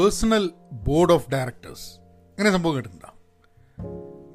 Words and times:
Personal 0.00 0.50
board 0.72 1.12
of 1.12 1.30
directors. 1.30 1.98
അങ്ങനെ 1.98 2.50
സംഭവം 2.50 2.74
കേട്ടിട്ടുണ്ടോ? 2.74 3.08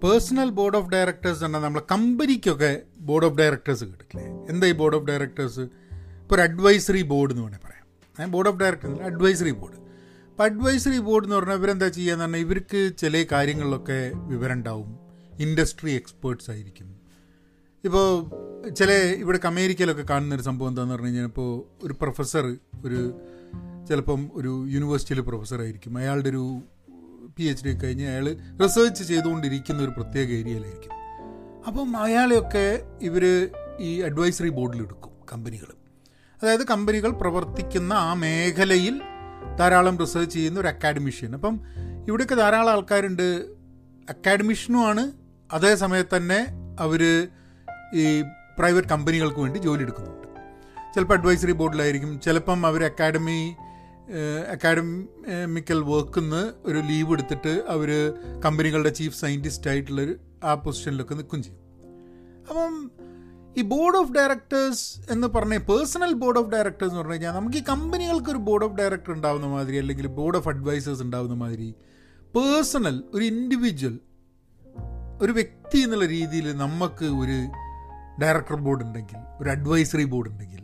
പേഴ്സണൽ 0.04 0.50
ബോർഡ് 0.50 0.78
ഓഫ് 0.78 0.89
ഡയറക്ടേഴ്സ് 0.89 1.41
പറഞ്ഞാൽ 1.41 1.60
നമ്മളെ 1.60 1.84
കമ്പനിക്കൊക്കെ 1.91 2.82
ബോർഡ് 3.00 3.26
ഓഫ് 3.26 3.38
ഡയറക്ടേഴ്സ് 3.38 3.84
കിട്ടില്ലേ 3.84 4.25
എന്താ 4.50 4.68
ഈ 4.68 4.71
ബോർഡ് 4.71 4.96
ഓഫ് 4.96 5.05
ഡയറക്ടേഴ്സ്? 5.05 5.59
ഇപ്പോൾ 5.59 6.36
ഒരു 6.36 6.41
അഡ്വൈസറി 6.41 7.02
ബോർഡ് 7.02 7.32
എന്ന് 7.32 7.43
വേണമെങ്കിൽ 7.43 7.68
പറയാം. 7.68 8.32
Board 8.32 8.50
of 8.50 8.59
directors 8.59 9.02
advisory 9.02 9.52
board 9.52 9.73
അപ്പോൾ 10.30 10.43
അഡ്വൈസറി 10.43 11.00
ബോർഡ് 11.00 11.25
എന്ന് 11.25 11.36
പറഞ്ഞാൽ 11.36 11.55
ഇവരെന്താ 11.55 11.88
ചെയ്യുക 11.88 12.13
എന്ന് 12.13 12.25
പറഞ്ഞാൽ 12.25 12.39
ഇവർക്ക് 12.39 12.91
ചില 12.97 13.25
കാര്യങ്ങളിലൊക്കെ 13.32 14.11
വിവരം 14.16 14.54
ഉണ്ടാവും. 14.54 15.00
ഇൻഡസ്ട്രി 15.39 15.91
എക്സ്പേർട്സ് 15.91 16.52
ആയിരിക്കും. 16.52 16.95
ഇപ്പോൾ 17.84 18.70
ചില 18.70 18.91
ഇവിടെ 18.91 19.39
അമേരിക്കയിലൊക്കെ 19.45 20.04
കാണുന്ന 20.09 20.36
ഒരു 20.36 20.41
സംഭവം 20.41 20.70
എന്താണെന്ന് 20.70 20.93
പറഞ്ഞു 20.93 21.07
കഴിഞ്ഞാൽ 21.07 21.25
ഇപ്പോൾ 21.25 21.63
ഒരു 21.86 21.95
പ്രൊഫസർ 22.02 22.58
ഒരു 22.86 23.22
ചിലപ്പം 23.88 24.30
ഒരു 24.34 24.66
യൂണിവേഴ്സിറ്റിയിലെ 24.70 25.21
പ്രൊഫസറായിരിക്കും 25.21 25.98
അയാളുടെ 25.98 26.30
ഒരു 26.30 26.62
പി 27.38 27.43
എച്ച് 27.43 27.66
ഡി 27.66 27.70
കഴിഞ്ഞ് 27.70 28.07
അയാൾ 28.07 28.38
റിസർച്ച് 28.63 29.03
ചെയ്തുകൊണ്ടിരിക്കുന്ന 29.03 29.84
ഒരു 29.84 29.89
പ്രത്യേക 29.89 30.30
ഏരിയയിലായിരിക്കും 30.30 30.91
അപ്പം 31.67 31.98
അയാളെയൊക്കെ 31.98 32.81
ഇവർ 33.02 33.49
ഈ 33.79 34.02
അഡ്വൈസറി 34.02 34.49
ബോർഡിൽ 34.49 34.81
എടുക്കും 34.81 35.12
കമ്പനികൾ 35.34 35.73
അതായത് 36.43 36.67
കമ്പനികൾ 36.67 37.12
പ്രവർത്തിക്കുന്ന 37.12 37.93
ആ 37.93 38.13
മേഖലയിൽ 38.13 39.02
ധാരാളം 39.59 39.99
റിസർച്ച് 39.99 40.35
ചെയ്യുന്ന 40.35 40.59
ഒരു 40.59 40.67
അക്കാഡമിഷ്യൻ 40.67 41.34
അപ്പം 41.34 41.59
ഇവിടെയൊക്കെ 42.07 42.35
ധാരാളം 42.35 42.71
ആൾക്കാരുണ്ട്. 42.71 43.55
അക്കാഡമിഷ്യനുമാണ് 44.09 45.12
അതേ 45.54 45.76
സമയത്ത് 45.76 46.17
തന്നെ 46.17 46.48
അവർ 46.79 47.27
ഈ 47.93 48.21
പ്രൈവറ്റ് 48.59 48.88
കമ്പനികൾക്ക് 48.88 49.40
വേണ്ടി 49.40 49.59
ജോലി 49.59 49.81
എടുക്കുന്നുണ്ട്. 49.81 50.27
ചിലപ്പോൾ 50.95 51.13
അഡ്വൈസറി 51.13 51.52
ബോർഡിലായിരിക്കും 51.52 52.20
ചിലപ്പം 52.20 52.65
അവർ 52.65 52.84
അക്കാഡമി 52.84 53.55
അക്കാഡമിക്കൽ 54.51 55.84
വർക്കിൽ 55.84 56.21
നിന്ന് 56.21 56.53
ഒരു 56.65 56.79
ലീവ് 56.79 57.11
എടുത്തിട്ട് 57.11 57.63
അവർ 57.67 58.13
കമ്പനികളുടെ 58.45 58.89
ചീഫ് 58.89 59.21
സയന്റിസ്റ്റ് 59.21 59.70
ആയിട്ടുള്ളൊരു 59.70 60.15
ആ 60.43 60.53
പൊസിഷനിലൊക്കെ 60.53 61.15
നിൽക്കും 61.15 61.43
ചെയ്യും. 61.43 61.61
അപ്പം 62.49 62.91
ഈ 63.57 63.61
ബോർഡ് 63.61 63.98
ഓഫ് 63.98 64.11
ഡയറക്ടേഴ്സ് 64.11 65.11
എന്ന് 65.11 65.28
പറഞ്ഞ 65.28 65.57
പേഴ്സണൽ 65.57 66.13
ബോർഡ് 66.13 66.39
ഓഫ് 66.39 66.50
ഡയറക്ടേഴ്സ് 66.50 66.91
എന്ന് 66.91 67.01
പറഞ്ഞു 67.01 67.13
കഴിഞ്ഞാൽ 67.13 67.31
നമുക്ക് 67.31 67.57
ഈ 67.57 67.63
കമ്പനികൾക്ക് 67.69 68.29
ഒരു 68.29 68.38
ബോർഡ് 68.38 68.66
ഓഫ് 68.66 68.75
ഡയറക്ടർ 68.75 69.13
ഉണ്ടാവുന്ന 69.13 69.47
മാതിരി 69.47 69.78
അല്ലെങ്കിൽ 69.78 70.07
ബോർഡ് 70.07 70.38
ഓഫ് 70.38 70.50
അഡ്വൈസേഴ്സ് 70.50 71.01
ഉണ്ടാവുന്ന 71.01 71.33
മാതിരി 71.33 71.75
പേഴ്സണൽ 72.35 73.03
ഒരു 73.13 73.23
ഇൻഡിവിജ്വൽ 73.23 74.00
ഒരു 75.22 75.31
വ്യക്തി 75.31 75.78
എന്നുള്ള 75.78 76.06
രീതിയിൽ 76.06 76.57
നമുക്ക് 76.57 77.06
ഒരു 77.06 77.47
ഡയറക്ടർ 78.22 78.56
ബോർഡ് 78.56 78.83
ഉണ്ടെങ്കിൽ 78.83 79.17
ഒരു 79.41 79.50
അഡ്വൈസറി 79.50 80.03
ബോർഡ് 80.03 80.29
ഉണ്ടെങ്കിൽ 80.29 80.63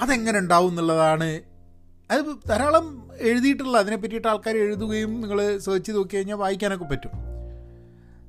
അതെങ്ങനെ 0.00 0.38
ഉണ്ടാവും 0.38 0.68
എന്നുള്ളതാണ് 0.68 1.55
അത് 2.10 2.48
ധാരാളം 2.48 3.10
എഴുതിയിട്ടുള്ള 3.20 3.78
അതിനെ 3.78 3.96
പറ്റിയിട്ട് 3.96 4.28
ആൾക്കാർ 4.28 4.56
എഴുതുകയും 4.56 5.20
നിങ്ങൾ 5.20 5.58
സെർച്ച് 5.58 5.86
ചെയ്ത് 5.86 5.98
നോക്കി 5.98 6.16
കഴിഞ്ഞാൽ 6.16 6.36
വായിക്കാനൊക്കെ 6.36 6.84
പറ്റും. 6.84 7.10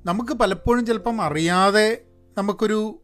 നമുക്ക് 0.05 0.33
പലപ്പോഴും 0.33 0.85
ചിലപ്പം 0.85 1.21
അറിയാതെ 1.21 2.01
നമുക്കൊരു 2.37 3.01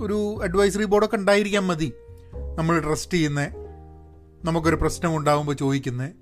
ഒരു 0.00 0.40
അഡ്വൈസറി 0.42 0.84
ബോർഡൊക്കെ 0.84 1.16
ഉണ്ടായിരിക്കാൻ 1.16 1.64
മതി. 1.66 1.92
നമ്മൾ 2.54 2.80
ട്രസ്റ്റ് 2.80 3.12
ചെയ്യുന്നത് 3.12 3.52
നമുക്കൊരു 4.44 4.76
പ്രശ്നം 4.76 5.16
ഉണ്ടാകുമ്പോൾ 5.16 5.52
ചോദിക്കുന്നത് 5.52 6.12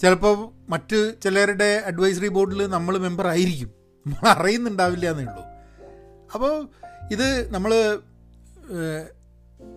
ചിലപ്പോൾ 0.00 0.70
മറ്റ് 0.70 1.14
ചിലരുടെ 1.22 1.82
അഡ്വൈസറി 1.86 2.28
ബോർഡിൽ 2.28 2.66
നമ്മൾ 2.66 2.98
മെമ്പർ 2.98 3.26
ആയിരിക്കും. 3.26 3.70
നമ്മൾ 4.06 4.28
അറിയുന്നുണ്ടാവില്ല 4.28 5.10
എന്നേ 5.10 5.24
ഉള്ളൂ. 5.24 5.42
അപ്പോൾ 6.34 6.68
ഇത് 7.12 7.54
നമ്മൾ 7.54 7.72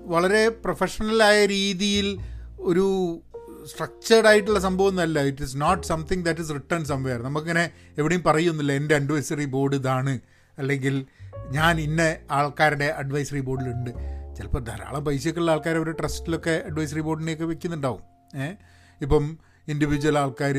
വളരെ 0.05 0.49
പ്രൊഫഷണലായ 0.49 1.45
രീതിയിൽ 1.45 2.19
ഒരു 2.59 3.22
സ്ട്രക്ചേർഡ് 3.66 4.28
ആയിട്ടുള്ള 4.28 4.59
സംഭവം 4.59 4.88
ഒന്നല്ല 4.88 5.22
it 5.22 5.44
is 5.44 5.61
not 5.61 5.88
something 5.88 6.25
that 6.25 6.42
is 6.42 6.53
written 6.53 6.86
somewhere 6.86 7.22
നമുക്കിങ്ങനെ 7.22 7.72
എവിടെയും 7.97 8.24
പറയുന്നില്ല 8.24 8.74
എന്റെ 8.74 8.96
അഡ്വൈസറി 8.96 9.46
ബോർഡ് 9.46 9.75
ഇതാണ്. 9.75 10.19
അല്ലെങ്കിൽ 10.57 11.06
ഞാൻ 11.50 11.79
ഇന്ന 11.79 12.16
ആൾക്കാരുടെ 12.31 12.85
അഡ്വൈസറി 12.85 13.40
ബോർഡിലുണ്ട് 13.40 13.90
ചിലപ്പോൾ 14.38 14.63
ധാരാളം 14.63 15.06
പൈസയൊക്കെയുള്ള 15.06 15.52
ആൾക്കാർ 15.52 15.75
അവർ 15.75 15.91
ട്രസ്റ്റിലൊക്കെ 15.91 16.63
അഡ്വൈസറി 16.66 17.00
ബോർഡിനെയൊക്കെ 17.00 17.46
വെക്കുന്നുണ്ടാവും. 17.46 18.02
ഏഹ് 18.40 18.56
ഇപ്പം 19.02 19.38
ഇൻഡിവിജ്വൽ 19.68 20.18
ആൾക്കാർ 20.18 20.57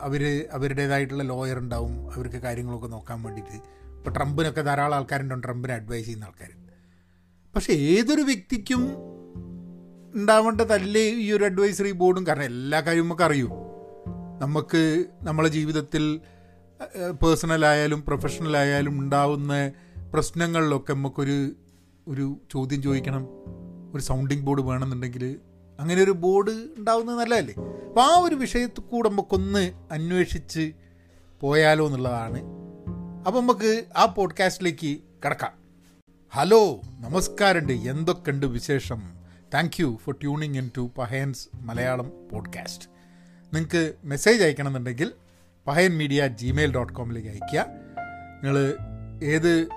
അവർ 0.00 0.46
അവരുടേതായിട്ടുള്ള 0.52 1.22
ലോയർ 1.22 1.58
ഉണ്ടാവും. 1.58 2.14
അവർക്ക് 2.14 2.36
കാര്യങ്ങളൊക്കെ 2.36 2.86
നോക്കാൻ 2.86 3.22
വേണ്ടിയിട്ട്. 3.22 3.56
ഇപ്പോൾ 3.96 4.10
ട്രംപിനൊക്കെ 4.10 4.60
ധാരാളം 4.60 4.94
ആൾക്കാരുണ്ടാവും 4.94 5.42
ട്രംപിനെ 5.42 5.74
അഡ്വൈസ് 5.74 6.06
ചെയ്യുന്ന 6.06 6.24
ആൾക്കാർ 6.24 6.50
പക്ഷേ 7.54 7.72
ഏതൊരു 7.72 8.22
വ്യക്തിക്കും 8.22 8.82
ഉണ്ടാവേണ്ടതല്ലേ 10.14 11.02
ഈ 11.02 11.32
ഒരു 11.32 11.44
അഡ്വൈസറി 11.44 11.92
ബോർഡും 11.92 12.26
കാരണം 12.26 12.42
എല്ലാ 12.42 12.80
കാര്യവും 12.80 13.06
നമുക്ക് 13.06 13.22
അറിയും. 13.22 13.50
നമുക്ക് 14.38 15.06
നമ്മളെ 15.22 15.48
ജീവിതത്തിൽ 15.48 16.20
പേഴ്സണലായാലും 17.22 18.04
പ്രൊഫഷണലായാലും 18.06 19.00
ഉണ്ടാവുന്ന 19.00 19.72
പ്രശ്നങ്ങളിലൊക്കെ 20.14 20.92
നമുക്കൊരു 20.92 21.52
ഒരു 22.08 22.36
ചോദ്യം 22.52 22.82
ചോദിക്കണം. 22.82 23.26
ഒരു 23.94 24.02
സൗണ്ടിങ് 24.02 24.42
ബോർഡ് 24.42 24.60
വേണമെന്നുണ്ടെങ്കിൽ 24.60 25.38
അങ്ങനെ 25.80 26.02
ഒരു 26.02 26.10
ബോർഡ് 26.10 26.50
ഉണ്ടാവുന്നത് 26.50 27.18
നല്ലതല്ലേ? 27.18 27.54
അപ്പോൾ 27.88 28.00
ആ 28.00 28.18
ഒരു 28.18 28.34
വിഷയത്തിൽ 28.34 28.80
കൂടെ 28.80 29.08
നമുക്കൊന്ന് 29.08 29.72
അന്വേഷിച്ച് 29.90 30.72
പോയാലോ 31.40 31.86
എന്നുള്ളതാണ്. 31.86 32.42
അപ്പോൾ 33.26 33.40
നമുക്ക് 33.40 33.84
ആ 33.96 34.04
പോഡ്കാസ്റ്റിലേക്ക് 34.04 34.98
കിടക്കാം. 35.24 35.52
ഹലോ 36.32 36.80
നമസ്കാരമുണ്ട്. 37.00 37.72
എന്തൊക്കെയുണ്ട് 37.72 38.46
വിശേഷം? 38.46 39.19
Thank 39.54 39.80
you 39.80 39.98
for 40.04 40.14
tuning 40.14 40.58
in 40.58 40.70
to 40.76 40.90
Pahayans 40.98 41.48
Malayalam 41.54 42.12
podcast 42.32 42.88
നിങ്ങൾക്ക് 43.54 43.94
മെസ്സേജ് 44.04 44.44
അയക്കണമെന്നുണ്ടെങ്കിൽ 44.44 45.12
പഹയൻ 45.66 45.98
മീഡിയ 45.98 46.26
ജിമെയിൽ 46.26 46.74
ഡോട്ട് 46.74 46.92
കോമിലേക്ക് 46.92 47.28
അയയ്ക്കുക. 47.28 47.66
നിങ്ങൾ 48.42 48.76
ഏത് 49.24 49.68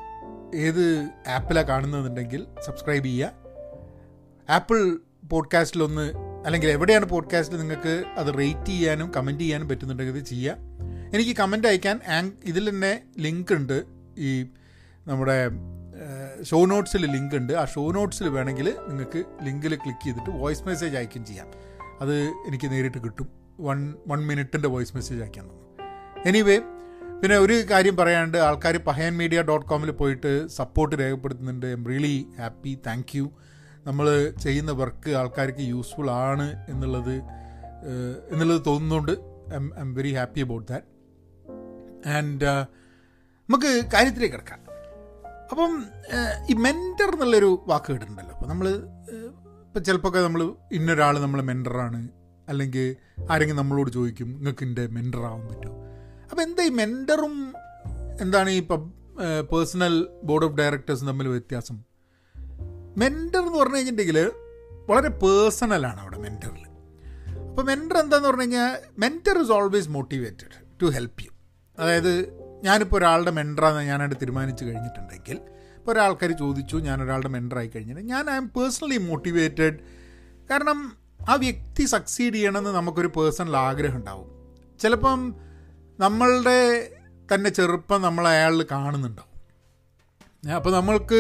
ഏത് 0.56 1.10
ആപ്പിലാണ് 1.28 1.68
കാണുന്നതെന്നുണ്ടെങ്കിൽ 1.68 2.48
സബ്സ്ക്രൈബ് 2.66 3.06
ചെയ്യുക. 3.06 3.32
ആപ്പിൾ 4.50 4.98
പോഡ്കാസ്റ്റിലൊന്ന് 5.30 6.12
അല്ലെങ്കിൽ 6.46 6.70
എവിടെയാണ് 6.70 7.06
പോഡ്കാസ്റ്റിൽ 7.06 7.60
നിങ്ങൾക്ക് 7.60 8.04
അത് 8.18 8.38
റേറ്റ് 8.38 8.66
ചെയ്യാനും 8.66 9.12
കമന്റ് 9.12 9.42
ചെയ്യാനും 9.42 9.70
പറ്റുന്നുണ്ടെങ്കിൽ 9.70 10.18
ഇത് 10.18 10.26
ചെയ്യുക. 10.26 10.56
എനിക്ക് 11.16 11.38
കമന്റ് 11.38 11.68
അയക്കാൻ 11.68 12.00
ആങ് 12.08 12.32
ഇതിൽ 12.44 12.70
തന്നെ 12.70 13.02
ലിങ്ക് 13.20 13.54
ഉണ്ട്. 13.54 13.84
ഈ 14.18 14.44
നമ്മുടെ 15.08 15.50
ഷോ 16.44 16.66
നോട്ട്സിൽ 16.66 17.12
ലിങ്ക് 17.12 17.36
ഉണ്ട്. 17.36 17.54
ആ 17.54 17.66
ഷോ 17.66 17.92
നോട്ട്സിൽ 17.92 18.30
വേണമെങ്കിൽ 18.30 18.76
നിങ്ങൾക്ക് 18.88 19.24
ലിങ്കിൽ 19.44 19.76
ക്ലിക്ക് 19.76 20.04
ചെയ്തിട്ട് 20.04 20.30
വോയിസ് 20.30 20.64
മെസ്സേജ് 20.64 20.96
അയക്കുകയും 20.98 21.26
ചെയ്യാം. 21.26 21.48
അത് 22.02 22.16
എനിക്ക് 22.22 22.72
നേരിട്ട് 22.72 22.98
കിട്ടും. 23.04 23.28
വൺ 23.60 23.94
വൺ 24.08 24.28
മിനിറ്റിന്റെ 24.28 24.68
വോയിസ് 24.68 24.96
മെസ്സേജ് 24.96 25.22
അയക്കാൻ 25.22 25.46
തന്നു. 25.46 25.64
എനിവേ 26.26 26.58
പിന്നെ 27.22 27.38
ഒരു 27.38 27.64
കാര്യം 27.72 27.96
പറയാണ്ട് 27.98 28.38
ആൾക്കാർ 28.38 28.78
പഹയൻ 28.78 29.18
മീഡിയ 29.18 29.42
ഡോട്ട് 29.42 29.66
കോമിൽ 29.66 29.92
പോയിട്ട് 29.92 30.48
support 30.48 30.96
രേഖപ്പെടുത്തുന്നുണ്ട്. 30.96 31.66
Am 31.66 31.86
really 31.86 32.26
happy 32.40 32.80
thank 32.88 33.18
you 33.18 33.32
നമ്മൾ 33.88 34.30
ചെയ്യുന്ന 34.30 34.72
വർക്ക് 34.72 35.10
ആൾക്കാർക്ക് 35.10 35.60
യൂസ്ഫുൾ 35.60 36.10
ആണ് 36.12 36.66
എന്നുള്ളത് 36.70 37.16
എന്നുള്ളത് 38.32 38.62
തോന്നുന്നുണ്ട്. 38.66 39.12
I'm 39.80 39.94
very 39.94 40.14
happy 40.14 40.42
about 40.42 40.68
that 40.72 42.10
and 42.10 42.46
നമുക്ക് 43.50 43.86
കാര്യത്തിലേക്ക് 43.94 44.36
കിടക്കാം. 44.36 44.63
അപ്പം 45.54 45.72
ഈ 46.50 46.54
മെന്റർ 46.58 47.10
എന്നുള്ളൊരു 47.14 47.64
വാക്ക് 47.68 47.92
കേട്ടിട്ടുണ്ടല്ലോ. 47.92 48.34
അപ്പോൾ 48.36 48.48
നമ്മൾ 48.48 48.68
ഇപ്പം 49.68 49.84
ചിലപ്പോൾ 49.84 50.22
നമ്മൾ 50.22 50.42
ഇന്നൊരാൾ 50.72 51.20
നമ്മൾ 51.20 51.42
മെന്ററാണ് 51.42 52.00
അല്ലെങ്കിൽ 52.48 52.86
ആരെങ്കിലും 53.32 53.58
നമ്മളോട് 53.58 53.92
ചോദിക്കും 53.92 54.30
നിങ്ങൾക്ക് 54.34 54.64
എന്റെ 54.64 54.88
മെന്ററാവാൻ 54.88 55.48
പറ്റുമോ 55.48 55.76
അപ്പോൾ 56.32 56.42
എന്താ 56.42 56.64
ഈ 56.64 56.70
മെന്ററും 56.70 57.36
എന്താണ് 58.22 58.50
ഈ 58.50 58.60
പേഴ്സണൽ 59.52 59.94
ബോർഡ് 60.24 60.46
ഓഫ് 60.46 60.54
ഡയറക്ടേഴ്സും 60.54 61.08
തമ്മിൽ 61.08 61.28
വ്യത്യാസം? 61.28 61.78
മെന്റർ 62.98 63.40
എന്ന് 63.40 63.60
പറഞ്ഞു 63.60 63.76
കഴിഞ്ഞിട്ടുണ്ടെങ്കിൽ 63.76 64.20
വളരെ 64.90 65.10
പേഴ്സണലാണ് 65.24 66.00
അവിടെ 66.00 66.18
മെന്ററിൽ 66.18 66.64
അപ്പോൾ 67.50 67.64
മെന്റർ 67.64 67.98
എന്താന്ന് 67.98 68.28
പറഞ്ഞു 68.28 68.42
കഴിഞ്ഞാൽ 68.42 68.72
mentor 68.98 69.38
is 69.42 69.52
always 69.52 69.90
motivated 69.90 70.56
to 70.82 70.86
help 70.86 71.24
you 71.24 71.32
അതായത് 71.78 72.14
ഞാനിപ്പോൾ 72.64 72.98
ഒരാളുടെ 72.98 73.32
മെന്ററാന്ന് 73.32 73.82
ഞാനായിട്ട് 73.92 74.18
തീരുമാനിച്ചു 74.22 74.64
കഴിഞ്ഞിട്ടുണ്ടെങ്കിൽ 74.66 75.38
ഇപ്പോൾ 75.78 75.92
ഒരാൾക്കാർ 75.92 76.32
ചോദിച്ചു 76.44 76.78
ഞാൻ 76.78 76.98
ഒരാളുടെ 77.06 77.32
മെന്ററായി 77.36 77.70
കഴിഞ്ഞിട്ടുണ്ട് 77.74 78.12
ഞാൻ 78.14 78.26
ഐ 78.34 78.36
എം 78.42 78.48
പേഴ്സണലി 78.58 78.98
മോട്ടിവേറ്റഡ് 79.08 79.78
കാരണം 80.52 80.80
ആ 81.30 81.34
വ്യക്തി 81.46 81.84
സക്സീഡ് 81.86 82.36
ചെയ്യണമെന്ന് 82.36 82.72
നമുക്കൊരു 82.78 83.10
പേഴ്സണൽ 83.18 83.56
ആഗ്രഹം 83.68 83.98
ഉണ്ടാവും. 84.00 84.30
ചിലപ്പം 84.80 85.20
നമ്മളുടെ 86.00 86.60
തന്നെ 87.34 87.50
ചെറുപ്പം 87.50 88.00
നമ്മൾ 88.02 88.24
അയാളിൽ 88.28 88.62
കാണുന്നുണ്ടാവും. 88.72 89.32
അപ്പോൾ 90.60 90.72
നമ്മൾക്ക് 90.78 91.20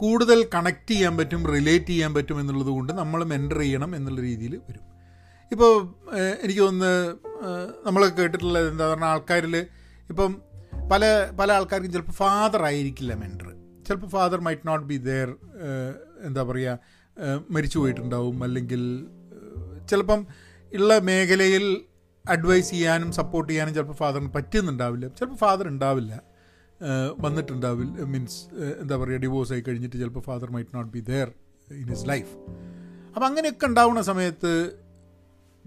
കൂടുതൽ 0.00 0.38
കണക്ട് 0.54 0.92
ചെയ്യാൻ 0.92 1.14
പറ്റും 1.18 1.42
റിലേറ്റ് 1.54 1.86
ചെയ്യാൻ 1.86 2.12
പറ്റും 2.14 2.40
എന്നുള്ളത് 2.40 2.70
കൊണ്ട് 2.76 2.92
നമ്മൾ 2.92 3.20
മെന്റർ 3.32 3.58
ചെയ്യണം 3.64 3.90
എന്നുള്ള 3.96 4.20
രീതിയിൽ 4.20 4.54
വരും. 4.68 4.84
ഇപ്പോൾ 5.52 5.72
എനിക്ക് 6.44 6.60
തോന്നുന്നു 6.60 6.94
നമ്മളൊക്കെ 7.86 8.16
കേട്ടിട്ടുള്ളത് 8.22 8.68
എന്താ 8.72 8.86
പറഞ്ഞാൽ 8.92 9.10
ആൾക്കാരിൽ 9.14 9.56
ഇപ്പം 10.10 10.32
പല 10.90 11.30
പല 11.40 11.52
ആൾക്കാർക്കും 11.52 11.92
ചിലപ്പോൾ 11.92 12.12
ഫാദർ 12.12 12.64
ആയിരിക്കില്ല 12.64 13.14
മെന്റർ 13.14 13.54
ചിലപ്പോൾ 13.86 14.06
father 14.06 14.40
might 14.40 14.68
not 14.68 14.86
be 14.86 14.96
there 14.96 15.36
എന്താ 16.20 16.42
പറയുക 16.42 16.78
മരിച്ചു 17.50 17.78
പോയിട്ടുണ്ടാവും 17.78 18.44
അല്ലെങ്കിൽ 18.44 19.06
ചിലപ്പം 19.90 20.26
ഉള്ള 20.74 20.98
മേഖലയിൽ 20.98 21.86
അഡ്വൈസ് 22.28 22.70
ചെയ്യാനും 22.70 23.12
സപ്പോർട്ട് 23.12 23.52
ചെയ്യാനും 23.52 23.74
ചിലപ്പോൾ 23.74 23.92
ഫാദറിന് 23.92 24.32
പറ്റുന്നുണ്ടാവില്ല. 24.34 25.08
ചിലപ്പോൾ 25.08 25.36
ഫാദർ 25.36 25.68
ഉണ്ടാവില്ല. 25.68 26.22
വന്നിട്ടുണ്ടാവില്ല. 27.20 28.04
മീൻസ് 28.04 28.46
എന്താ 28.80 28.96
പറയുക 28.96 29.18
ഡിവോഴ്സ് 29.18 29.52
ആയി 29.52 29.60
കഴിഞ്ഞിട്ട് 29.60 29.96
ചിലപ്പോൾ 29.96 30.20
father 30.20 30.50
might 30.50 30.70
not 30.74 30.92
be 30.92 31.00
there 31.00 31.32
in 31.70 31.88
his 31.88 32.08
life 32.08 32.36
അപ്പം 33.14 33.26
അങ്ങനെയൊക്കെ 33.26 33.66
ഉണ്ടാവുന്ന 33.66 34.02
സമയത്ത് 34.02 34.76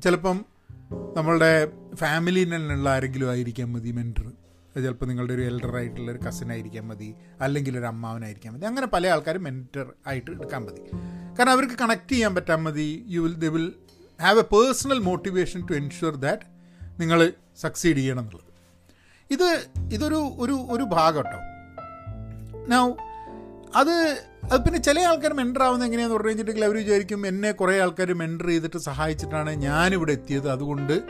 ചിലപ്പം 0.04 0.46
നമ്മളുടെ 1.16 1.72
ഫാമിലിയിലുള്ള 1.96 2.90
ആരെങ്കിലും 2.90 3.30
ആയിരിക്കാം 3.30 3.74
മതി 3.74 3.92
മെന്റർ 3.92 4.32
ചിലപ്പോൾ 4.76 5.06
നിങ്ങളുടെ 5.06 5.34
ഒരു 5.34 5.42
എൽഡർ 5.42 5.76
ആയിട്ടുള്ള 5.76 6.12
ഒരു 6.12 6.20
കസിൻ 6.20 6.52
ആയിരിക്കാൻ 6.52 6.88
മതി 6.88 7.14
അല്ലെങ്കിൽ 7.42 7.80
ഒരു 7.80 7.86
അമ്മാവനായിരിക്കാൻ 7.86 8.54
മതി. 8.54 8.66
അങ്ങനെ 8.66 8.88
പല 8.88 9.08
ആൾക്കാരും 9.08 9.44
മെന്റർ 9.44 9.94
ആയിട്ട് 10.08 10.32
എടുക്കാൻ 10.32 10.66
മതി. 10.66 10.82
കാരണം 11.38 11.52
അവർക്ക് 11.52 11.74
കണക്ട് 11.74 12.12
ചെയ്യാൻ 12.12 12.36
പറ്റാൻ 12.36 12.64
മതി. 12.64 13.06
You 13.08 13.20
will 13.20 13.36
the 13.36 13.46
will 13.46 13.74
have 14.22 14.40
a 14.40 14.42
personal 14.42 15.00
motivation 15.00 15.66
to 15.66 15.74
ensure 15.74 16.16
that 16.16 16.42
നിങ്ങൾ 17.02 17.34
സക്സീഡ് 17.62 17.98
ചെയ്യണം 17.98 18.20
എന്നുള്ളത്. 18.20 18.50
ഇത് 19.32 19.66
ഇതൊരു 19.94 20.16
ഒരു 20.16 20.52
ഒരു 20.52 20.84
ഭാഗം 20.84 21.18
കേട്ടോ. 21.18 21.40
നൗ 22.68 22.94
അത് 23.76 24.24
അത് 24.52 24.62
പിന്നെ 24.62 24.80
ചില 24.80 25.00
ആൾക്കാർ 25.00 25.34
മെൻഡർ 25.34 25.64
ആവുന്നത് 25.64 25.88
എങ്ങനെയാണെന്ന് 25.88 26.16
പറഞ്ഞു 26.16 26.30
കഴിഞ്ഞിട്ടുണ്ടെങ്കിൽ 26.30 26.66
അവർ 26.66 26.78
വിചാരിക്കും 26.78 27.28
എന്നെ 27.28 27.52
കുറേ 27.52 27.80
ആൾക്കാർ 27.82 28.14
മെൻഡർ 28.14 28.48
ചെയ്തിട്ട് 28.48 28.78
സഹായിച്ചിട്ടാണ് 28.78 29.50
ഞാനിവിടെ 29.50 30.12
എത്തിയത്. 30.12 30.50
അതുകൊണ്ട് 30.50 31.02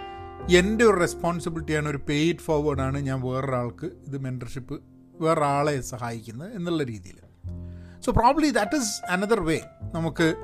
എന്റെ 0.48 0.86
ഒരു 0.86 1.00
റെസ്പോൺസിബിലിറ്റിയാണ് 1.00 1.90
ഒരു 1.90 1.98
പെയ്ഡ് 1.98 2.38
ഫോർവേഡാണ് 2.38 2.98
ഞാൻ 2.98 3.22
വേറൊരാൾക്ക് 3.22 3.86
ഇത് 3.86 4.18
മെന്റർഷിപ്പ് 4.18 4.82
വേറൊരാളെ 5.22 5.82
സഹായിക്കുന്നത് 5.82 6.56
എന്നുള്ള 6.56 6.84
രീതിയിൽ. 6.84 7.18
So 8.06 8.12
probably 8.12 8.50
that 8.50 8.76
is 8.76 9.12
another 9.12 9.40
way 9.40 9.60
നമുക്ക് 9.96 10.36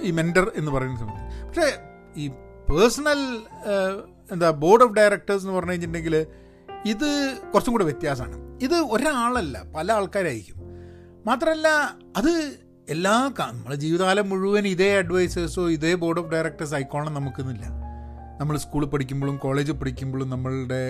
ഈ 0.00 0.10
മെന്റർ 0.10 0.52
എന്ന് 0.56 0.70
പറയുന്ന 0.70 0.98
സമയത്ത്. 0.98 1.46
പക്ഷേ 1.46 1.78
ഈ 2.16 2.28
പേഴ്സണൽ 2.72 3.42
എന്താ 4.32 4.50
ബോർഡ് 4.50 4.82
ഓഫ് 4.82 4.92
ഡയറക്ടേഴ്സ് 4.92 5.44
എന്ന് 5.44 5.56
പറഞ്ഞു 5.56 5.70
കഴിഞ്ഞിട്ടുണ്ടെങ്കിൽ 5.70 6.26
ഇത് 6.84 7.38
കുറച്ചും 7.54 7.72
കൂടെ 7.72 7.84
വ്യത്യാസമാണ്. 7.84 8.58
ഇത് 8.62 8.74
ഒരാളല്ല 8.74 9.62
പല 9.76 9.92
ആൾക്കാരായിരിക്കും. 9.92 10.56
മാത്രമല്ല 11.26 11.68
അത് 12.16 12.58
എല്ലാ 12.88 13.30
നമ്മളെ 13.52 13.76
ജീവിതകാലം 13.76 14.28
മുഴുവൻ 14.28 14.66
ഇതേ 14.66 14.98
അഡ്വൈസേഴ്സോ 14.98 15.70
ഇതേ 15.70 15.94
ബോർഡ് 15.94 16.20
ഓഫ് 16.20 16.32
ഡയറക്ടേഴ്സ് 16.32 16.74
ആയിക്കോളണം 16.74 17.14
നമുക്കൊന്നുമില്ല 17.14 17.83
നമ്മൾ 18.40 18.56
സ്കൂളിൽ 18.56 18.88
പഠിക്കുമ്പോഴും 18.88 19.36
കോളേജിൽ 19.36 19.72
പഠിക്കുമ്പോഴും 19.72 20.30
നമ്മളുടെ 20.30 20.80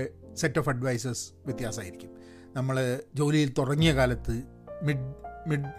സെറ്റ് 0.40 0.58
ഓഫ് 0.58 0.68
അഡ്വൈസസ് 0.68 1.24
വ്യത്യാസമായിരിക്കും. 1.46 2.10
നമ്മൾ 2.56 2.76
ജോലിയിൽ 3.14 3.54
തുടങ്ങിയ 3.58 3.92
കാലത്ത് 3.94 4.34
മിഡ് 4.82 5.08
മിഡ് 5.50 5.70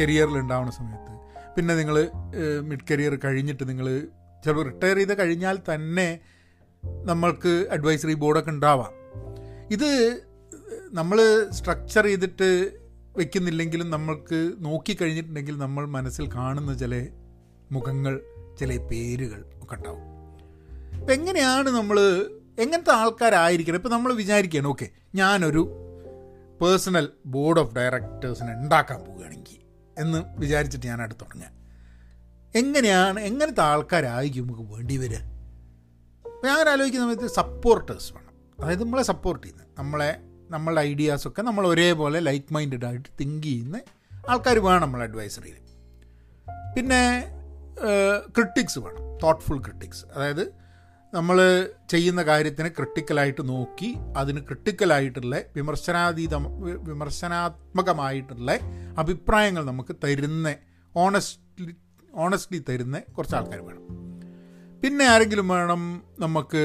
കരിയറിൽ 0.00 0.36
ഉണ്ടാവുന്ന 0.38 0.72
സമയത്ത് 0.72 1.14
പിന്നെ 1.54 1.74
നിങ്ങൾ 1.74 1.96
മിഡ് 2.60 2.86
കരിയർ 2.90 3.14
കഴിഞ്ഞിട്ട് 3.24 3.68
നിങ്ങൾ 3.68 3.86
ചിലപ്പോൾ 4.44 4.64
റിട്ടയർ 4.64 4.96
ചെയ്ത് 4.96 5.14
കഴിഞ്ഞാൽ 5.20 5.56
തന്നെ 5.70 6.08
നമ്മൾക്ക് 7.04 7.52
അഡ്വൈസറി 7.70 8.14
ബോർഡൊക്കെ 8.14 8.50
ഉണ്ടാവാം. 8.50 8.92
ഇത് 9.70 9.90
നമ്മൾ 10.98 11.18
സ്ട്രക്ചർ 11.50 12.04
ചെയ്തിട്ട് 12.04 12.48
വെക്കുന്നില്ലെങ്കിലും 13.16 13.90
നമ്മൾക്ക് 13.90 14.38
നോക്കി 14.58 14.92
കഴിഞ്ഞിട്ടുണ്ടെങ്കിൽ 15.00 15.58
നമ്മൾ 15.58 15.86
മനസ്സിൽ 15.96 16.26
കാണുന്ന 16.34 16.74
ചില 16.74 16.94
മുഖങ്ങൾ 17.72 18.14
ചില 18.60 18.76
പേരുകൾ 18.90 19.40
ഒക്കെ 19.62 19.74
ഉണ്ടാവും. 19.74 20.09
അപ്പം 20.94 21.12
എങ്ങനെയാണ് 21.12 21.70
നമ്മൾ 21.70 21.98
എങ്ങനത്തെ 22.58 22.92
ആൾക്കാരായിരിക്കണം? 22.92 23.76
ഇപ്പം 23.76 23.90
നമ്മൾ 23.90 24.12
വിചാരിക്കുകയാണ് 24.12 24.68
ഓക്കെ 24.68 24.88
ഞാനൊരു 25.14 25.62
പേഴ്സണൽ 26.62 27.08
ബോർഡ് 27.26 27.60
ഓഫ് 27.60 27.74
ഡയറക്ടേഴ്സിനെ 27.74 28.52
ഉണ്ടാക്കാൻ 28.54 29.00
പോവുകയാണെങ്കിൽ 29.00 29.58
എന്ന് 29.98 30.18
വിചാരിച്ചിട്ട് 30.38 30.86
ഞാൻ 30.86 31.02
അടുത്ത് 31.02 31.20
തുടങ്ങാം 31.20 31.54
എങ്ങനെയാണ് 32.54 33.20
എങ്ങനത്തെ 33.20 33.60
ആൾക്കാരായിരിക്കും 33.60 34.46
നമുക്ക് 34.46 34.72
വേണ്ടി 34.72 34.96
വരിക? 34.96 35.18
ഞാൻ 36.44 36.68
ആലോചിക്കുന്ന 36.68 37.04
സമയത്ത് 37.06 37.26
സപ്പോർട്ടേഴ്സ് 37.26 38.12
വേണം. 38.12 38.34
അതായത് 38.60 38.82
നമ്മളെ 38.82 39.02
സപ്പോർട്ട് 39.02 39.46
ചെയ്യുന്നത് 39.46 39.68
നമ്മളെ 39.78 40.20
നമ്മളുടെ 40.50 40.80
ഐഡിയാസൊക്കെ 40.80 41.42
നമ്മൾ 41.42 41.66
ഒരേപോലെ 41.66 42.20
ലൈക്ക് 42.20 42.54
മൈൻഡഡ് 42.54 42.84
ആയിട്ട് 42.84 43.08
തിങ്ക് 43.20 43.42
ചെയ്യുന്ന 43.42 43.80
ആൾക്കാർ 44.28 44.58
വേണം 44.58 44.80
നമ്മളെ 44.80 45.04
അഡ്വൈസറിയിൽ 45.04 45.56
പിന്നെ 46.76 47.24
ക്രിട്ടിക്സ് 48.36 48.78
വേണം 48.78 49.18
തോട്ട്ഫുൾ 49.22 49.58
ക്രിട്ടിക്സ് 49.58 50.04
അതായത് 50.14 50.59
നമ്മൾ 51.14 51.68
ചെയ്യുന്ന 51.90 52.22
കാര്യത്തിന് 52.22 52.68
ക്രിട്ടിക്കലായിട്ട് 52.68 53.48
നോക്കി 53.48 53.96
അതിന് 54.16 54.40
ക്രിട്ടിക്കലായിട്ടുള്ള 54.40 55.42
വിമർശനാതീത 55.56 56.34
വിമർശനാത്മകമായിട്ടുള്ള 56.88 58.58
അഭിപ്രായങ്ങൾ 58.98 59.64
നമുക്ക് 59.64 59.96
തരുന്ന 60.04 60.54
ഓണസ്റ്റ്ലി 60.96 61.74
ഓണസ്റ്റ്ലി 62.14 62.64
തരുന്ന 62.68 62.98
കുറച്ച് 62.98 63.36
ആൾക്കാർ 63.36 63.60
വേണം. 63.60 63.82
പിന്നെ 64.82 65.04
ആരെങ്കിലും 65.04 65.48
വേണം 65.48 66.02
നമുക്ക് 66.18 66.62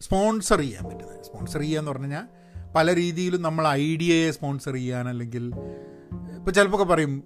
സ്പോൺസർ 0.00 0.58
ചെയ്യാൻ 0.58 0.84
പറ്റുന്നത്. 0.84 1.24
സ്പോൺസർ 1.24 1.60
ചെയ്യുക 1.60 1.78
എന്ന് 1.78 1.90
പറഞ്ഞു 1.90 2.04
കഴിഞ്ഞാൽ 2.04 2.26
പല 2.74 2.94
രീതിയിലും 2.94 3.42
നമ്മൾ 3.42 3.68
ഐഡിയയെ 3.68 4.30
സ്പോൺസർ 4.30 4.74
ചെയ്യാൻ 4.74 5.08
അല്ലെങ്കിൽ 5.08 5.52
ഇപ്പോൾ 6.36 6.50
ചിലപ്പോൾ 6.50 6.84
പറയും 6.84 7.24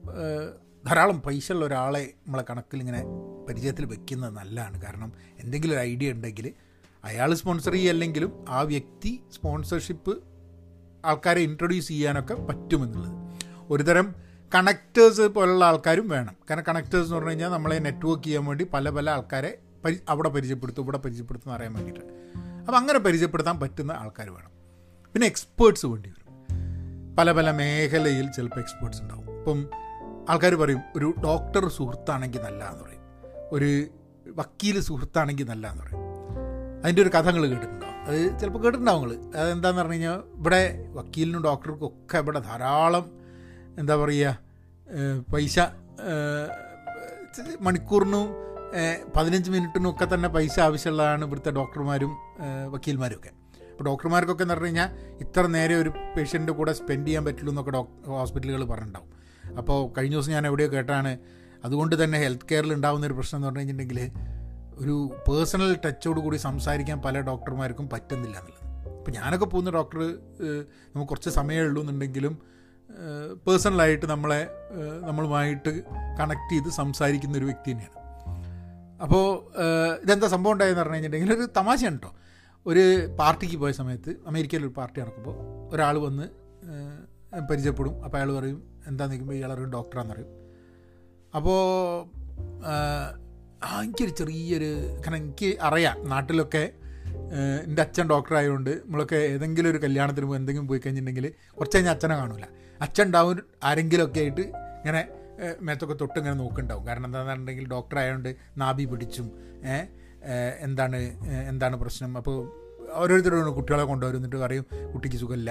ധാരാളം 0.87 1.23
പൈസ 1.23 1.53
ഉള്ള 1.53 1.65
ഒരാളെ 1.67 2.13
നമ്മളെ 2.27 2.45
കണക്കിൽ 2.51 2.81
ഇങ്ങനെ 2.81 3.03
പരിചയത്തിൽ 3.49 3.85
വെക്കുന്നത് 3.85 4.35
നല്ലതാണ്. 4.35 4.83
കാരണം 4.83 5.13
എന്തെങ്കിലും 5.39 5.75
ഒരു 5.75 5.81
ഐഡിയ 5.81 6.13
ഉണ്ടെങ്കിൽ 6.13 6.53
അയാൾ 7.05 7.35
സ്പോൺസർ 7.35 7.73
ചെയ്യല്ലെങ്കിലും 7.73 8.45
ആ 8.49 8.61
വ്യക്തി 8.61 9.23
സ്പോൺസർഷിപ്പ് 9.33 10.23
ആൾക്കാരെ 11.05 11.41
ഇൻട്രൊഡ്യൂസ് 11.41 11.89
ചെയ്യാനൊക്കെ 11.89 12.35
പറ്റുമെന്നുള്ളത്. 12.35 13.13
ഒരുതരം 13.71 14.15
കണക്റ്റേഴ്സ് 14.55 15.21
പോലുള്ള 15.21 15.65
ആൾക്കാരും 15.65 16.09
വേണം. 16.09 16.37
കാരണം 16.51 16.65
കണക്റ്റേഴ്സ് 16.69 17.07
എന്ന് 17.07 17.15
പറഞ്ഞു 17.15 17.29
കഴിഞ്ഞാൽ 17.29 17.49
നമ്മളെ 17.49 17.79
നെറ്റ്വർക്ക് 17.79 18.25
ചെയ്യാൻ 18.25 18.45
വേണ്ടി 18.45 18.65
പല 18.65 18.91
പല 18.91 19.11
ആൾക്കാരെ 19.11 19.59
പരി 19.85 20.01
അവിടെ 20.09 20.29
പരിചയപ്പെടുത്തും 20.29 20.83
ഇവിടെ 20.83 20.99
പരിചയപ്പെടുത്തും 20.99 21.53
അറിയാൻ 21.53 21.73
വേണ്ടിയിട്ട്. 21.73 22.05
അപ്പം 22.39 22.77
അങ്ങനെ 22.77 22.99
പരിചയപ്പെടുത്താൻ 22.99 23.61
പറ്റുന്ന 23.61 23.93
ആൾക്കാർ 23.93 24.31
വേണം. 24.31 24.51
പിന്നെ 25.13 25.27
എക്സ്പേർട്സ് 25.27 25.87
വേണ്ടി 25.87 26.09
വരും. 26.09 26.25
പല 27.17 27.33
പല 27.33 27.51
മേഖലയിൽ 27.51 28.33
ചിലപ്പോൾ 28.33 28.61
എക്സ്പേർട്സ് 28.61 29.03
ഉണ്ടാവും. 29.03 29.39
ഇപ്പം 29.39 29.71
ആൾക്കാർ 30.29 30.55
പറയും 30.55 30.81
ഒരു 30.97 31.15
ഡോക്ടർ 31.25 31.69
സുഹൃത്താണെങ്കിൽ 31.69 32.39
നല്ലതെന്ന് 32.39 32.85
പറയും. 32.85 32.94
ഒരു 33.53 33.87
വക്കീൽ 34.27 34.81
സുഹൃത്താണെങ്കിൽ 34.81 35.47
നല്ലതെന്ന് 35.47 35.83
പറയും. 35.83 36.01
അതിന്റെ 36.83 37.03
ഒരു 37.03 37.09
കഥകൾ 37.09 37.47
കേട്ടിട്ടുണ്ടാവും 37.47 37.95
അത് 38.07 38.41
ചിലപ്പോൾ 38.41 38.59
കേട്ടിട്ടുണ്ടാവും 38.59 39.03
നിങ്ങൾ 39.03 39.37
അതെന്താന്ന് 39.37 39.81
പറഞ്ഞു 39.81 39.93
കഴിഞ്ഞാൽ 39.93 40.19
ഇവിടെ 40.37 40.91
വക്കീലിനും 40.93 41.45
ഡോക്ടർക്കും 41.45 41.87
ഒക്കെ 41.87 42.19
ഇവിടെ 42.19 42.39
ധാരാളം 42.39 43.11
എന്താ 43.79 43.97
പറയുക 43.97 44.39
പൈസ 45.35 45.59
മണിക്കൂറിനും 47.61 48.35
പതിനഞ്ച് 49.17 49.51
മിനിറ്റിനും 49.51 49.91
ഒക്കെ 49.91 50.15
തന്നെ 50.15 50.29
പൈസ 50.29 50.61
ആവശ്യമുള്ളതാണ് 50.61 51.25
ഇവിടുത്തെ 51.25 51.51
ഡോക്ടർമാരും 51.51 52.17
വക്കീൽമാരും 52.71 53.17
ഒക്കെ 53.17 53.29
അപ്പോൾ 53.71 53.85
ഡോക്ടർമാർക്കൊക്കെ 53.85 54.43
എന്ന് 54.43 54.55
പറഞ്ഞു 54.55 54.67
കഴിഞ്ഞാൽ 54.67 54.91
ഇത്ര 55.21 55.47
നേരെ 55.47 55.75
ഒരു 55.75 55.89
പേഷ്യന്റെ 56.17 56.53
കൂടെ 56.53 56.73
സ്പെൻഡ് 56.73 57.07
ചെയ്യാൻ 57.07 57.25
പറ്റുള്ളൂ 57.25 57.53
എന്നൊക്കെ 57.53 57.71
ഡോക്ടർ 57.71 58.11
ഹോസ്പിറ്റലുകൾ 58.11 58.65
പറഞ്ഞിട്ടുണ്ടാവും. 58.65 59.11
അപ്പോൾ 59.59 59.93
കഴിഞ്ഞ 59.99 60.15
ദിവസം 60.15 60.33
ഞാൻ 60.33 60.47
എവിടെയോ 60.47 60.69
കേട്ടാണ് 60.73 61.19
അതുകൊണ്ട് 61.65 62.05
തന്നെ 62.05 62.19
ഹെൽത്ത് 62.25 62.47
കെയറിൽ 62.51 62.73
ഉണ്ടാകുന്ന 62.75 63.05
ഒരു 63.07 63.17
പ്രശ്നം 63.19 63.39
എന്ന് 63.39 63.49
പറഞ്ഞു 63.49 63.61
കഴിഞ്ഞിട്ടുണ്ടെങ്കിൽ 63.61 64.11
ഒരു 64.83 64.95
പേഴ്സണൽ 65.29 65.71
ടച്ചോട് 65.85 66.21
കൂടി 66.21 66.37
സംസാരിക്കാൻ 66.37 66.99
പല 67.03 67.21
ഡോക്ടർമാർക്കും 67.21 67.87
പറ്റുന്നില്ല 67.93 68.37
എന്നുള്ളത്. 68.39 68.91
അപ്പോൾ 68.99 69.13
ഞാനൊക്കെ 69.19 69.47
പോകുന്ന 69.47 69.71
ഡോക്ടർ 69.71 70.01
നമുക്ക് 70.93 71.11
കുറച്ച് 71.11 71.31
സമയമേ 71.31 71.63
ഉള്ളൂ 71.69 71.81
എന്നുണ്ടെങ്കിലും 71.83 72.35
പേഴ്സണലായിട്ട് 73.47 74.07
നമ്മളെ 74.07 74.41
നമ്മളുമായിട്ട് 75.09 75.71
കണക്ട് 76.21 76.51
ചെയ്ത് 76.53 76.69
സംസാരിക്കുന്ന 76.81 77.39
ഒരു 77.39 77.45
വ്യക്തി 77.45 77.71
തന്നെയാണ്. 77.73 77.99
അപ്പോൾ 79.05 79.25
ഇതെന്താ 80.03 80.29
സംഭവം 80.35 80.53
ഉണ്ടായെന്ന് 80.53 80.81
പറഞ്ഞു 80.81 80.95
കഴിഞ്ഞിട്ടുണ്ടെങ്കിൽ 80.95 81.37
ഒരു 81.39 81.49
തമാശയാണ് 81.59 81.99
കേട്ടോ 81.99 82.13
ഒരു 82.67 82.85
പാർട്ടിക്ക് 83.21 83.57
പോയ 83.63 83.73
സമയത്ത് 83.81 84.11
അമേരിക്കയിൽ 84.27 84.63
ഒരു 84.67 84.75
പാർട്ടി 84.79 84.99
നടക്കുമ്പോൾ 85.01 85.35
ഒരാൾ 85.75 85.95
വന്ന് 86.07 86.27
പരിചയപ്പെടും. 87.51 87.95
അപ്പോൾ 88.05 88.19
അയാൾ 88.19 88.31
പറയും 88.39 88.59
എന്താ 88.91 89.07
നിൽക്കുമ്പോൾ 89.11 89.37
ഇയാൾ 89.39 89.53
അറിയും 89.53 89.71
ഡോക്ടറാന്ന് 89.79 90.15
പറയും. 90.15 90.31
അപ്പോൾ 91.35 91.61
എനിക്കൊരു 93.81 94.11
ചെറിയൊരു 94.11 94.71
കാരണം 95.05 95.17
എനിക്ക് 95.17 95.59
അറിയാം 95.61 95.97
നാട്ടിലൊക്കെ 96.09 96.65
എന്റെ 97.65 97.83
അച്ഛൻ 97.83 98.07
ഡോക്ടർ 98.09 98.35
ആയതുകൊണ്ട് 98.37 98.71
നമ്മളൊക്കെ 98.85 99.17
ഏതെങ്കിലും 99.17 99.69
ഒരു 99.71 99.79
കല്യാണത്തിന് 99.79 100.27
പോയി 100.27 100.39
എന്തെങ്കിലും 100.39 100.69
പോയി 100.69 100.81
കഴിഞ്ഞിട്ടുണ്ടെങ്കിൽ 100.85 101.27
കുറച്ച് 101.59 101.77
കഴിഞ്ഞാൽ 101.77 101.95
അച്ഛനെ 101.95 102.17
കാണില്ല 102.17 102.47
അച്ഛൻ 102.81 103.05
ഉണ്ടാവും 103.07 103.39
ആരെങ്കിലുമൊക്കെ 103.65 104.21
ആയിട്ട് 104.21 104.45
ഇങ്ങനെ 104.81 105.03
മേത്തൊക്കെ 105.61 105.95
തൊട്ട് 105.95 106.19
ഇങ്ങനെ 106.19 106.35
നോക്കുന്നുണ്ടാവും. 106.35 106.87
കാരണം 106.87 107.07
എന്താണെന്നുണ്ടെങ്കിൽ 107.07 107.65
ഡോക്ടർ 107.69 107.97
ആയതുകൊണ്ട് 107.99 108.31
നാബി 108.57 108.85
പിടിച്ചും 108.85 109.27
എന്താണ് 110.61 110.99
എന്താണ് 111.49 111.77
പ്രശ്നം? 111.77 112.13
അപ്പോൾ 112.19 112.37
ഓരോരുത്തരും 112.95 113.55
കുട്ടികളെ 113.55 113.85
കൊണ്ടുവരുന്നിട്ട് 113.85 114.37
പറയും 114.37 114.65
കുട്ടിക്ക് 114.95 115.17
സുഖമില്ല 115.17 115.51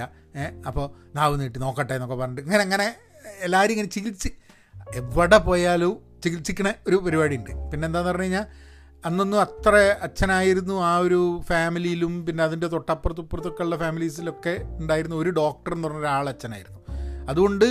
അപ്പോൾ 0.68 0.86
നാവ് 1.14 1.34
നീട്ടി 1.40 1.58
നോക്കട്ടെ 1.58 1.94
എന്നൊക്കെ 1.94 2.16
പറഞ്ഞിട്ട് 2.22 2.48
ഇങ്ങനെ 2.48 2.64
അങ്ങനെ 2.68 2.86
എല്ലാവരും 3.42 3.72
ഇങ്ങനെ 3.72 3.88
ചികിത്സ 3.88 4.26
എവിടെ 5.00 5.38
പോയാലും 5.48 5.92
ചികിത്സിക്കണ 6.24 6.68
ഒരു 6.88 6.96
പരിപാടി 7.04 7.36
ഉണ്ട് 7.40 7.50
പിന്നെ 7.70 7.84
എന്താന്ന് 7.88 8.10
പറഞ്ഞു 8.10 8.26
കഴിഞ്ഞാൽ 8.26 8.44
അന്നൊന്നും 9.04 9.38
അത്ര 9.44 9.74
അച്ഛനായിരുന്നു 10.06 10.76
ആ 10.90 10.92
ഒരു 11.06 11.18
ഫാമിലിയിലും 11.48 12.12
പിന്നെ 12.26 12.42
അതിന്റെ 12.44 12.68
തൊട്ടപ്പുറത്തുപ്പുറത്തൊക്കെ 12.74 13.62
ഉള്ള 13.64 13.76
ഫാമിലീസിലൊക്കെ 13.82 14.54
ഉണ്ടായിരുന്ന 14.80 15.16
ഒരു 15.22 15.30
ഡോക്ടർ 15.40 15.72
എന്ന് 15.76 15.86
പറഞ്ഞ 15.88 16.00
ഒരാൾ 16.04 16.28
അച്ഛനായിരുന്നു. 16.32 16.80
അതുകൊണ്ട് 17.30 17.66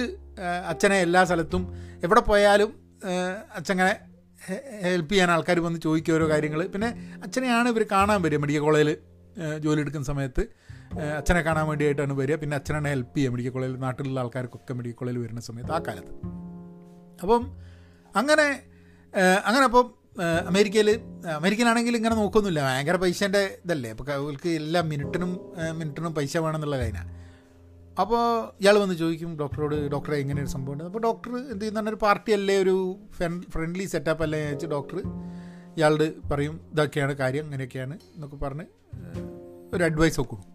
അച്ഛനെ 0.72 0.98
എല്ലാ 1.06 1.22
സ്ഥലത്തും 1.30 1.64
എവിടെ 2.06 2.22
പോയാലും 2.30 2.70
അച്ഛനെ 3.60 3.88
ഹെൽപ്പ് 4.86 5.12
ചെയ്യാൻ 5.14 5.32
ആൾക്കാർ 5.36 5.60
വന്ന് 5.68 5.80
ചോദിക്കുക 5.88 6.16
ഓരോ 6.18 6.28
കാര്യങ്ങൾ 6.34 6.62
പിന്നെ 6.76 6.90
അച്ഛനെയാണ് 7.26 7.68
ഇവർ 7.74 7.84
കാണാൻ 7.96 8.22
വരിക. 8.26 8.40
മെഡിക്കൽ 8.46 8.64
കോളേജിൽ 8.68 8.92
ജോലി 9.66 9.82
എടുക്കുന്ന 9.84 10.08
സമയത്ത് 10.12 10.46
അച്ഛനെ 11.20 11.42
കാണാൻ 11.50 11.66
വേണ്ടിയിട്ടാണ് 11.72 12.16
വരിക. 12.22 12.36
പിന്നെ 12.44 12.56
അച്ഛനാണ് 12.60 12.88
ഹെൽപ്പ് 12.94 13.16
ചെയ്യുക. 13.18 13.34
മെഡിക്കൽ 13.36 13.54
കോളേജിൽ 13.58 13.78
നാട്ടിലുള്ള 13.88 14.20
ആൾക്കാർക്കൊക്കെ 14.26 14.74
മെഡിക്കൽ 14.80 14.98
കോളേജിൽ 15.02 15.22
വരുന്ന 15.26 15.44
സമയത്ത് 15.50 15.76
ആ 15.78 15.82
കാലത്ത്. 15.90 16.14
അപ്പം 17.22 17.44
അങ്ങനെ 18.16 18.48
അങ്ങനെ 19.46 19.66
അപ്പം 19.66 19.86
അമേരിക്കയിൽ 20.50 20.90
അമേരിക്കനാണെങ്കിൽ 21.36 21.96
ഇങ്ങനെ 21.96 22.16
നോക്കൊന്നുമില്ല. 22.16 22.62
ഭയങ്കര 22.68 22.96
പൈസേന്റെ 22.96 23.60
ഇതല്ലേ? 23.66 23.90
അപ്പോൾ 23.90 24.12
അവർക്ക് 24.12 24.50
എല്ലാ 24.50 24.82
മിനിറ്റിനും 24.82 25.32
മിനിറ്റിനും 25.80 26.16
പൈസ 26.16 26.38
വേണമെന്നുള്ള 26.38 26.78
കാര്യമാണ് 26.78 27.12
അപ്പോൾ 28.02 28.22
ഇയാൾ 28.62 28.78
വന്ന് 28.80 28.96
ചോദിക്കും 28.96 29.32
ഡോക്ടറോട് 29.40 29.76
ഡോക്ടറെ 29.94 30.18
എങ്ങനെ 30.18 30.42
ഒരു 30.42 30.52
സംഭവം 30.54 30.74
ഉണ്ട്? 30.74 30.84
അപ്പോൾ 30.84 31.00
ഡോക്ടർ 31.00 31.32
എന്ത് 31.38 31.64
ചെയ്യുന്ന? 31.64 31.90
ഒരു 31.90 32.00
പാർട്ടി 32.06 32.32
അല്ലേ 32.38 32.56
ഒരു 32.62 32.76
ഫ്രണ്ട്ലി 33.56 33.86
സെറ്റപ്പ് 33.86 34.24
അല്ലേ 34.24 34.40
വെച്ച് 34.52 34.66
ഡോക്ടർ 34.66 35.00
ഇയാളോട് 35.78 36.08
പറയും 36.32 36.56
ഇതൊക്കെയാണ് 36.72 37.14
കാര്യം 37.14 37.46
ഇങ്ങനെയൊക്കെയാണ് 37.46 37.98
എന്നൊക്കെ 38.16 38.36
പറഞ്ഞ് 38.36 38.66
ഒരു 39.74 39.84
അഡ്വൈസ് 39.84 40.20
ഒക്കെ 40.22 40.30
കൊടുക്കും. 40.30 40.53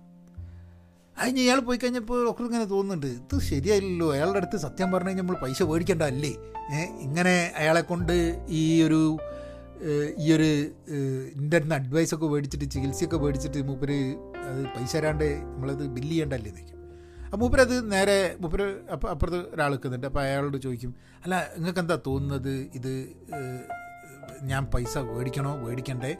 അതിന് 1.20 1.40
ഇയാൾ 1.44 1.58
പോയി 1.68 1.78
കഴിഞ്ഞപ്പോൾ 1.82 2.18
ഡോക്ടർ 2.26 2.44
ഇങ്ങനെ 2.48 2.66
തോന്നുന്നുണ്ട് 2.72 3.06
ഇത് 3.06 3.34
ശരിയായില്ലല്ലോ 3.50 4.08
അയാളുടെ 4.14 4.38
അടുത്ത് 4.40 4.58
സത്യം 4.66 4.88
പറഞ്ഞു 4.92 5.10
കഴിഞ്ഞാൽ 5.10 5.24
നമ്മൾ 5.24 5.38
പൈസ 5.44 5.62
മേടിക്കേണ്ട 5.70 6.04
അല്ലേ? 6.12 6.32
ഇങ്ങനെ 7.06 7.34
അയാളെ 7.60 7.82
കൊണ്ട് 7.90 8.14
ഈ 8.60 8.62
ഒരു 8.86 9.00
ഈ 10.24 10.28
ഒരു 10.36 10.48
എന്റെ 11.38 11.56
അടുത്ത് 11.56 11.74
അഡ്വൈസൊക്കെ 11.74 12.26
മേടിച്ചിട്ട് 12.26 12.66
ചികിത്സയൊക്കെ 12.74 13.18
മേടിച്ചിട്ട് 13.24 13.60
മൂപ്പര് 13.68 13.98
അത് 14.48 14.60
പൈസ 14.76 14.92
തരാണ്ട് 14.96 15.28
നമ്മളത് 15.42 15.84
ബില്ല് 15.96 16.10
ചെയ്യേണ്ടല്ലേ 16.10 16.48
എന്ന് 16.50 16.60
ചോദിക്കും. 16.60 16.74
അപ്പോൾ 17.24 17.38
മൂപ്പരത് 17.42 17.92
നേരെ 17.92 18.16
മൂപ്പര് 18.40 18.66
അപ്പം 18.94 19.08
അപ്പുറത്ത് 19.10 19.40
ഒരാൾ 19.54 19.70
നിൽക്കുന്നുണ്ട്. 19.70 20.06
അപ്പോൾ 20.06 20.22
അയാളോട് 20.26 20.58
ചോദിക്കും 20.66 20.92
അല്ല 21.24 21.34
നിങ്ങൾക്ക് 21.56 21.82
എന്താ 21.84 21.96
തോന്നുന്നത്? 22.06 22.54
ഇത് 22.78 22.92
ഞാൻ 24.50 24.64
പൈസ 24.74 24.94
മേടിക്കണോ? 24.98 25.52
മേടിക്കണ്ടേ? 25.66 26.12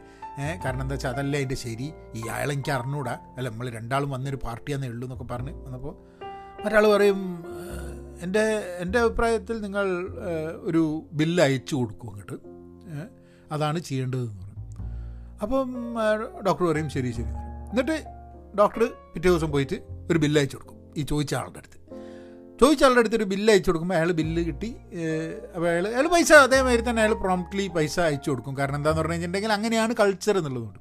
കാരണം 0.63 0.81
എന്താ 0.81 0.93
വെച്ചാൽ 0.93 1.11
അതല്ലേ 1.11 1.39
അതിന്റെ 1.39 1.57
ശരി? 1.57 1.87
ഈ 2.15 2.21
അയാളെ 2.27 2.53
എനിക്ക് 2.53 2.71
അറിഞ്ഞൂടാ. 2.71 3.13
അല്ല 3.37 3.47
നമ്മൾ 3.49 3.69
രണ്ടാളും 3.69 4.09
വന്നൊരു 4.09 4.37
പാർട്ടിയാന്നേ 4.37 4.87
ഉള്ളൂ 4.87 5.05
എന്നൊക്കെ 5.07 5.27
പറഞ്ഞ് 5.31 5.53
വന്നപ്പോൾ 5.65 5.93
മറ്റാൾ 6.63 6.85
പറയും 6.87 7.19
ഏഹ്, 7.55 7.93
എന്റെ 8.21 8.43
എന്റെ 8.79 8.99
അഭിപ്രായത്തിൽ 8.99 9.61
നിങ്ങൾ 9.61 9.85
ഏഹ്, 10.29 10.53
ഒരു 10.61 10.81
ബില്ല് 11.13 11.43
അയച്ചു 11.43 11.75
കൊടുക്കും 11.75 12.09
അങ്ങോട്ട്. 12.09 12.37
ഏഹ്, 12.91 13.07
അതാണ് 13.51 13.79
ചെയ്യേണ്ടതെന്ന് 13.79 14.35
പറയും. 14.35 14.45
അപ്പം 15.41 15.67
ഡോക്ടർ 16.45 16.63
പറയും 16.65 16.89
ശരി 16.89 17.11
ശരി. 17.11 17.31
എന്നിട്ട് 17.71 17.97
ഡോക്ടർ 18.57 18.83
പിറ്റേ 19.13 19.29
ദിവസം 19.29 19.51
പോയിട്ട് 19.51 19.77
ഒരു 20.11 20.19
ബില്ല് 20.19 20.39
അയച്ചു 20.39 20.57
കൊടുക്കും 20.57 20.77
ഈ 20.97 21.03
ചോദിച്ച 21.03 21.33
ആളുടെ 21.35 21.59
അടുത്ത്. 21.59 21.78
ചോദിച്ച 22.61 22.83
ആളുടെ 22.85 23.01
അടുത്ത് 23.01 23.17
ഒരു 23.19 23.27
ബില്ല് 23.31 23.49
അയച്ചു 23.53 23.69
കൊടുക്കുമ്പോൾ 23.69 23.95
അയാൾ 23.97 24.09
ബില്ല് 24.19 24.41
കിട്ടി. 24.47 24.69
അപ്പോൾ 25.55 25.67
അയാൾ 25.71 25.85
അയാൾ 25.87 26.07
പൈസ 26.13 26.31
അതേമാതിരി 26.47 26.83
തന്നെ 26.89 27.01
അയാൾ 27.03 27.13
പ്രോംപ്റ്റ്ലി 27.25 27.65
പൈസ 27.75 27.95
അയച്ചു 28.07 28.29
കൊടുക്കും. 28.31 28.53
കാരണം 28.57 28.77
എന്താണെന്ന് 28.79 29.01
പറഞ്ഞു 29.01 29.13
കഴിഞ്ഞിട്ടുണ്ടെങ്കിൽ 29.13 29.53
അങ്ങനെയാണ് 29.57 29.93
കൾച്ചർ 29.99 30.37
എന്നുള്ളതുകൊണ്ട്. 30.39 30.79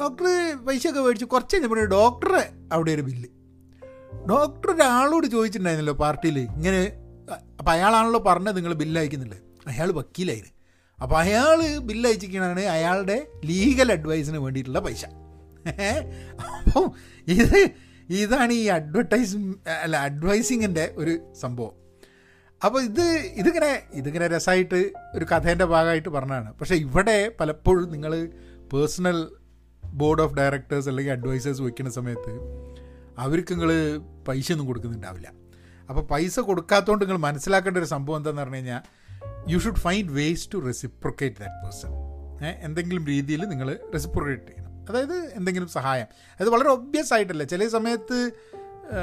ഡോക്ടർ 0.00 0.26
പൈസയൊക്കെ 0.66 1.00
മേടിച്ച് 1.00 1.26
കുറച്ച് 1.34 1.54
കഴിഞ്ഞപ്പോൾ 1.56 1.80
ഡോക്ടറെ 1.96 2.44
അവിടെ 2.72 2.90
ഒരു 2.96 3.02
ബില്ല് 3.08 3.28
ഡോക്ടർ 4.30 4.70
ഒരാളോട് 4.74 5.26
ചോദിച്ചിട്ടുണ്ടായിരുന്നല്ലോ 5.26 5.94
പാർട്ടിയിൽ 6.04 6.38
ഇങ്ങനെ 6.38 6.80
അപ്പോൾ 7.58 7.70
അയാളാണല്ലോ 7.70 8.20
പറഞ്ഞത് 8.28 8.56
നിങ്ങൾ 8.56 8.72
ബില്ല് 8.74 8.98
അയക്കുന്നില്ലേ? 9.00 9.38
അയാൾ 9.70 9.88
വക്കീലായിരുന്നു 9.98 10.56
അപ്പോൾ 10.98 11.16
അയാൾ 11.22 11.58
ബില്ല് 11.88 12.06
അയച്ചിരിക്കണതാണ് 12.08 12.64
അയാളുടെ 12.76 13.18
ലീഗൽ 13.50 13.88
അഡ്വൈസിന് 13.92 14.38
വേണ്ടിയിട്ടുള്ള 14.44 14.80
പൈസ. 14.86 15.04
അപ്പം 16.58 16.86
ഇത് 17.34 17.60
ഇതാണ് 18.18 18.52
ഈ 18.60 18.64
അഡ്വർടൈസ് 18.76 19.36
അല്ല 19.82 19.96
അഡ്വൈസിങ്ങിന്റെ 20.08 20.84
ഒരു 20.96 21.14
സംഭവം. 21.42 21.74
അപ്പോൾ 22.64 22.80
ഇത് 22.88 23.06
ഇതിങ്ങനെ 23.40 23.70
ഇതിങ്ങനെ 23.98 24.26
രസമായിട്ട് 24.28 24.80
ഒരു 25.16 25.24
കഥേന്റെ 25.32 25.66
ഭാഗമായിട്ട് 25.74 26.10
പറഞ്ഞതാണ്. 26.16 26.50
പക്ഷേ 26.58 26.76
ഇവിടെ 26.86 27.18
പലപ്പോഴും 27.40 27.86
നിങ്ങൾ 27.94 28.14
പേഴ്സണൽ 28.72 29.18
ബോർഡ് 30.00 30.22
ഓഫ് 30.24 30.34
ഡയറക്ടേഴ്സ് 30.40 30.88
അല്ലെങ്കിൽ 30.88 31.12
അഡ്വൈസേഴ്സ് 31.12 31.62
വയ്ക്കുന്ന 31.66 31.90
സമയത്ത് 31.98 32.34
അവർക്ക് 33.24 33.52
നിങ്ങൾ 33.54 33.70
പൈസ 34.28 34.52
ഒന്നും 34.52 34.66
കൊടുക്കുന്നുണ്ടാവില്ല. 34.66 35.28
അപ്പോൾ 35.88 36.02
പൈസ 36.12 36.40
കൊടുക്കാത്തതുകൊണ്ട് 36.48 37.04
നിങ്ങൾ 37.04 37.20
മനസ്സിലാക്കേണ്ട 37.28 37.78
ഒരു 37.78 37.88
സംഭവം 37.94 38.18
എന്താണെന്ന് 38.20 38.42
പറഞ്ഞു 38.42 38.60
കഴിഞ്ഞാൽ 38.60 38.82
you 39.52 39.58
should 39.64 39.82
find 39.86 40.12
ways 40.18 40.44
to 40.52 40.58
reciprocate 40.66 41.36
that 41.42 41.58
person 41.64 41.92
എന്തെങ്കിലും 42.66 43.02
രീതിയിൽ 43.12 43.40
നിങ്ങൾ 43.52 43.68
റെസിപ്രൊക്കേറ്റ് 43.94 44.46
ചെയ്യണം. 44.50 44.69
അതായത് 44.88 45.16
എന്തെങ്കിലും 45.34 45.68
സഹായം. 45.68 46.06
അത് 46.40 46.48
വളരെ 46.50 46.68
ഒബ്വിയസ് 46.68 47.14
ആയിട്ടല്ല. 47.14 47.44
ചില 47.44 47.68
സമയത്ത് 47.68 48.30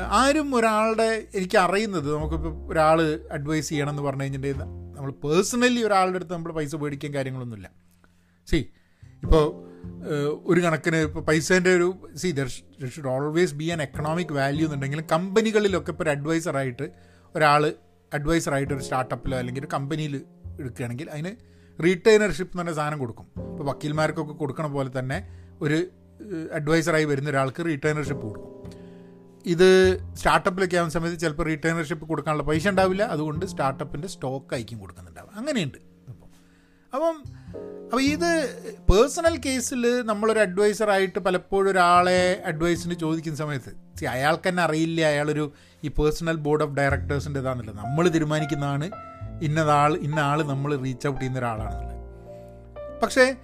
ആരും 0.08 0.56
ഒരാളുടെ 0.56 1.28
എനിക്ക് 1.36 1.58
അറിയുന്നത് 1.58 2.16
നമുക്കിപ്പോൾ 2.16 2.72
ഒരാൾ 2.72 3.20
അഡ്വൈസ് 3.32 3.70
ചെയ്യണം 3.70 3.90
എന്ന് 3.90 4.04
പറഞ്ഞു 4.04 4.22
കഴിഞ്ഞിട്ടുണ്ടെങ്കിൽ 4.22 4.96
നമ്മൾ 4.98 5.12
പേഴ്സണലി 5.12 5.82
ഒരാളുടെ 5.84 6.16
അടുത്ത് 6.16 6.34
നമ്മൾ 6.34 6.52
പൈസ 6.52 6.76
മേടിക്കാൻ 6.76 7.14
കാര്യങ്ങളൊന്നുമില്ല. 7.14 7.72
സി 8.50 8.70
ഇപ്പോൾ 9.24 9.68
ഒരു 10.46 10.62
കണക്കിന് 10.62 10.96
ഇപ്പോൾ 10.96 11.20
പൈസേന്റെ 11.20 11.76
ഒരു 11.76 11.94
see 12.16 12.32
there 12.32 12.48
should 12.90 13.08
always 13.08 13.54
be 13.54 13.70
an 13.70 13.82
economic 13.82 14.34
value 14.34 14.66
എന്നുണ്ടെങ്കിലും 14.66 15.06
കമ്പനികളിലൊക്കെ 15.12 15.92
ഇപ്പോൾ 15.92 16.04
ഒരു 16.04 16.10
അഡ്വൈസറായിട്ട് 16.10 16.90
ഒരാൾ 17.36 17.74
അഡ്വൈസറായിട്ട് 18.14 18.74
ഒരു 18.74 18.82
സ്റ്റാർട്ടപ്പിലോ 18.82 19.38
അല്ലെങ്കിൽ 19.38 19.62
ഒരു 19.62 19.68
കമ്പനിയിൽ 19.74 20.22
എടുക്കുകയാണെങ്കിൽ 20.60 21.10
അതിന് 21.10 21.32
റീറ്റൈനർഷിപ്പ് 21.84 22.54
എന്ന് 22.54 22.64
പറഞ്ഞ 22.64 22.76
സാധനം 22.76 23.00
കൊടുക്കും. 23.00 23.24
ഇപ്പോൾ 23.24 23.64
വക്കീൽമാർക്കൊക്കെ 23.64 24.34
കൊടുക്കണ 24.34 24.68
പോലെ 24.68 25.00
തന്നെ 25.00 25.47
ഒരു 25.62 25.88
അഡ്വൈസറായി 26.54 27.04
വരുന്ന 27.04 27.30
ഒരാൾക്ക് 27.30 27.66
റീട്ടേണർഷിപ്പ് 27.66 28.28
കൊടുക്കും. 28.28 28.54
ഇത് 29.46 29.98
സ്റ്റാർട്ടപ്പിലൊക്കെ 30.16 30.78
ആവുന്ന 30.78 30.94
സമയത്ത് 30.94 31.20
ചിലപ്പോൾ 31.20 31.44
റീട്ടേണർഷിപ്പ് 31.44 32.08
കൊടുക്കാനുള്ള 32.08 32.44
പൈസ 32.44 32.68
ഉണ്ടാവില്ല. 32.68 33.04
അതുകൊണ്ട് 33.04 33.46
സ്റ്റാർട്ടപ്പിന്റെ 33.46 34.08
സ്റ്റോക്ക് 34.08 34.54
ആയിരിക്കും 34.54 34.80
കൊടുക്കുന്നുണ്ടാവും 34.80 35.30
അങ്ങനെയുണ്ട്. 35.36 35.78
അപ്പോൾ 36.08 36.30
അപ്പം 36.94 37.24
അപ്പോൾ 37.84 38.02
ഇത് 38.02 38.30
പേഴ്സണൽ 38.92 39.42
കേസിൽ 39.46 40.02
നമ്മളൊരു 40.02 40.40
അഡ്വൈസറായിട്ട് 40.40 41.20
പലപ്പോഴും 41.20 41.72
ഒരാളെ 41.72 42.44
അഡ്വൈസിന് 42.46 42.94
ചോദിക്കുന്ന 42.94 43.38
സമയത്ത് 43.38 44.06
അയാൾക്ക് 44.06 44.50
തന്നെ 44.50 44.64
അറിയില്ല. 44.64 45.02
അയാളൊരു 45.02 45.54
ഈ 45.84 45.88
പേഴ്സണൽ 45.88 46.36
ബോർഡ് 46.36 46.64
ഓഫ് 46.64 46.72
ഡയറക്ടേഴ്സിന്റെ 46.72 47.40
ഇതാണല്ലോ 47.40 47.74
നമ്മൾ 47.74 48.10
തീരുമാനിക്കുന്നതാണ്. 48.10 48.92
ഇന്നതാൾ 49.42 49.98
ഇന്ന 49.98 50.20
ആൾ 50.20 50.44
നമ്മൾ 50.44 50.78
റീച്ച് 50.78 51.08
ഔട്ട് 51.08 51.20
ചെയ്യുന്ന 51.20 51.40
ഒരാളാണെന്നുള്ളത്. 51.40 51.98
പക്ഷേ 53.04 53.36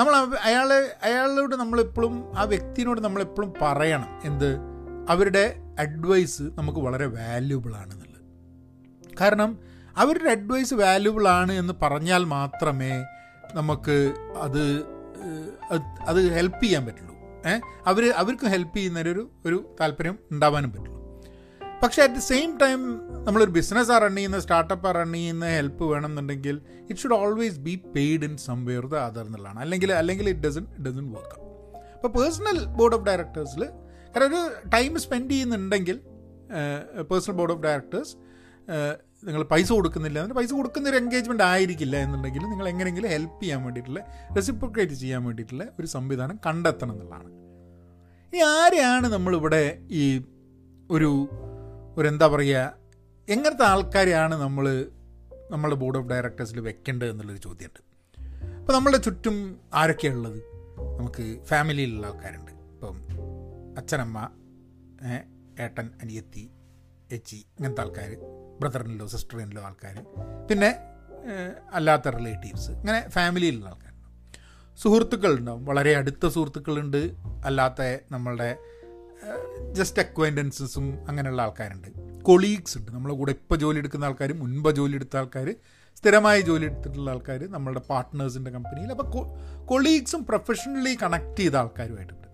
നമ്മൾ 0.00 0.36
അയാളെ 0.42 0.96
അയാളോട് 1.02 1.56
നമ്മളെപ്പോഴും 1.56 2.38
ആ 2.38 2.42
വ്യക്തിനോട് 2.42 3.00
നമ്മളെപ്പോഴും 3.00 3.54
പറയണം. 3.62 4.20
എന്ത്? 4.24 4.56
അവരുടെ 5.08 5.56
അഡ്വൈസ് 5.78 6.42
നമുക്ക് 6.42 6.78
വളരെ 6.78 7.06
വാല്യുബിൾ 7.06 7.74
ആണെന്നുള്ളത്. 7.74 8.22
കാരണം 9.20 9.58
അവരുടെ 9.96 10.30
അഡ്വൈസ് 10.30 10.74
വാല്യുബിൾ 10.74 11.28
ആണ് 11.28 11.52
എന്ന് 11.52 11.72
പറഞ്ഞാൽ 11.82 12.24
മാത്രമേ 12.24 13.04
നമുക്ക് 13.54 14.12
അത് 14.40 14.84
അത് 16.00 16.32
ഹെൽപ്പ് 16.32 16.62
ചെയ്യാൻ 16.62 16.86
പറ്റുള്ളൂ. 16.86 17.14
ഏഹ് 17.50 17.60
അവർ 17.86 18.10
അവർക്ക് 18.10 18.46
ഹെൽപ്പ് 18.46 18.76
ചെയ്യുന്നതിനൊരു 18.76 19.30
ഒരു 19.46 19.76
താല്പര്യം 19.80 20.18
ഉണ്ടാവാനും 20.32 20.72
പറ്റുള്ളൂ. 20.72 20.99
പക്ഷേ 21.82 22.00
അറ്റ് 22.04 22.16
ദി 22.18 22.22
സെയിം 22.30 22.50
ടൈം 22.62 22.80
നമ്മളൊരു 23.26 23.52
ബിസിനസ് 23.58 23.96
റൺ 24.02 24.14
ചെയ്യുന്ന 24.18 24.38
സ്റ്റാർട്ടപ്പ് 24.44 24.90
റൺ 24.96 25.12
ചെയ്യുന്ന 25.18 25.46
ഹെൽപ്പ് 25.58 25.84
വേണം 25.92 26.08
എന്നുണ്ടെങ്കിൽ 26.12 26.56
it 26.88 26.98
should 27.02 27.16
always 27.24 27.58
be 27.68 27.74
paid 27.96 28.24
in 28.28 28.34
some 28.46 28.58
where 28.68 28.84
the 28.92 28.96
other 29.08 29.24
എന്നുള്ളതാണ്. 29.28 29.58
അല്ലെങ്കിൽ 29.64 29.90
അല്ലെങ്കിൽ 30.00 30.28
ഇറ്റ് 30.32 30.42
ഡസൻ 30.46 30.66
ഡസൻ 30.86 31.06
വർക്ക് 31.16 31.36
അപ്പോൾ 31.96 32.12
പേഴ്സണൽ 32.18 32.58
ബോർഡ് 32.78 32.96
ഓഫ് 32.98 33.04
ഡയറക്ടേഴ്സിൽ 33.10 33.62
കാരണം 34.14 34.26
ഒരു 34.30 34.40
ടൈം 34.76 34.92
സ്പെൻഡ് 35.04 35.30
ചെയ്യുന്നുണ്ടെങ്കിൽ 35.34 35.96
പേഴ്സണൽ 37.10 37.34
ബോർഡ് 37.40 37.54
ഓഫ് 37.56 37.62
ഡയറക്ടേഴ്സ് 37.68 38.12
നിങ്ങൾ 39.28 39.42
പൈസ 39.52 39.68
കൊടുക്കുന്നില്ല 39.78 40.18
എന്നിട്ട് 40.20 40.38
പൈസ 40.40 40.50
കൊടുക്കുന്ന 40.58 40.88
ഒരു 40.92 40.98
എൻഗേജ്മെന്റ് 41.02 41.44
ആയിരിക്കില്ല 41.50 41.96
എന്നുണ്ടെങ്കിൽ 42.04 42.42
നിങ്ങൾ 42.52 42.66
എങ്ങനെയെങ്കിലും 42.72 43.10
ഹെൽപ്പ് 43.14 43.40
ചെയ്യാൻ 43.42 43.60
വേണ്ടിയിട്ടുള്ള 43.64 44.00
റെസിപ്രിക്കേറ്റ് 44.36 44.96
ചെയ്യാൻ 45.02 45.22
വേണ്ടിയിട്ടുള്ള 45.26 45.64
ഒരു 45.80 45.88
സംവിധാനം 45.96 46.36
കണ്ടെത്തണം 46.46 46.94
എന്നുള്ളതാണ്. 46.94 47.30
ഇനി 48.32 48.42
ആരെയാണ് 48.56 49.06
നമ്മളിവിടെ 49.16 49.62
ഈ 50.02 50.04
ഒരു 50.90 51.10
ഒരു 51.98 52.08
എന്താ 52.08 52.26
പറയുക 52.26 52.72
എങ്ങനത്തെ 53.28 53.64
ആൾക്കാരെയാണ് 53.64 54.34
നമ്മൾ 54.34 54.86
നമ്മുടെ 55.50 55.74
ബോർഡ് 55.74 55.98
ഓഫ് 55.98 56.06
ഡയറക്ടേഴ്സിൽ 56.06 56.60
വെക്കേണ്ടത് 56.60 57.10
എന്നുള്ളൊരു 57.10 57.40
ചോദ്യമുണ്ട് 57.40 57.90
അപ്പോൾ 58.58 58.72
നമ്മളുടെ 58.72 58.98
ചുറ്റും 58.98 59.60
ആരൊക്കെയാണ് 59.74 60.16
ഉള്ളത്? 60.16 60.38
നമുക്ക് 60.98 61.44
ഫാമിലിയിലുള്ള 61.44 62.06
ആൾക്കാരുണ്ട്. 62.06 62.50
ഇപ്പം 62.50 63.02
അച്ഛനമ്മ 63.78 64.28
ഏട്ടൻ 65.60 65.90
അനിയത്തി 66.02 66.50
എച്ചി 67.12 67.36
ഇങ്ങനത്തെ 67.36 67.80
ആൾക്കാർ 67.80 68.16
ബ്രദറിനിലോ 68.60 69.06
സിസ്റ്ററിനിലോ 69.06 69.62
ആൾക്കാർ 69.62 70.04
പിന്നെ 70.50 70.76
അല്ലാത്ത 71.72 72.08
റിലേറ്റീവ്സ് 72.08 72.70
ഇങ്ങനെ 72.70 73.08
ഫാമിലിയിലുള്ള 73.08 73.66
ആൾക്കാരുണ്ട്. 73.66 73.90
സുഹൃത്തുക്കളുണ്ടാവും. 74.78 75.64
വളരെ 75.64 75.96
അടുത്ത 75.96 76.28
സുഹൃത്തുക്കളുണ്ട്. 76.28 77.14
അല്ലാത്ത 77.44 77.98
നമ്മളുടെ 78.10 78.56
ജസ്റ്റ് 79.72 80.02
അക്വൈന്റൻസസും 80.02 81.08
അങ്ങനെയുള്ള 81.08 81.42
ആൾക്കാരുണ്ട്. 81.42 82.22
കൊളീഗ്സ് 82.22 82.78
ഉണ്ട്. 82.78 82.92
നമ്മളെ 82.92 83.14
കൂടെ 83.14 83.30
ഇപ്പോൾ 83.30 83.56
ജോലി 83.56 83.78
എടുക്കുന്ന 83.78 84.04
ആൾക്കാർ 84.04 84.32
മുൻപ് 84.32 84.70
ജോലി 84.70 84.94
എടുത്ത 84.94 85.16
ആൾക്കാർ 85.16 85.54
സ്ഥിരമായി 85.96 86.40
ജോലി 86.40 86.64
എടുത്തിട്ടുള്ള 86.64 87.10
ആൾക്കാർ 87.10 87.52
നമ്മളുടെ 87.52 87.80
പാർട്ട്നേഴ്സിന്റെ 87.80 88.50
കമ്പനിയിൽ 88.50 88.90
അപ്പോൾ 88.90 89.66
കൊളീഗ്സും 89.66 90.26
പ്രൊഫഷണലി 90.26 90.98
കണക്ട് 91.02 91.36
ചെയ്ത 91.36 91.56
ആൾക്കാരുമായിട്ടുണ്ട്. 91.56 92.28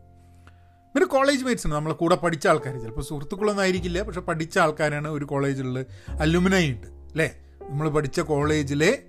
പിന്നെ 0.95 1.07
കോളേജ് 1.07 1.45
മേറ്റ്സ് 1.45 1.67
ഉണ്ട്. 1.67 1.77
നമ്മളെ 1.77 1.95
കൂടെ 1.95 2.17
പഠിച്ച 2.17 2.47
ആൾക്കാർ 2.47 2.81
ചിലപ്പോൾ 2.81 3.01
സുഹൃത്തുക്കളൊന്നും 3.01 3.63
ആയിരിക്കില്ല 3.63 4.03
പക്ഷെ 4.03 4.21
പഠിച്ച 4.21 4.59
ആൾക്കാരാണ് 4.59 5.09
ഒരു 5.09 5.25
കോളേജിലുള്ള 5.25 5.85
അലുമിനൈ 6.09 6.71
ഉണ്ട്. 6.71 6.87
അല്ലേ? 6.87 7.37
നമ്മൾ 7.63 7.89
പഠിച്ച 7.89 8.21
കോളേജിലെ 8.21 9.03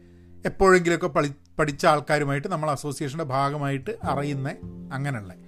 എപ്പോഴെങ്കിലുമൊക്കെ 0.46 1.08
പഠി 1.08 1.32
പഠിച്ച 1.60 1.86
ആൾക്കാരുമായിട്ട് 1.86 2.48
നമ്മൾ 2.48 2.72
അസോസിയേഷന്റെ 2.72 3.24
ഭാഗമായിട്ട് 3.24 3.98
അറിയുന്ന 4.04 4.56
അങ്ങനെയുള്ള 4.94 5.47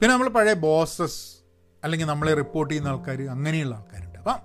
പിന്നെ 0.00 0.12
നമ്മൾ 0.12 0.28
പഴയ 0.28 0.52
ബോസസ് 0.54 1.36
അല്ലെങ്കിൽ 1.84 2.06
നമ്മളെ 2.06 2.34
റിപ്പോർട്ട് 2.34 2.74
ചെയ്യുന്ന 2.74 2.88
ആൾക്കാർ 2.88 3.22
അങ്ങനെയുള്ള 3.22 3.74
ആൾക്കാരുണ്ട്. 3.74 4.18
അപ്പം 4.18 4.38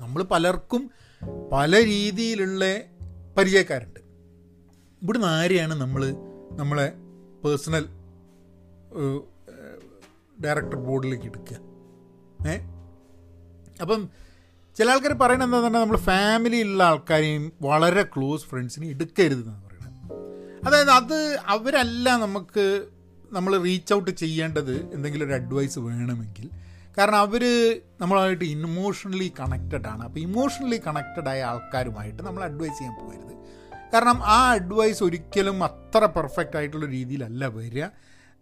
നമ്മൾ 0.00 0.22
പലർക്കും 0.22 0.90
പല 1.52 1.84
രീതിയിലുള്ള 1.84 2.64
പരിചയക്കാരുണ്ട്. 3.38 4.00
ഇവിടുന്ന് 5.02 5.26
ആരെയാണ് 5.26 5.74
നമ്മൾ 5.74 6.02
നമ്മളെ 6.52 6.92
പേഴ്സണൽ 7.44 7.84
ഡയറക്ടർ 10.44 10.74
ബോർഡിലേക്ക് 10.74 11.24
എടുക്കുക? 11.24 11.56
ഏ? 12.48 12.54
അപ്പം 13.80 14.08
ചില 14.76 14.90
ആൾക്കാർ 14.90 15.12
പറയുന്നത് 15.12 15.48
എന്താ 15.48 15.60
പറഞ്ഞാൽ 15.60 15.80
നമ്മൾ 15.80 15.96
ഫാമിലിയിലുള്ള 15.96 16.82
ആൾക്കാരെയും 16.82 17.52
വളരെ 17.62 18.02
ക്ലോസ് 18.02 18.44
ഫ്രണ്ട്സിനെയും 18.44 18.90
എടുക്കരുത് 18.90 19.38
എന്നാണ് 19.38 19.64
പറയുന്നത്. 19.64 20.12
അതായത് 20.66 20.90
അത് 20.90 21.38
അവരല്ല 21.46 22.16
നമുക്ക് 22.16 22.88
നമ്മൾ 23.34 23.62
റീച്ച് 23.62 23.94
ഔട്ട് 23.94 24.10
ചെയ്യേണ്ടത് 24.10 24.94
എന്തെങ്കിലും 24.94 25.26
ഒരു 25.26 25.32
അഡ്വൈസ് 25.32 25.78
വേണമെങ്കിൽ. 25.78 26.50
കാരണം 26.98 27.16
അവർ 27.16 27.42
നമ്മളായിട്ട് 28.00 28.44
ഇമോഷണലി 28.44 29.32
കണക്റ്റഡ് 29.40 29.86
ആണ്. 29.86 30.02
അപ്പോൾ 30.04 30.20
ഇമോഷണലി 30.20 30.82
കണക്റ്റഡ് 30.86 31.28
ആയ 31.28 31.42
ആൾക്കാരുമായിട്ട് 31.42 32.22
നമ്മൾ 32.22 32.44
അഡ്വൈസ് 32.44 32.78
ചെയ്യാൻ 32.78 32.94
പോകരുത്. 33.00 33.34
കാരണം 33.94 34.24
ആ 34.24 34.50
അഡ്വൈസ് 34.50 35.04
ഒരിക്കലും 35.04 35.64
അത്ര 35.64 36.06
പെർഫെക്റ്റ് 36.06 36.56
ആയിട്ടുള്ള 36.56 36.86
രീതിയിലല്ല 36.86 37.46
വരിക. 37.46 37.84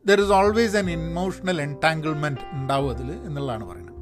There 0.06 0.20
is 0.20 0.32
always 0.32 0.76
an 0.76 0.90
emotional 0.90 1.62
entanglement 1.62 2.40
ഉണ്ടാവും 2.52 2.90
അതിൽ 2.90 3.12
എന്നുള്ളതാണ് 3.12 3.64
പറയുന്നത്. 3.64 3.92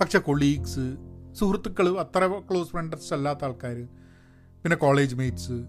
പക്ഷേ 0.00 0.18
കൊളീഗ്സ് 0.18 0.96
സുഹൃത്തുക്കൾ 1.34 1.98
അത്ര 1.98 2.26
ക്ലോസ് 2.26 2.70
ഫ്രണ്ട്സ് 2.70 3.14
അല്ലാത്ത 3.14 3.44
ആൾക്കാർ 3.44 3.88
പിന്നെ 4.62 4.76
കോളേജ് 4.76 5.14
മേറ്റ്സ് 5.14 5.64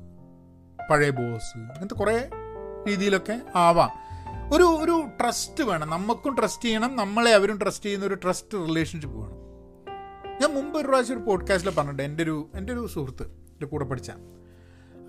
പഴയ 0.89 1.09
ബോസ് 1.09 1.57
അങ്ങനത്തെ 1.57 1.95
കുറേ 1.95 2.29
രീതിയിലൊക്കെ 2.87 3.41
ആവാം. 3.55 4.06
ഒരു 4.53 4.63
ഒരു 4.63 5.07
ട്രസ്റ്റ് 5.21 5.63
വേണം. 5.63 5.89
നമുക്കും 5.89 6.35
ട്രസ്റ്റ് 6.39 6.65
ചെയ്യണം. 6.65 6.95
നമ്മളെ 6.95 7.31
അവരും 7.31 7.57
ട്രസ്റ്റ് 7.61 7.85
ചെയ്യുന്ന 7.85 8.05
ഒരു 8.05 8.13
ട്രസ്റ്റ് 8.13 8.57
റിലേഷൻഷിപ്പ് 8.57 9.17
വേണം. 9.17 9.37
ഞാൻ 10.41 10.53
മുമ്പ് 10.53 10.79
ഒരു 10.79 10.87
പ്രാവശ്യം 10.87 11.17
ഒരു 11.17 11.23
പോഡ്കാസ്റ്റിൽ 11.23 11.71
പറഞ്ഞിട്ടുണ്ട്. 11.71 12.03
എന്റെ 12.03 12.23
ഒരു 12.23 12.49
എന്റെ 12.55 12.73
ഒരു 12.73 12.87
സുഹൃത്ത് 12.87 13.23
എന്റെ 13.23 13.65
കൂടെ 13.65 13.85
പഠിച്ച. 13.85 14.11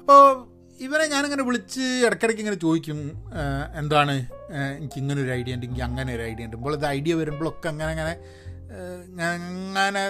അപ്പോൾ 0.00 0.46
ഇവനെ 0.80 1.06
ഞാനിങ്ങനെ 1.06 1.42
വിളിച്ച് 1.42 1.80
ഇടയ്ക്കിടയ്ക്ക് 1.80 2.42
ഇങ്ങനെ 2.42 2.56
ചോദിക്കും 2.56 2.98
എന്താണ്? 3.78 4.26
എനിക്ക് 4.78 4.98
ഇങ്ങനെ 4.98 5.22
ഒരു 5.22 5.30
ഐഡിയ 5.30 5.54
ഉണ്ട്. 5.54 5.66
എനിക്ക് 5.66 5.82
അങ്ങനെ 5.82 6.14
ഒരു 6.14 6.22
ഐഡിയ 6.22 6.44
ഉണ്ട്. 6.44 6.56
ഇപ്പോൾ 6.56 6.74
ഇത് 6.74 6.86
ഐഡിയ 6.86 7.14
വരുമ്പോഴൊക്കെ 7.14 7.68
അങ്ങനെ 7.68 7.90
അങ്ങനെ 7.90 8.14
ഞാൻ 9.16 9.40
അങ്ങനെ 9.78 10.02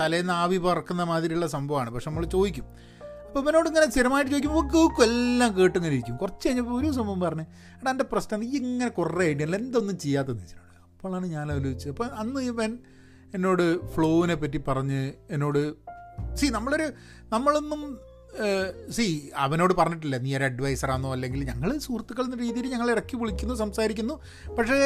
തലേന്ന് 0.00 0.32
ആവി 0.32 0.56
പറക്കുന്ന 0.56 1.02
മാതിരിയുള്ള 1.02 1.46
സംഭവമാണ്. 1.46 1.90
പക്ഷെ 1.90 2.10
നമ്മൾ 2.10 2.24
ചോദിക്കും 2.24 2.64
അപ്പോൾ 3.32 3.42
ഇവനോട് 3.44 3.66
ഇങ്ങനെ 3.68 3.86
സ്ഥിരമായിട്ട് 3.90 4.30
ചോദിക്കുമ്പോൾ 4.30 4.64
കേൾക്കും 4.72 5.02
എല്ലാം 5.04 5.50
കേട്ടിങ്ങനെ 5.58 5.92
ഇരിക്കും. 5.94 6.16
കുറച്ച് 6.16 6.48
കഴിഞ്ഞപ്പോൾ 6.48 6.74
ഒരു 6.80 6.88
സംഭവം 6.96 7.20
പറഞ്ഞു 7.20 7.44
എടാ 7.80 7.90
എന്റെ 7.90 8.04
പ്രശ്നം 8.04 8.40
നീ 8.40 8.48
ഇങ്ങനെ 8.58 8.90
കുറേ 8.90 9.26
ഐഡിയ 9.28 9.44
അല്ല 9.44 9.56
എന്തൊന്നും 9.56 9.98
ചെയ്യാത്തതെന്ന് 9.98 10.42
വെച്ചിട്ടുണ്ട്. 10.42 10.74
അപ്പോഴാണ് 10.94 11.26
ഞാൻ 11.26 11.52
ആലോചിച്ചത്. 11.52 11.90
അപ്പോൾ 11.90 12.08
അന്ന് 12.22 12.40
ഇവൻ 12.40 12.78
എന്നോട് 13.34 13.86
ഫ്ലോവിനെ 13.94 14.34
പറ്റി 14.34 14.58
പറഞ്ഞ് 14.68 15.12
എന്നോട് 15.30 15.74
സി 16.34 16.46
നമ്മളൊരു 16.46 16.88
നമ്മളൊന്നും 17.32 17.98
സി 18.96 19.06
അവനോട് 19.36 19.72
പറഞ്ഞിട്ടില്ല 19.74 20.18
നീ 20.18 20.36
ഒരു 20.36 20.44
അഡ്വൈസറാണോ 20.44 21.12
അല്ലെങ്കിൽ 21.12 21.44
ഞങ്ങൾ 21.44 21.78
സുഹൃത്തുക്കൾ 21.78 22.24
എന്ന 22.24 22.36
രീതിയിൽ 22.36 22.66
ഞങ്ങൾ 22.66 22.90
ഇറക്കി 22.90 23.16
വിളിക്കുന്നു 23.16 23.54
സംസാരിക്കുന്നു. 23.54 24.14
പക്ഷേ 24.58 24.78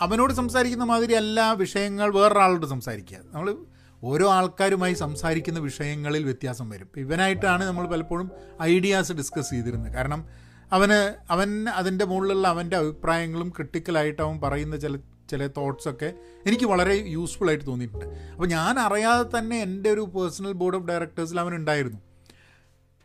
അവനോട് 0.00 0.32
സംസാരിക്കുന്ന 0.32 0.84
മാതിരി 0.84 1.12
എല്ലാ 1.12 1.52
വിഷയങ്ങൾ 1.52 2.10
വേറൊരാളോട് 2.18 2.66
സംസാരിക്കുക. 2.66 3.18
നമ്മൾ 3.32 3.56
ഓരോ 4.04 4.30
ആൾക്കാരുമായി 4.30 4.94
സംസാരിക്കുന്ന 4.94 5.58
വിഷയങ്ങളിൽ 5.58 6.24
വ്യത്യാസം 6.24 6.70
വരും. 6.70 6.88
ഇവനായിട്ടാണ് 6.96 7.64
നമ്മൾ 7.64 7.86
പലപ്പോഴും 7.86 8.30
ഐഡിയാസ് 8.62 9.12
ഡിസ്കസ് 9.12 9.50
ചെയ്തിരുന്നത്. 9.50 9.92
കാരണം 9.92 10.26
അവന് 10.72 11.14
അവൻ 11.32 11.68
അതിന്റെ 11.68 12.04
മുകളിലുള്ള 12.04 12.48
അവന്റെ 12.48 12.76
അഭിപ്രായങ്ങളും 12.76 13.48
ക്രിട്ടിക്കലായിട്ട് 13.48 14.22
അവൻ 14.22 14.40
പറയുന്ന 14.40 14.76
ചില 14.76 14.96
ചില 15.30 15.46
തോട്ട്സൊക്കെ 15.46 16.12
എനിക്ക് 16.46 16.64
വളരെ 16.64 16.94
യൂസ്ഫുൾ 16.94 17.48
ആയിട്ട് 17.48 17.66
തോന്നിയിട്ടുണ്ട്. 17.66 18.04
അപ്പോൾ 18.04 18.46
ഞാൻ 18.46 18.78
അറിയാതെ 18.78 19.38
തന്നെ 19.38 19.62
എന്റെ 19.62 19.90
ഒരു 19.90 20.00
പേഴ്സണൽ 20.00 20.52
ബോർഡ് 20.52 20.76
ഓഫ് 20.76 20.84
ഡയറക്ടേഴ്സിൽ 20.84 21.40
അവൻ 21.40 21.54
ഉണ്ടായിരുന്നു. 21.54 21.98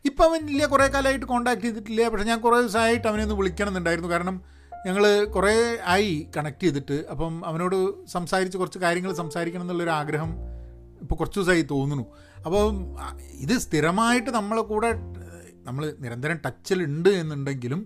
ഇപ്പം 0.05 0.25
അവൻ 0.25 0.49
ഇല്ല 0.49 0.65
കുറേ 0.65 0.87
കാലമായിട്ട് 0.87 1.25
കോൺടാക്ട് 1.25 1.61
ചെയ്തിട്ടില്ല. 1.61 2.07
പക്ഷേ 2.07 2.25
ഞാൻ 2.25 2.39
കുറേ 2.39 2.61
ദിവസമായിട്ട് 2.61 3.07
അവനെ 3.07 3.23
ഒന്ന് 3.23 3.35
വിളിക്കണമെന്നുണ്ടായിരുന്നു. 3.35 4.09
കാരണം 4.09 4.41
ഞങ്ങൾ 4.87 5.25
കുറേ 5.25 5.77
ആയി 5.85 6.27
കണക്ട് 6.37 6.63
ചെയ്തിട്ട്. 6.63 7.05
അപ്പം 7.11 7.45
അവനോട് 7.45 8.07
സംസാരിച്ച് 8.07 8.57
കുറച്ച് 8.57 8.79
കാര്യങ്ങൾ 8.79 9.13
സംസാരിക്കണം 9.13 9.61
എന്നുള്ളൊരു 9.61 9.89
ആഗ്രഹം 9.89 10.54
ഇപ്പോൾ 11.05 11.17
കുറച്ച് 11.21 11.37
ദിവസമായി 11.39 11.65
തോന്നുന്നു. 11.73 12.05
അപ്പോൾ 12.45 12.63
ഇത് 13.45 13.55
സ്ഥിരമായിട്ട് 13.65 14.31
നമ്മളെ 14.39 14.63
കൂടെ 14.71 14.89
നമ്മൾ 15.67 15.83
നിരന്തരം 16.03 16.37
ടച്ചിലുണ്ട് 16.45 17.09
എന്നുണ്ടെങ്കിലും 17.21 17.81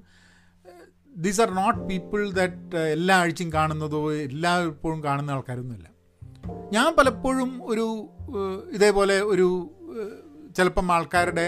these 1.26 1.42
are 1.44 1.50
not 1.60 1.80
people 1.90 2.22
that 2.40 2.82
എല്ലാ 2.96 3.16
ആഴ്ചയും 3.22 3.50
കാണുന്നതോ 3.58 4.00
എല്ലാ 4.28 4.52
ഇപ്പോഴും 4.72 5.00
കാണുന്ന 5.06 5.36
ആൾക്കാരൊന്നുമില്ല. 5.36 5.88
ഞാൻ 6.76 6.90
പലപ്പോഴും 6.98 7.52
ഒരു 7.72 7.86
ഇതേപോലെ 8.78 9.18
ഒരു 9.34 9.48
ചിലപ്പം 10.58 10.88
ആൾക്കാരുടെ 10.96 11.46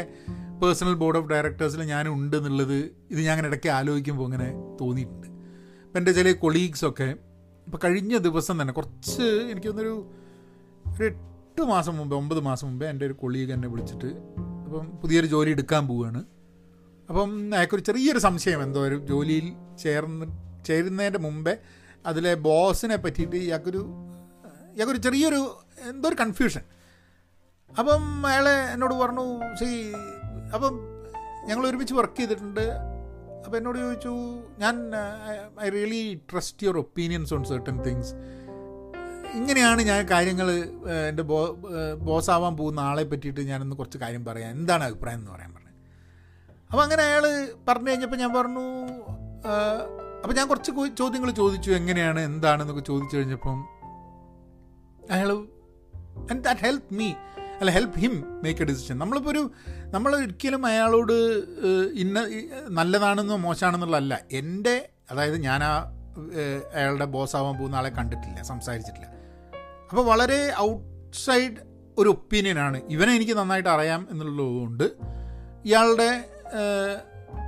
പേഴ്സണൽ 0.62 0.96
ബോർഡ് 1.02 1.20
ഓഫ് 1.20 1.30
ഡയറക്ടേഴ്സിൽ 1.30 1.82
ഞാനുണ്ട് 1.92 2.36
എന്നുള്ളത് 2.40 2.78
ഇത് 3.12 3.20
ഞാൻ 3.26 3.32
അങ്ങനെ 3.34 3.48
ഇടയ്ക്ക് 3.52 3.70
ആലോചിക്കുമ്പോൾ 3.78 4.26
അങ്ങനെ 4.30 4.50
തോന്നിയിട്ടുണ്ട്. 4.82 5.28
ഇപ്പം 5.86 6.00
എന്റെ 6.02 6.12
ചില 6.18 6.32
കൊളീഗ്സൊക്കെ 6.44 7.10
ഇപ്പോൾ 7.68 7.80
കഴിഞ്ഞ 7.84 8.14
ദിവസം 8.28 8.56
തന്നെ 8.62 8.74
കുറച്ച് 8.74 9.28
എനിക്ക് 9.52 9.68
തോന്നുന്നൊരു 9.68 9.96
ഒരു 10.94 11.10
എട്ട് 11.62 11.70
മാസം 11.72 11.98
മുമ്പേ 11.98 12.16
ഒമ്പത് 12.16 12.40
മാസം 12.40 12.68
മുമ്പേ 12.68 12.86
എന്റെ 12.90 13.06
ഒരു 13.06 13.14
കൊളീഗ് 13.14 13.52
എന്നെ 13.54 13.68
വിളിച്ചിട്ട് 13.68 14.10
അപ്പം 14.66 14.86
പുതിയൊരു 15.02 15.28
ജോലി 15.28 15.50
എടുക്കാൻ 15.52 15.88
പോവുകയാണ് 15.88 16.22
അപ്പം 17.10 17.32
അയാൾക്കൊരു 17.54 17.82
ചെറിയൊരു 17.82 18.20
സംശയം 18.20 18.64
എന്തോ 18.64 18.80
ഒരു 18.80 18.98
ജോലിയിൽ 19.06 19.48
ചേർന്ന് 19.80 20.26
ചേരുന്നതിന്റെ 20.66 21.20
മുമ്പേ 21.20 21.54
അതിലെ 22.06 22.34
ബോസിനെ 22.42 22.96
പറ്റിയിട്ട് 22.96 23.36
ഇയാൾക്കൊരു 23.36 23.82
ഇയാൾക്കൊരു 24.76 24.98
ചെറിയൊരു 24.98 25.42
എന്തോ 25.90 26.10
ഒരു 26.10 26.16
കൺഫ്യൂഷൻ 26.16 26.64
അപ്പം 27.72 28.26
അയാളെ 28.26 28.56
എന്നോട് 28.74 28.94
പറഞ്ഞു 28.94 29.26
സി 29.56 29.70
അപ്പം 30.54 30.74
ഞങ്ങൾ 31.48 31.68
ഒരുമിച്ച് 31.68 31.94
വർക്ക് 31.94 32.18
ചെയ്തിട്ടുണ്ട്. 32.18 32.66
അപ്പോൾ 33.46 33.58
എന്നോട് 33.58 33.78
ചോദിച്ചു 33.78 34.12
ഞാൻ 34.58 34.76
I 35.62 35.70
really 35.70 36.02
trust 36.32 36.64
your 36.64 36.78
opinions 36.78 37.34
on 37.34 37.44
certain 37.44 37.78
things 37.82 38.12
ഇങ്ങനെയാണ് 39.36 39.82
ഞാൻ 39.82 40.08
കാര്യങ്ങൾ 40.12 40.52
എന്റെ 41.10 41.22
ബോ 41.22 41.60
ബോസാവാൻ 42.02 42.58
പോകുന്ന 42.58 42.80
ആളെ 42.80 43.04
പറ്റിയിട്ട് 43.04 43.42
ഞാനൊന്ന് 43.42 43.76
കുറച്ച് 43.76 43.98
കാര്യം 43.98 44.26
പറയാം 44.26 44.50
എന്താണ് 44.52 44.84
അഭിപ്രായം 44.84 45.20
എന്ന് 45.20 45.32
പറയാൻ 45.32 45.54
പറഞ്ഞത് 45.54 45.70
അപ്പോൾ 46.72 46.84
അങ്ങനെ 46.84 47.04
അയാൾ 47.04 47.24
പറഞ്ഞു 47.70 47.90
കഴിഞ്ഞപ്പോൾ 47.90 48.16
ഞാൻ 48.16 48.34
പറഞ്ഞു 48.34 48.66
അപ്പോൾ 50.24 50.34
ഞാൻ 50.34 50.48
കുറച്ച് 50.48 50.72
ചോദ്യങ്ങൾ 50.98 51.32
ചോദിച്ചു 51.32 51.72
എങ്ങനെയാണ് 51.72 52.20
എന്താണെന്നൊക്കെ 52.20 52.82
ചോദിച്ചു 52.82 53.18
കഴിഞ്ഞപ്പം 53.18 53.60
അയാൾ 55.12 55.32
ആൻഡ് 56.32 56.44
ദാറ്റ് 56.44 56.60
ഹെൽപ്പ് 56.60 56.94
മീ 56.94 57.14
അല്ല 57.62 57.72
help 57.72 58.00
him 58.00 58.14
make 58.44 58.62
a 58.62 58.66
decision 58.66 58.98
നമ്മളിപ്പോൾ 58.98 59.30
ഒരു 59.30 59.52
നമ്മൾ 59.86 60.16
ഒരിക്കലും 60.16 60.66
അയാളോട് 60.66 61.14
ഇന്ന 61.94 62.20
നല്ലതാണെന്നോ 62.70 63.38
മോശമാണെന്നുള്ളതല്ല 63.38 64.20
എന്റെ 64.32 64.90
അതായത് 65.12 65.38
ഞാൻ 65.42 65.64
ആ 65.64 65.74
അയാളുടെ 66.74 67.06
ബോസ് 67.06 67.36
ആവാൻ 67.36 67.58
പോകുന്ന 67.58 67.76
ആളെ 67.76 67.90
കണ്ടിട്ടില്ല 67.90 68.42
സംസാരിച്ചിട്ടില്ല. 68.42 69.08
അപ്പോൾ 69.92 70.06
വളരെ 70.06 70.54
ഔട്ട്സൈഡ് 70.60 71.58
ഒരു 71.98 72.10
ഒപ്പീനിയനാണ്. 72.10 72.82
ഇവനെ 72.90 73.16
എനിക്ക് 73.16 73.38
നന്നായിട്ട് 73.38 73.70
അറിയാം 73.70 74.08
എന്നുള്ളതുകൊണ്ട് 74.12 74.84
ഇയാളുടെ 75.66 76.10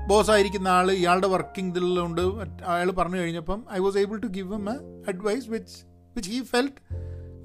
ബോസ് 0.07 0.31
ആയിരിക്കുന്ന 0.31 0.67
ആൾ 0.67 0.91
ഇയാളുടെ 0.91 1.27
വർക്കിംഗ് 1.27 1.71
ഇതിലുള്ളതുകൊണ്ട് 1.71 2.21
അയാൾ 2.65 2.91
പറഞ്ഞു 2.91 3.17
കഴിഞ്ഞപ്പം 3.17 3.65
I 3.73 3.79
was 3.79 3.97
able 3.97 4.17
to 4.17 4.27
give 4.27 4.53
him 4.53 4.69
a 4.69 4.75
advice 5.07 5.49
which 5.49 5.77
which 6.15 6.29
he 6.29 6.43
felt 6.43 6.75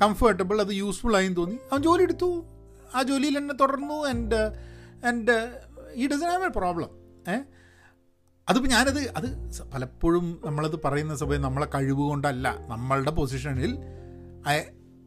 comfortable 0.02 0.60
അത് 0.60 0.72
യൂസ്ഫുൾ 0.72 1.16
ആയി 1.16 1.28
തോന്നി. 1.28 1.58
അവൻ 1.72 1.82
ജോലി 1.82 2.02
എടുത്തു. 2.02 2.44
ആ 2.94 3.02
ജോലിയിൽ 3.02 3.38
എന്നെ 3.38 3.54
തുടർന്നു 3.54 4.06
and 4.06 4.40
and 5.06 5.36
he 5.94 6.06
doesn't 6.06 6.28
have 6.30 6.44
a 6.44 6.48
problem 6.48 6.90
eh? 7.28 7.36
അതിപ്പോൾ 8.48 8.68
ഞാനത് 8.68 9.10
അത് 9.16 9.26
പലപ്പോഴും 9.74 10.40
നമ്മളത് 10.44 10.80
പറയുന്ന 10.84 11.16
സമയം 11.16 11.42
നമ്മളെ 11.42 11.66
കഴിവ് 11.74 12.00
കൊണ്ടല്ല 12.00 12.56
നമ്മളുടെ 12.66 13.10
പൊസിഷനിൽ 13.10 13.78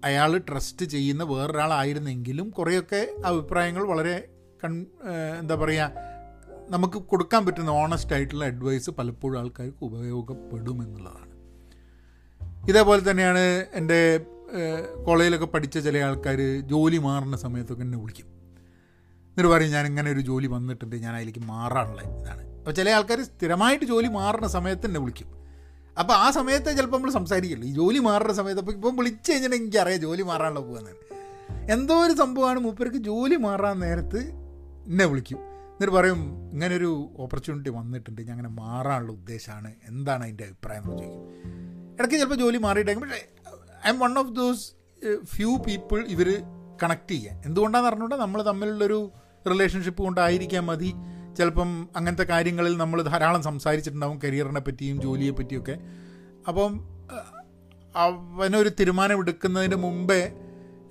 അയാൾ 0.03 0.37
ട്രസ്റ്റ് 0.37 0.85
ചെയ്യുന്ന 0.85 1.23
വേറൊരാളായിരുന്നെങ്കിലും 1.23 2.49
കുറേയൊക്കെ 2.49 3.07
അഭിപ്രായങ്ങൾ 3.25 3.83
വളരെ 3.83 4.29
കൺ 4.63 4.85
എന്താ 5.39 5.55
പറയുക 5.55 6.09
നമുക്ക് 6.69 6.97
കൊടുക്കാൻ 6.97 7.45
പറ്റുന്ന 7.45 7.69
ഓണസ്റ്റ് 7.69 8.13
ആയിട്ടുള്ള 8.15 8.45
അഡ്വൈസ് 8.45 8.89
പലപ്പോഴും 8.89 9.39
ആൾക്കാർക്ക് 9.39 9.83
ഉപയോഗപ്പെടുമെന്നുള്ളതാണ്. 9.83 11.33
ഇതേപോലെ 12.69 13.11
തന്നെയാണ് 13.11 13.65
എന്റെ 13.73 14.19
കോളേജിലൊക്കെ 15.05 15.45
പഠിച്ച 15.45 15.77
ചില 15.77 15.97
ആൾക്കാർ 15.97 16.39
ജോലി 16.61 16.97
മാറുന്ന 16.97 17.37
സമയത്തൊക്കെ 17.37 17.83
എന്നെ 17.83 17.97
വിളിക്കും. 17.97 18.27
എന്നിട്ട് 19.29 19.51
പറയും 19.53 19.71
ഞാൻ 19.71 19.85
ഇങ്ങനെ 19.87 20.11
ഒരു 20.11 20.19
ജോലി 20.19 20.47
വന്നിട്ടുണ്ട് 20.47 20.95
ഞാൻ 20.95 21.15
അതിലേക്ക് 21.15 21.39
മാറാനുള്ള 21.39 22.01
ഇതാണ്. 22.01 22.43
അപ്പോൾ 22.57 22.71
ചില 22.71 22.89
ആൾക്കാർ 22.89 23.21
സ്ഥിരമായിട്ട് 23.21 23.85
ജോലി 23.85 24.07
മാറുന്ന 24.07 24.47
സമയത്ത് 24.47 24.85
എന്നെ 24.85 24.99
വിളിക്കും. 24.99 25.40
അപ്പോൾ 26.01 26.13
ആ 26.13 26.27
സമയത്ത് 26.31 26.77
ചിലപ്പോൾ 26.77 26.97
നമ്മൾ 26.97 27.11
സംസാരിക്കില്ല. 27.11 27.65
ഈ 27.65 27.73
ജോലി 27.73 27.99
മാറുന്ന 27.99 28.33
സമയത്ത് 28.33 28.61
അപ്പോൾ 28.61 28.73
ഇപ്പം 28.73 28.95
വിളിച്ചു 28.95 29.31
കഴിഞ്ഞാൽ 29.31 29.55
എനിക്കറിയാം 29.55 30.01
ജോലി 30.01 30.21
മാറാനുള്ള 30.21 30.59
പോകുന്നത് 30.59 30.95
എന്തോ 31.71 31.95
ഒരു 32.05 32.13
സംഭവമാണ് 32.13 32.59
മൂപ്പർക്ക് 32.59 32.97
ജോലി 32.97 33.35
മാറാൻ 33.35 33.79
നേരത്ത് 33.79 34.19
എന്നെ 34.87 35.05
വിളിക്കും. 35.05 35.37
എന്നിട്ട് 35.37 35.93
പറയും 35.93 36.21
ഇങ്ങനൊരു 36.51 37.09
ഓപ്പർച്യൂണിറ്റി 37.17 37.69
വന്നിട്ടുണ്ട്. 37.69 38.21
ഞാൻ 38.21 38.31
അങ്ങനെ 38.31 38.49
മാറാനുള്ള 38.49 39.11
ഉദ്ദേശമാണ് 39.11 39.73
എന്താണ് 39.87 40.23
അതിന്റെ 40.23 40.43
അഭിപ്രായം? 40.43 40.83
എന്ന് 40.83 41.03
ചോദിക്കും. 41.03 41.95
ഇടയ്ക്ക് 41.99 42.15
ചിലപ്പോൾ 42.15 42.35
ജോലി 42.35 42.57
മാറിയിട്ടേക്കും. 42.57 43.03
പക്ഷേ 43.03 43.21
I 43.87 43.89
am 43.89 43.99
one 43.99 44.19
of 44.19 44.31
those 44.35 44.71
few 45.35 45.57
people 45.57 45.99
ഇവർ 46.07 46.29
കണക്ട് 46.83 47.11
ചെയ്യുക 47.11 47.41
എന്തുകൊണ്ടാണെന്ന് 47.45 47.89
പറഞ്ഞുകൊണ്ട് 47.89 48.15
നമ്മൾ 48.15 48.41
തമ്മിലുള്ളൊരു 48.41 49.11
റിലേഷൻഷിപ്പ് 49.49 50.01
കൊണ്ടായിരിക്കാൻ 50.03 50.65
മതി. 50.65 50.93
ചിലപ്പം 51.37 51.89
അങ്ങനത്തെ 51.95 52.23
കാര്യങ്ങളിൽ 52.23 52.77
നമ്മൾ 52.77 53.01
ധാരാളം 53.01 53.43
സംസാരിച്ചിട്ടുണ്ടാവും 53.43 54.19
കരിയറിനെ 54.19 54.59
പറ്റിയും 54.59 55.01
ജോലിയെ 55.01 55.31
പറ്റിയൊക്കെ. 55.31 55.75
അപ്പം 56.47 56.71
അവനൊരു 57.95 58.69
തീരുമാനം 58.69 59.17
എടുക്കുന്നതിന് 59.17 59.75
മുമ്പേ 59.75 60.21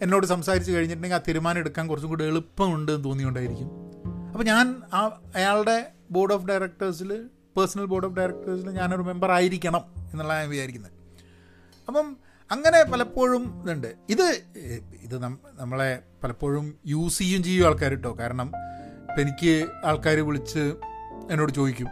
എന്നോട് 0.02 0.26
സംസാരിച്ച് 0.26 0.72
കഴിഞ്ഞിട്ടുണ്ടെങ്കിൽ 0.72 1.16
ആ 1.16 1.22
തീരുമാനം 1.28 1.58
എടുക്കാൻ 1.58 1.88
കുറച്ചും 1.88 2.10
കൂടി 2.10 2.24
എളുപ്പമുണ്ട് 2.24 2.92
എന്ന് 2.92 3.04
തോന്നിയോണ്ടായിരിക്കും. 3.04 3.70
അപ്പോൾ 4.32 4.44
ഞാൻ 4.44 4.66
ആ 4.94 5.20
അയാളുടെ 5.34 5.92
ബോർഡ് 6.10 6.34
ഓഫ് 6.34 6.46
ഡയറക്ടേഴ്സിൽ 6.46 7.10
പേഴ്സണൽ 7.56 7.84
ബോർഡ് 7.84 8.06
ഓഫ് 8.06 8.16
ഡയറക്ടേഴ്സിൽ 8.16 8.70
ഞാനൊരു 8.70 9.02
മെമ്പർ 9.02 9.30
ആയിരിക്കണം 9.30 9.84
എന്നുള്ള 10.12 10.40
ഞാൻ 10.40 10.48
വിചാരിക്കുന്നത് 10.50 10.92
അപ്പം 11.88 12.16
അങ്ങനെ 12.50 12.82
പലപ്പോഴും 12.82 13.62
ഇതുണ്ട്. 13.62 13.94
ഇത് 14.08 14.26
ഇത് 15.02 15.22
നമ്മളെ 15.22 16.02
പലപ്പോഴും 16.24 16.74
യൂസ് 16.86 17.18
ചെയ്യും 17.18 17.42
ചെയ്യും 17.42 17.66
ആൾക്കാർ 17.66 17.90
കേട്ടോ 17.90 18.18
കാരണം 18.18 18.52
എനിക്ക് 19.18 19.54
ആൾക്കാർ 19.84 20.18
വിളിച്ച് 20.28 20.64
എന്നോട് 21.30 21.52
ചോദിക്കും 21.52 21.88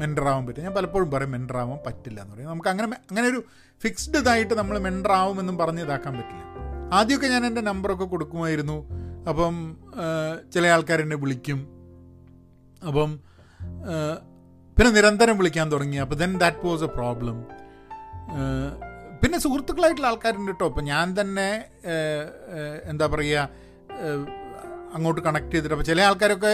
മെൻഡറാവാൻ 0.00 0.42
പറ്റും 0.46 0.62
ഞാൻ 0.62 0.74
പലപ്പോഴും 0.74 1.08
പറയും 1.10 1.30
മെൻഡറാവാൻ 1.30 1.78
പറ്റില്ല 1.86 2.18
എന്ന് 2.20 2.34
പറയും. 2.34 2.50
നമുക്ക് 2.50 2.68
അങ്ങനെ 2.68 2.86
അങ്ങനെ 3.10 3.26
ഒരു 3.28 3.40
ഫിക്സ്ഡ് 3.82 4.18
ഇതായിട്ട് 4.18 4.54
നമ്മൾ 4.54 4.76
മെൻഡറാവുമെന്നും 4.78 5.56
പറഞ്ഞ് 5.58 5.82
ഇതാക്കാൻ 5.82 6.12
പറ്റില്ല. 6.18 6.44
ആദ്യമൊക്കെ 6.92 7.28
ഞാൻ 7.34 7.42
എന്റെ 7.46 7.62
നമ്പറൊക്കെ 7.70 8.04
കൊടുക്കുമായിരുന്നു. 8.04 8.78
അപ്പം 9.30 9.56
ചില 10.54 10.66
ആൾക്കാർ 10.66 11.00
എന്നെ 11.00 11.16
വിളിക്കും. 11.16 11.60
അപ്പം 12.88 13.10
പിന്നെ 14.76 14.90
നിരന്തരം 14.90 15.36
വിളിക്കാൻ 15.38 15.66
തുടങ്ങി. 15.72 15.96
അപ്പോൾ 15.96 16.14
then 16.14 16.32
that 16.38 16.66
was 16.66 16.84
a 16.84 16.90
problem 16.98 17.38
പിന്നെ 19.22 19.38
സുഹൃത്തുക്കളായിട്ടുള്ള 19.38 20.08
ആൾക്കാരുണ്ട് 20.08 20.50
കേട്ടോ. 20.50 20.66
അപ്പം 20.68 20.84
ഞാൻ 20.84 21.20
തന്നെ 21.20 21.50
എന്താ 22.84 23.06
പറയുക 23.06 23.48
അങ്ങോട്ട് 24.94 25.20
കണക്ട് 25.20 25.52
ചെയ്തിട്ട് 25.52 25.74
അപ്പോൾ 25.74 25.84
ചില 25.84 26.00
ആൾക്കാരൊക്കെ 26.00 26.52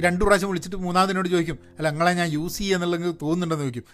രണ്ട് 0.00 0.24
പ്രാവശ്യം 0.24 0.48
വിളിച്ചിട്ട് 0.48 0.76
മൂന്നാമതിനോട് 0.76 1.28
ചോദിക്കും 1.28 1.58
അല്ല 1.78 1.90
നിങ്ങളെ 1.90 2.12
ഞാൻ 2.12 2.28
യൂസ് 2.28 2.58
ചെയ്യുക 2.58 3.14
തോന്നുന്നുണ്ടെന്ന് 3.22 3.64
ചോദിക്കും. 3.64 3.86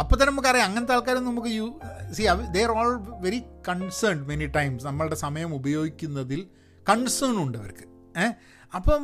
അപ്പോൾ 0.00 0.14
തന്നെ 0.14 0.30
നമുക്കറിയാം 0.30 0.66
അങ്ങനത്തെ 0.68 0.92
ആൾക്കാരൊന്നും 0.92 1.32
നമുക്ക് 1.32 1.48
you 1.48 1.66
see 2.12 2.22
they 2.52 2.66
all 2.66 3.00
very 3.20 3.42
concern 3.68 4.26
many 4.26 4.46
times 4.46 4.86
നമ്മളുടെ 4.86 5.14
സമയം 5.14 5.54
ഉപയോഗിക്കുന്നതിൽ 5.54 6.46
കൺസേൺ 6.88 7.36
ഉണ്ട് 7.42 7.58
അവർക്ക്. 7.58 7.84
ഏഹ് 8.20 8.34
അപ്പം 8.74 9.02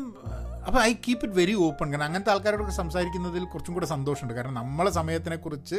അപ്പോൾ 0.67 0.81
I 0.83 0.93
keep 0.93 1.27
it 1.27 1.37
very 1.37 1.55
open 1.55 1.91
കാരണം 1.91 2.05
അങ്ങനത്തെ 2.05 2.31
ആൾക്കാരോടൊക്കെ 2.31 2.73
സംസാരിക്കുന്നതിൽ 2.73 3.45
കുറച്ചും 3.45 3.75
കൂടെ 3.75 3.87
സന്തോഷമുണ്ട്. 3.87 4.35
കാരണം 4.35 4.55
നമ്മളെ 4.55 4.91
സമയത്തിനെക്കുറിച്ച് 4.91 5.77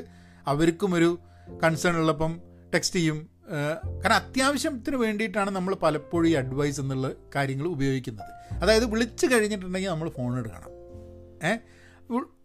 അവർക്കും 0.47 0.93
ഒരു 0.95 1.19
കൺസേൺ 1.63 1.97
ഉള്ളപ്പം 1.97 2.41
ടെക്സ്റ്റ് 2.73 2.99
ചെയ്യും 2.99 3.29
കാരണം 3.49 4.15
അത്യാവശ്യത്തിന് 4.15 4.95
വേണ്ടിയിട്ടാണ് 4.95 5.49
നമ്മൾ 5.49 5.75
പലപ്പോഴും 5.75 6.29
ഈ 6.29 6.33
അഡ്വൈസ് 6.33 6.81
എന്നുള്ള 6.81 7.12
കാര്യങ്ങൾ 7.36 7.67
ഉപയോഗിക്കുന്നത്. 7.67 8.53
അതായത് 8.53 8.86
വിളിച്ച് 8.86 9.25
കഴിഞ്ഞിട്ടുണ്ടെങ്കിൽ 9.25 9.89
നമ്മൾ 9.89 10.10
ഫോൺ 10.10 10.39
എടുക്കണം. 10.39 10.69
ഏഹ് 11.47 11.60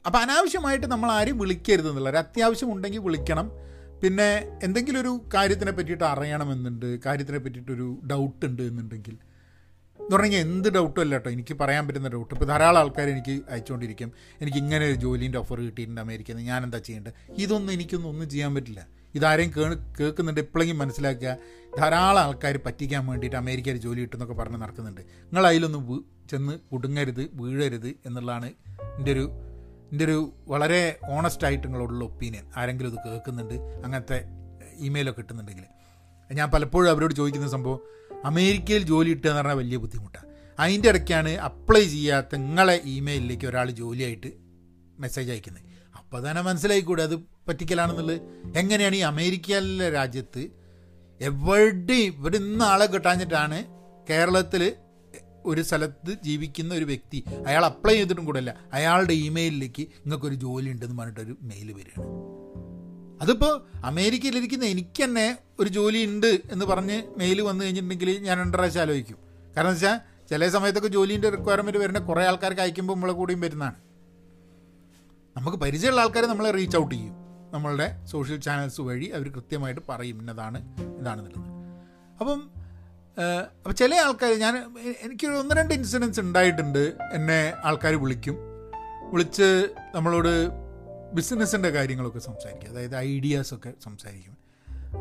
അപ്പോൾ 0.06 0.18
അനാവശ്യമായിട്ട് 0.18 0.86
നമ്മൾ 0.86 1.10
ആരും 1.10 1.38
വിളിക്കരുത് 1.38 1.88
എന്നുള്ള 1.88 2.18
അത്യാവശ്യം 2.18 2.72
ഉണ്ടെങ്കിൽ 2.72 2.98
വിളിക്കണം. 2.98 3.50
പിന്നെ 4.02 4.58
എന്തെങ്കിലും 4.62 5.00
ഒരു 5.00 5.24
കാര്യത്തിനെ 5.34 5.72
പറ്റിയിട്ട് 5.72 6.04
അറിയണമെന്നുണ്ട് 6.04 7.00
കാര്യത്തിനെ 7.00 7.38
പറ്റിയിട്ടൊരു 7.38 7.98
ഡൗട്ട് 8.10 8.46
ഉണ്ട് 8.46 8.62
എന്നുണ്ടെങ്കിൽ. 8.62 9.18
എന്ന് 10.00 10.16
പറഞ്ഞാൽ 10.16 10.38
എന്ത് 10.38 10.68
ഡൗട്ടും 10.68 11.00
അല്ല 11.00 11.14
കേട്ടോ 11.14 11.30
എനിക്ക് 11.30 11.54
പറയാൻ 11.54 11.86
പറ്റുന്ന 11.86 12.08
ഡൗട്ട് 12.08 12.34
ഇപ്പോൾ 12.34 12.44
ധാരാളം 12.44 12.78
ആൾക്കാർ 12.78 13.08
എനിക്ക് 13.08 13.42
അയച്ചുകൊണ്ടിരിക്കും. 13.50 14.12
എനിക്ക് 14.40 14.58
ഇങ്ങനെ 14.58 14.86
ഒരു 14.86 14.94
ജോലീന്റെ 14.94 15.38
ഓഫർ 15.38 15.60
കിട്ടിയിട്ടുണ്ട് 15.60 16.00
അമേരിക്കയിൽ 16.00 16.36
നിന്ന് 16.36 16.50
ഞാൻ 16.50 16.64
എന്താ 16.64 16.78
ചെയ്യേണ്ടത്? 16.78 17.12
ഇതൊന്നും 17.38 17.72
എനിക്കൊന്നും 17.72 18.08
ഒന്നും 18.08 18.30
ചെയ്യാൻ 18.30 18.54
പറ്റില്ല. 18.54 19.01
ഇതാരെയും 19.14 19.50
കേ 19.56 19.64
കേൾക്കുന്നുണ്ട് 20.00 20.40
ഇപ്പോഴെങ്കിലും 20.40 20.78
മനസ്സിലാക്കുക. 20.78 21.36
ധാരാളം 21.78 22.20
ആൾക്കാർ 22.20 22.60
പറ്റിക്കാൻ 22.66 23.06
വേണ്ടിയിട്ട് 23.06 23.36
അമേരിക്കയിൽ 23.36 23.76
ജോലി 23.76 24.00
കിട്ടുന്നൊക്കെ 24.00 24.34
പറഞ്ഞ് 24.34 24.56
നടക്കുന്നുണ്ട്. 24.56 25.00
നിങ്ങൾ 25.00 25.46
അതിലൊന്നും 25.46 26.04
ചെന്ന് 26.30 26.58
കുടുങ്ങരുത് 26.72 27.30
വീഴരുത് 27.32 27.88
എന്നുള്ളതാണ് 27.88 28.46
എന്റെ 28.98 29.12
ഒരു 29.12 29.32
എന്റെ 29.92 30.04
ഒരു 30.04 30.32
വളരെ 30.46 30.98
ഓണസ്റ്റ് 31.10 31.46
ആയിട്ട് 31.46 31.66
നിങ്ങളോടുള്ള 31.66 32.04
ഒപ്പീനിയൻ. 32.04 32.44
ആരെങ്കിലും 32.56 32.90
ഇത് 32.92 32.98
കേൾക്കുന്നുണ്ട് 33.08 33.54
അങ്ങനത്തെ 33.54 34.24
ഇമെയിലൊക്കെ 34.78 35.20
കിട്ടുന്നുണ്ടെങ്കിൽ 35.20 35.64
ഞാൻ 36.32 36.50
പലപ്പോഴും 36.50 36.90
അവരോട് 36.90 37.14
ചോദിക്കുന്ന 37.14 37.48
സംഭവം 37.48 37.80
അമേരിക്കയിൽ 38.24 38.82
ജോലി 38.82 39.10
കിട്ടുക 39.10 39.28
എന്ന് 39.28 39.38
പറഞ്ഞാൽ 39.38 39.56
വലിയ 39.56 39.76
ബുദ്ധിമുട്ടാണ് 39.76 40.26
അതിന്റെ 40.60 40.88
ഇടയ്ക്കാണ് 40.88 41.28
അപ്ലൈ 41.28 41.88
ചെയ്യാത്ത 41.88 42.36
നിങ്ങളെ 42.36 42.80
ഇമെയിലിലേക്ക് 42.84 43.46
ഒരാൾ 43.46 43.70
ജോലിയായിട്ട് 43.70 44.32
മെസ്സേജ് 44.98 45.30
അയക്കുന്നത്. 45.30 45.62
അപ്പോൾ 45.98 46.30
തന്നെ 46.30 46.42
മനസ്സിലായിക്കൂടെ 46.42 47.02
അത് 47.02 47.31
പറ്റിക്കലാണെന്നുള്ളത്. 47.48 48.20
എങ്ങനെയാണ് 48.58 48.96
ഈ 48.96 48.98
അമേരിക്കയിലെ 48.98 49.90
രാജ്യത്ത് 49.90 50.48
എവിടെ 51.20 51.94
ഇവിടെ 51.94 52.36
ഇന്ന് 52.36 52.64
ആളെ 52.64 52.86
കിട്ടാഞ്ഞിട്ടാണ് 52.86 53.64
കേരളത്തിൽ 54.10 54.72
ഒരു 55.44 55.62
സ്ഥലത്ത് 55.62 56.16
ജീവിക്കുന്ന 56.24 56.74
ഒരു 56.74 56.84
വ്യക്തി 56.84 57.24
അയാൾ 57.46 57.64
അപ്ലൈ 57.64 57.94
ചെയ്തിട്ടും 57.94 58.24
കൂടെ 58.24 58.38
അല്ല 58.38 58.56
അയാളുടെ 58.72 59.12
ഇമെയിലിലേക്ക് 59.12 59.82
നിങ്ങൾക്കൊരു 59.82 60.34
ജോലി 60.34 60.70
ഉണ്ടെന്ന് 60.70 60.98
പറഞ്ഞിട്ടൊരു 60.98 61.36
മെയിൽ 61.42 61.72
വരികയാണ്. 61.72 62.10
അതിപ്പോൾ 63.22 63.66
അമേരിക്കയിലിരിക്കുന്ന 63.84 64.64
എനിക്ക് 64.64 65.04
തന്നെ 65.04 65.38
ഒരു 65.60 65.68
ജോലി 65.68 66.06
ഉണ്ട് 66.06 66.40
എന്ന് 66.50 66.64
പറഞ്ഞ് 66.64 67.02
മെയിൽ 67.18 67.40
വന്നു 67.40 67.64
കഴിഞ്ഞിട്ടുണ്ടെങ്കിൽ 67.64 68.18
ഞാൻ 68.18 68.38
രണ്ടു 68.38 68.56
പ്രാവശ്യം 68.56 68.80
ആലോചിക്കും. 68.80 69.16
കാരണം 69.56 69.70
വെച്ചാൽ 69.70 70.00
ചില 70.30 70.48
സമയത്തൊക്കെ 70.48 70.88
ജോലീന്റെ 70.88 71.28
റിക്വയർമെന്റ് 71.28 71.78
വരുന്ന 71.78 71.98
കുറേ 71.98 72.24
ആൾക്കാർക്ക് 72.24 72.60
അയക്കുമ്പോൾ 72.60 72.94
നമ്മളെ 72.94 73.12
കൂടിയും 73.12 73.40
വരുന്നതാണ്. 73.40 73.74
നമുക്ക് 75.36 75.56
പരിചയമുള്ള 75.56 76.00
ആൾക്കാരെ 76.00 76.26
നമ്മളെ 76.26 76.50
റീച്ച് 76.50 76.76
ഔട്ട് 76.76 76.94
ചെയ്യും. 76.94 77.21
നമ്മളുടെ 77.52 78.04
സോഷ്യൽ 78.04 78.40
ചാനൽസ് 78.40 78.80
വഴി 78.80 79.06
അവർ 79.06 79.28
കൃത്യമായിട്ട് 79.28 79.80
പറയും 79.88 80.18
ഇന്നതാണ് 80.20 80.58
ഇതാണെന്നുള്ളത് 81.00 81.52
അപ്പം 82.20 82.50
അപ്പം 83.60 83.74
ചില 83.74 83.94
ആൾക്കാർ 83.94 84.32
ഞാൻ 84.32 84.56
എനിക്ക് 85.02 85.26
ഒന്ന് 85.26 85.54
രണ്ട് 85.54 85.74
ഇൻസിഡൻസ് 85.74 86.20
ഉണ്ടായിട്ടുണ്ട് 86.20 86.92
എന്നെ 87.12 87.52
ആൾക്കാർ 87.64 87.94
വിളിക്കും. 87.94 88.36
വിളിച്ച് 89.12 89.68
നമ്മളോട് 89.94 90.48
ബിസിനസ്സിന്റെ 91.12 91.70
കാര്യങ്ങളൊക്കെ 91.70 92.18
സംസാരിക്കും. 92.18 92.70
അതായത് 92.70 92.96
ഐഡിയാസൊക്കെ 92.96 93.72
സംസാരിക്കും. 93.82 94.36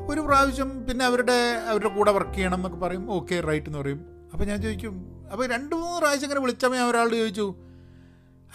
ഒരു 0.09 0.21
പ്രാവശ്യം 0.21 0.87
പിന്നെ 0.87 1.05
അവരുടെ 1.05 1.37
അവരുടെ 1.69 1.89
കൂടെ 1.89 2.11
വർക്ക് 2.11 2.33
ചെയ്യണം 2.33 2.55
എന്നൊക്കെ 2.55 2.77
പറയും. 2.77 3.11
ഓക്കെ 3.11 3.39
റൈറ്റ് 3.39 3.67
എന്ന് 3.67 3.79
പറയും. 3.79 4.29
അപ്പോൾ 4.33 4.45
ഞാൻ 4.45 4.61
ചോദിക്കും 4.61 5.25
അപ്പോൾ 5.31 5.47
രണ്ട് 5.47 5.75
മൂന്ന് 5.75 5.97
പ്രാവശ്യം 5.97 6.23
ഇങ്ങനെ 6.23 6.41
വിളിച്ചപ്പോൾ 6.41 6.77
ഒരാളോട് 6.77 7.15
ചോദിച്ചു 7.15 7.55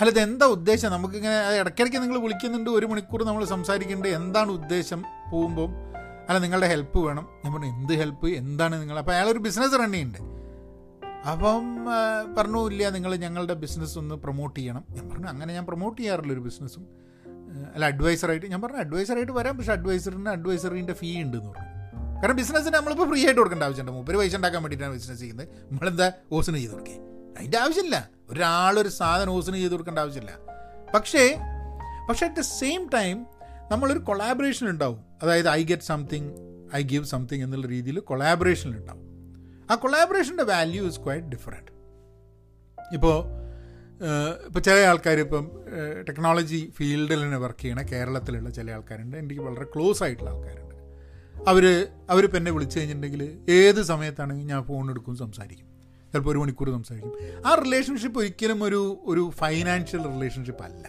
അല്ല 0.01 0.11
ഇത് 0.11 0.21
എന്താ 0.21 0.47
ഉദ്ദേശം? 0.47 0.93
നമുക്കിങ്ങനെ 0.93 1.57
ഇടയ്ക്കിടയ്ക്ക് 1.61 1.99
നിങ്ങൾ 2.03 2.19
വിളിക്കുന്നുണ്ട് 2.19 2.71
ഒരു 2.71 2.87
മണിക്കൂർ 2.87 3.25
നമ്മൾ 3.25 3.45
സംസാരിക്കേണ്ടത് 3.45 4.11
എന്താണ് 4.11 4.51
ഉദ്ദേശം? 4.51 5.05
പോകുമ്പോൾ 5.33 5.69
അല്ല 6.29 6.39
നിങ്ങളുടെ 6.39 6.67
ഹെൽപ്പ് 6.67 6.99
വേണം. 6.99 7.29
ഞാൻ 7.45 7.55
പറഞ്ഞു 7.55 7.67
എന്ത് 7.67 7.93
ഹെൽപ്പ് 7.93 8.27
എന്താണ് 8.27 8.81
നിങ്ങൾ? 8.81 8.99
അപ്പോൾ 8.99 9.13
അയാളൊരു 9.13 9.39
ബിസിനസ് 9.39 9.73
റൺ 9.73 9.93
ചെയ്യുന്നുണ്ട്. 9.93 10.37
അപ്പം 11.29 11.85
പറഞ്ഞു 12.39 12.67
ഇല്ല 12.67 12.89
നിങ്ങൾ 12.89 13.17
ഞങ്ങളുടെ 13.17 13.55
ബിസിനസ് 13.55 13.99
ഒന്ന് 13.99 14.15
പ്രൊമോട്ട് 14.15 14.61
ചെയ്യണം. 14.61 14.85
ഞാൻ 14.91 15.11
പറഞ്ഞു 15.11 15.27
അങ്ങനെ 15.27 15.55
ഞാൻ 15.55 15.67
പ്രൊമോട്ട് 15.67 16.03
ചെയ്യാറില്ല 16.03 16.33
ഒരു 16.33 16.41
ബിസിനസ്സും 16.41 16.87
അല്ല 17.75 17.85
അഡ്വൈസറായിട്ട് 17.85 18.47
ഞാൻ 18.47 18.63
പറഞ്ഞു 18.63 18.77
അഡ്വൈസറായിട്ട് 18.77 19.33
വരാം. 19.33 19.57
പക്ഷേ 19.59 19.73
അഡ്വൈസറിന് 19.73 20.29
അഡ്വൈസറിന്റെ 20.29 20.93
ഫീ 20.93 21.23
ഉണ്ട് 21.23 21.37
എന്ന് 21.37 21.51
പറഞ്ഞു. 21.51 21.67
കാരണം 22.23 22.37
ബിസിനസ്സിന് 22.37 22.75
നമ്മളിപ്പോൾ 22.75 23.09
ഫ്രീ 23.11 23.21
ആയിട്ട് 23.25 23.39
കൊടുക്കേണ്ട 23.39 23.65
ആവശ്യമുണ്ട് 23.65 23.93
മൂപ്പര് 23.93 24.17
പൈസ 24.17 24.37
ഉണ്ടാക്കാൻ 24.37 24.63
വേണ്ടിയിട്ടാണ് 24.63 24.93
ബിസിനസ് 24.93 25.21
ചെയ്യുന്നത്. 25.21 25.49
നമ്മളെന്താ 25.73 26.13
ഓസിന് 26.33 26.57
ചെയ്ത് 26.57 26.73
കൊടുക്കേ? 26.73 26.99
അതിന്റെ 27.39 27.59
ആവശ്യമില്ല. 27.59 28.16
ഒരാളൊരു 28.31 28.89
സാധനം 28.89 29.31
ഓസിന് 29.31 29.57
ചെയ്ത് 29.57 29.73
കൊടുക്കേണ്ട 29.73 29.99
ആവശ്യമില്ല. 29.99 30.39
പക്ഷേ 30.95 31.37
പക്ഷേ 32.09 32.27
അറ്റ് 32.27 32.37
ദ 32.37 32.41
സെയിം 32.41 32.89
ടൈം 32.89 33.27
നമ്മളൊരു 33.73 33.99
കൊളാബറേഷൻ 33.99 34.69
ഉണ്ടാവും. 34.69 35.01
അതായത് 35.23 35.49
I 35.49 35.63
get 35.65 35.83
something 35.83 36.31
I 36.77 36.83
give 36.83 37.05
something 37.05 37.45
എന്നുള്ള 37.45 37.67
രീതിയിൽ 37.67 37.99
കൊളാബറേഷൻ 38.01 38.71
ഉണ്ടാവും. 38.77 39.03
ആ 39.71 39.75
കൊളാബറേഷന്റെ 39.75 40.43
വാല്യൂ 40.43 40.87
ഇസ് 40.87 41.01
ക്വൈറ്റ് 41.01 41.27
ഡിഫറെന്റ് 41.27 41.73
ഇപ്പോൾ 42.95 43.17
ഇപ്പോൾ 44.47 44.61
ചില 44.61 44.75
ആൾക്കാർ 44.75 45.19
ഇപ്പം 45.19 45.51
ടെക്നോളജി 46.09 46.73
ഫീൽഡിൽ 46.77 47.23
തന്നെ 47.23 47.39
വർക്ക് 47.39 47.61
ചെയ്യണ 47.61 47.83
കേരളത്തിലുള്ള 47.83 48.51
ചില 48.51 48.71
ആൾക്കാരുണ്ട്. 48.71 49.17
എനിക്ക് 49.17 49.41
വളരെ 49.41 49.65
ക്ലോസ് 49.65 50.03
ആയിട്ടുള്ള 50.03 50.31
ആൾക്കാരുണ്ട്. 50.31 50.75
അവർ 51.49 51.89
അവരിപ്പോൾ 52.11 52.37
എന്നെ 52.37 52.51
വിളിച്ചു 52.51 52.79
കഴിഞ്ഞിട്ടുണ്ടെങ്കിൽ 52.79 53.23
ഏത് 53.49 53.83
സമയത്താണെങ്കിലും 53.83 54.49
ഞാൻ 54.49 54.63
ഫോൺ 54.65 54.91
എടുക്കും 54.91 55.17
സംസാരിക്കും. 55.17 55.76
ചിലപ്പോൾ 56.17 56.31
ഒരു 56.31 56.39
മണിക്കൂർ 56.39 56.71
സംസാരിക്കും. 56.71 57.13
ആ 57.47 57.55
റിലേഷൻഷിപ്പ് 57.65 58.19
ഒരിക്കലും 58.19 58.65
ഒരു 58.65 58.81
ഒരു 59.05 59.25
ഫൈനാൻഷ്യൽ 59.43 60.03
റിലേഷൻഷിപ്പ് 60.15 60.65
അല്ല. 60.69 60.85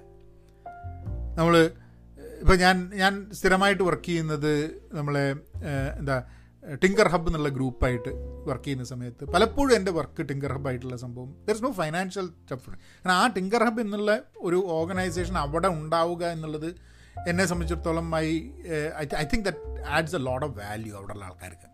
നമ്മൾ 1.39 1.55
ഇപ്പോൾ 2.41 2.55
ഞാൻ 2.55 2.77
ഞാൻ 2.95 3.13
സ്ഥിരമായിട്ട് 3.33 3.83
വർക്ക് 3.83 4.03
ചെയ്യുന്നത് 4.03 4.51
നമ്മളെ 4.93 5.23
എന്താ 5.99 6.17
ടിങ്കർ 6.83 7.07
ഹബ് 7.07 7.27
എന്നുള്ള 7.29 7.49
ഗ്രൂപ്പായിട്ട് 7.49 8.11
വർക്ക് 8.47 8.63
ചെയ്യുന്ന 8.63 8.83
സമയത്ത് 8.83 9.25
പലപ്പോഴും 9.35 9.75
എന്റെ 9.75 9.91
വർക്ക് 9.91 10.21
ടിങ്കർ 10.29 10.51
ഹബ് 10.57 10.67
ആയിട്ടുള്ള 10.67 10.97
സംഭവം 10.97 11.29
there 11.47 11.55
is 11.55 11.63
no 11.63 11.71
financial 11.71 12.27
tough 12.51 12.69
കാരണം 12.69 13.13
ആ 13.13 13.27
ടിങ്കർ 13.27 13.63
ഹബ് 13.63 13.81
എന്നുള്ള 13.81 14.11
ഒരു 14.37 14.55
ഓർഗനൈസേഷൻ 14.77 15.37
അവിടെ 15.37 15.67
ഉണ്ടാവുക 15.67 16.23
എന്നുള്ളത് 16.25 16.69
എന്നെ 17.29 17.45
സംബന്ധിച്ചിടത്തോളം 17.45 18.15
I 18.15 18.27
I 19.21 19.25
think 19.33 19.45
that 19.45 19.85
adds 19.87 20.15
a 20.15 20.19
lot 20.19 20.45
of 20.45 20.57
value 20.59 20.95
അവിടെയുള്ള 20.97 21.25
ആൾക്കാർക്ക്. 21.25 21.69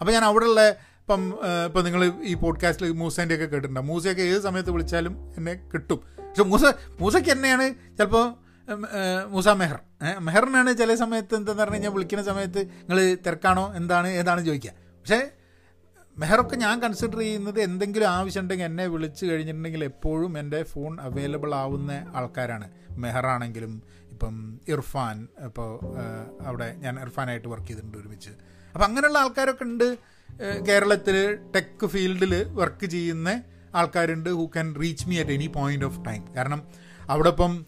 അപ്പോൾ 0.00 0.12
ഞാൻ 0.12 0.24
അവിടെയുള്ള 0.24 0.62
ഇപ്പം 1.08 1.38
ഇപ്പം 1.64 1.84
നിങ്ങൾ 1.84 2.22
ഈ 2.22 2.34
പോഡ്കാസ്റ്റിൽ 2.34 2.92
മൂസേന്റെ 2.92 3.34
ഒക്കെ 3.34 3.44
കേട്ടിട്ടുണ്ടാവും 3.44 3.86
മൂസയൊക്കെ 3.86 4.22
ഏത് 4.22 4.40
സമയത്ത് 4.40 4.70
വിളിച്ചാലും 4.70 5.34
എന്നെ 5.36 5.70
കിട്ടും. 5.74 6.00
പക്ഷെ 6.28 6.42
മൂസ 6.42 6.64
മൂസയ്ക്ക് 7.00 7.30
എന്നെയാണ് 7.30 7.74
ചിലപ്പോൾ 7.98 8.24
മൂസ 9.26 9.48
മെഹർ. 9.48 9.78
മെഹറിനാണ് 10.18 10.76
ചില 10.76 10.94
സമയത്ത് 10.94 11.34
എന്താന്ന് 11.34 11.62
പറഞ്ഞു 11.62 11.74
കഴിഞ്ഞാൽ 11.74 11.90
വിളിക്കുന്ന 11.90 12.24
സമയത്ത് 12.24 12.58
നിങ്ങൾ 12.58 13.14
തിരക്കാണോ 13.26 13.74
എന്താണ് 13.74 14.08
ഏതാണ് 14.08 14.44
ചോദിക്കുക 14.44 14.70
പക്ഷേ 14.70 15.30
മെഹറൊക്കെ 16.18 16.56
ഞാൻ 16.56 16.80
കൺസിഡർ 16.80 17.18
ചെയ്യുന്നത് 17.18 17.60
എന്തെങ്കിലും 17.60 18.06
ആവശ്യമുണ്ടെങ്കിൽ 18.06 18.64
എന്നെ 18.64 18.86
വിളിച്ച് 18.86 19.26
കഴിഞ്ഞിട്ടുണ്ടെങ്കിൽ 19.26 19.84
എപ്പോഴും 19.84 20.38
എന്റെ 20.38 20.62
ഫോൺ 20.62 21.00
അവൈലബിൾ 21.00 21.54
ആവുന്ന 21.54 22.12
ആൾക്കാരാണ്. 22.14 22.70
മെഹറാണെങ്കിലും 22.90 23.82
ഇപ്പം 24.10 24.60
ഇർഫാൻ 24.68 25.28
ഇപ്പോൾ 25.44 25.70
അവിടെ 26.46 26.74
ഞാൻ 26.78 27.00
ഇർഫാനായിട്ട് 27.00 27.48
വർക്ക് 27.48 27.66
ചെയ്തിട്ടുണ്ട് 27.66 27.98
ഒരുമിച്ച്. 27.98 28.30
അപ്പം 28.74 28.84
അങ്ങനെയുള്ള 28.84 29.18
ആൾക്കാരൊക്കെ 29.18 29.62
ഉണ്ട്. 29.62 30.17
കേരളത്തിൽ 30.68 31.38
ടെക് 31.56 31.86
ഫീൽഡിൽ 31.86 32.44
വർക്ക് 32.50 32.86
ചെയ്യുന്ന 32.86 33.42
ആൾക്കാരുണ്ട് 33.74 34.30
who 34.30 34.44
can 34.44 34.74
reach 34.82 35.08
me 35.08 35.18
at 35.18 35.30
any 35.30 35.46
point 35.46 35.84
of 35.84 36.06
time 36.06 36.34
കാരണം 36.36 36.62
അവിടെ 37.10 37.28
ഇപ്പം 37.28 37.66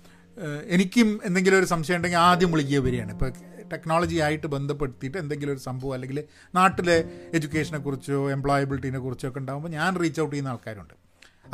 എനിക്കും 0.66 1.20
എന്തെങ്കിലും 1.24 1.58
ഒരു 1.58 1.64
സംശയം 1.64 1.96
ഉണ്ടെങ്കിൽ 1.96 2.18
ആദ്യം 2.18 2.50
വിളിക്കുക 2.52 2.78
വരികയാണ്. 2.78 3.12
ഇപ്പോൾ 3.12 3.30
ടെക്നോളജി 3.72 4.16
ആയിട്ട് 4.16 4.46
ബന്ധപ്പെടുത്തിയിട്ട് 4.46 5.18
എന്തെങ്കിലും 5.18 5.52
ഒരു 5.52 5.60
സംഭവം 5.60 5.94
അല്ലെങ്കിൽ 5.94 6.24
നാട്ടിലെ 6.54 7.04
എഡ്യൂക്കേഷനെ 7.34 7.78
കുറിച്ചോ 7.78 8.30
എംപ്ലോയബിലിറ്റിനെ 8.30 8.98
കുറിച്ചോ 8.98 9.28
ഒക്കെ 9.28 9.38
ഉണ്ടാകുമ്പോൾ 9.38 9.68
ഞാൻ 9.68 10.00
റീച്ച് 10.00 10.20
ഔട്ട് 10.20 10.32
ചെയ്യുന്ന 10.32 10.48
ആൾക്കാരുണ്ട്. 10.48 10.94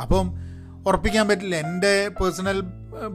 അപ്പം 0.01 0.27
ഉറപ്പിക്കാൻ 0.87 1.27
പറ്റില്ല. 1.27 1.55
എന്റെ 1.55 1.93
പേഴ്സണൽ 2.17 2.61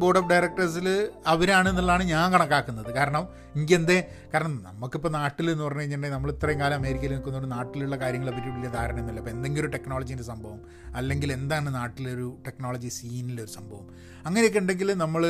ബോർഡ് 0.01 0.19
ഓഫ് 0.19 0.29
ഡയറക്ടേഴ്സിൽ 0.31 1.11
അവരാണ് 1.27 1.69
എന്നുള്ളതാണ് 1.69 2.03
ഞാൻ 2.03 2.33
കണക്കാക്കുന്നത്. 2.33 2.95
കാരണം 2.95 3.29
എനിക്ക് 3.57 3.75
എന്തേ 3.75 3.97
കാരണം 4.35 4.65
നമുക്കിപ്പോൾ 4.67 5.09
നാട്ടിൽ 5.09 5.51
എന്ന് 5.51 5.65
പറഞ്ഞു 5.65 5.81
കഴിഞ്ഞിട്ടുണ്ടെങ്കിൽ 5.81 6.17
നമ്മൾ 6.17 6.31
ഇത്രയും 6.33 6.61
കാലം 6.61 6.75
അമേരിക്കയിൽ 6.75 7.13
നിൽക്കുന്നതുകൊണ്ട് 7.13 7.57
നാട്ടിലുള്ള 7.57 7.97
കാര്യങ്ങളെ 7.97 8.33
പറ്റി 8.33 8.49
വലിയ 8.49 8.69
ധാരണയൊന്നുമില്ല 8.69 9.21
അപ്പോൾ 9.21 9.31
എന്തെങ്കിലും 9.31 9.65
ഒരു 9.67 9.73
ടെക്നോളജീന്റെ 9.77 10.25
സംഭവം 10.25 10.61
അല്ലെങ്കിൽ 10.97 11.33
എന്താണ് 11.33 11.75
നാട്ടിലൊരു 11.75 12.39
ടെക്നോളജി 12.47 12.89
സീനിലൊരു 12.89 13.51
സംഭവം 13.51 13.87
അങ്ങനെയൊക്കെ 14.27 14.59
ഉണ്ടെങ്കിൽ 14.59 14.95
നമ്മൾ 14.95 15.25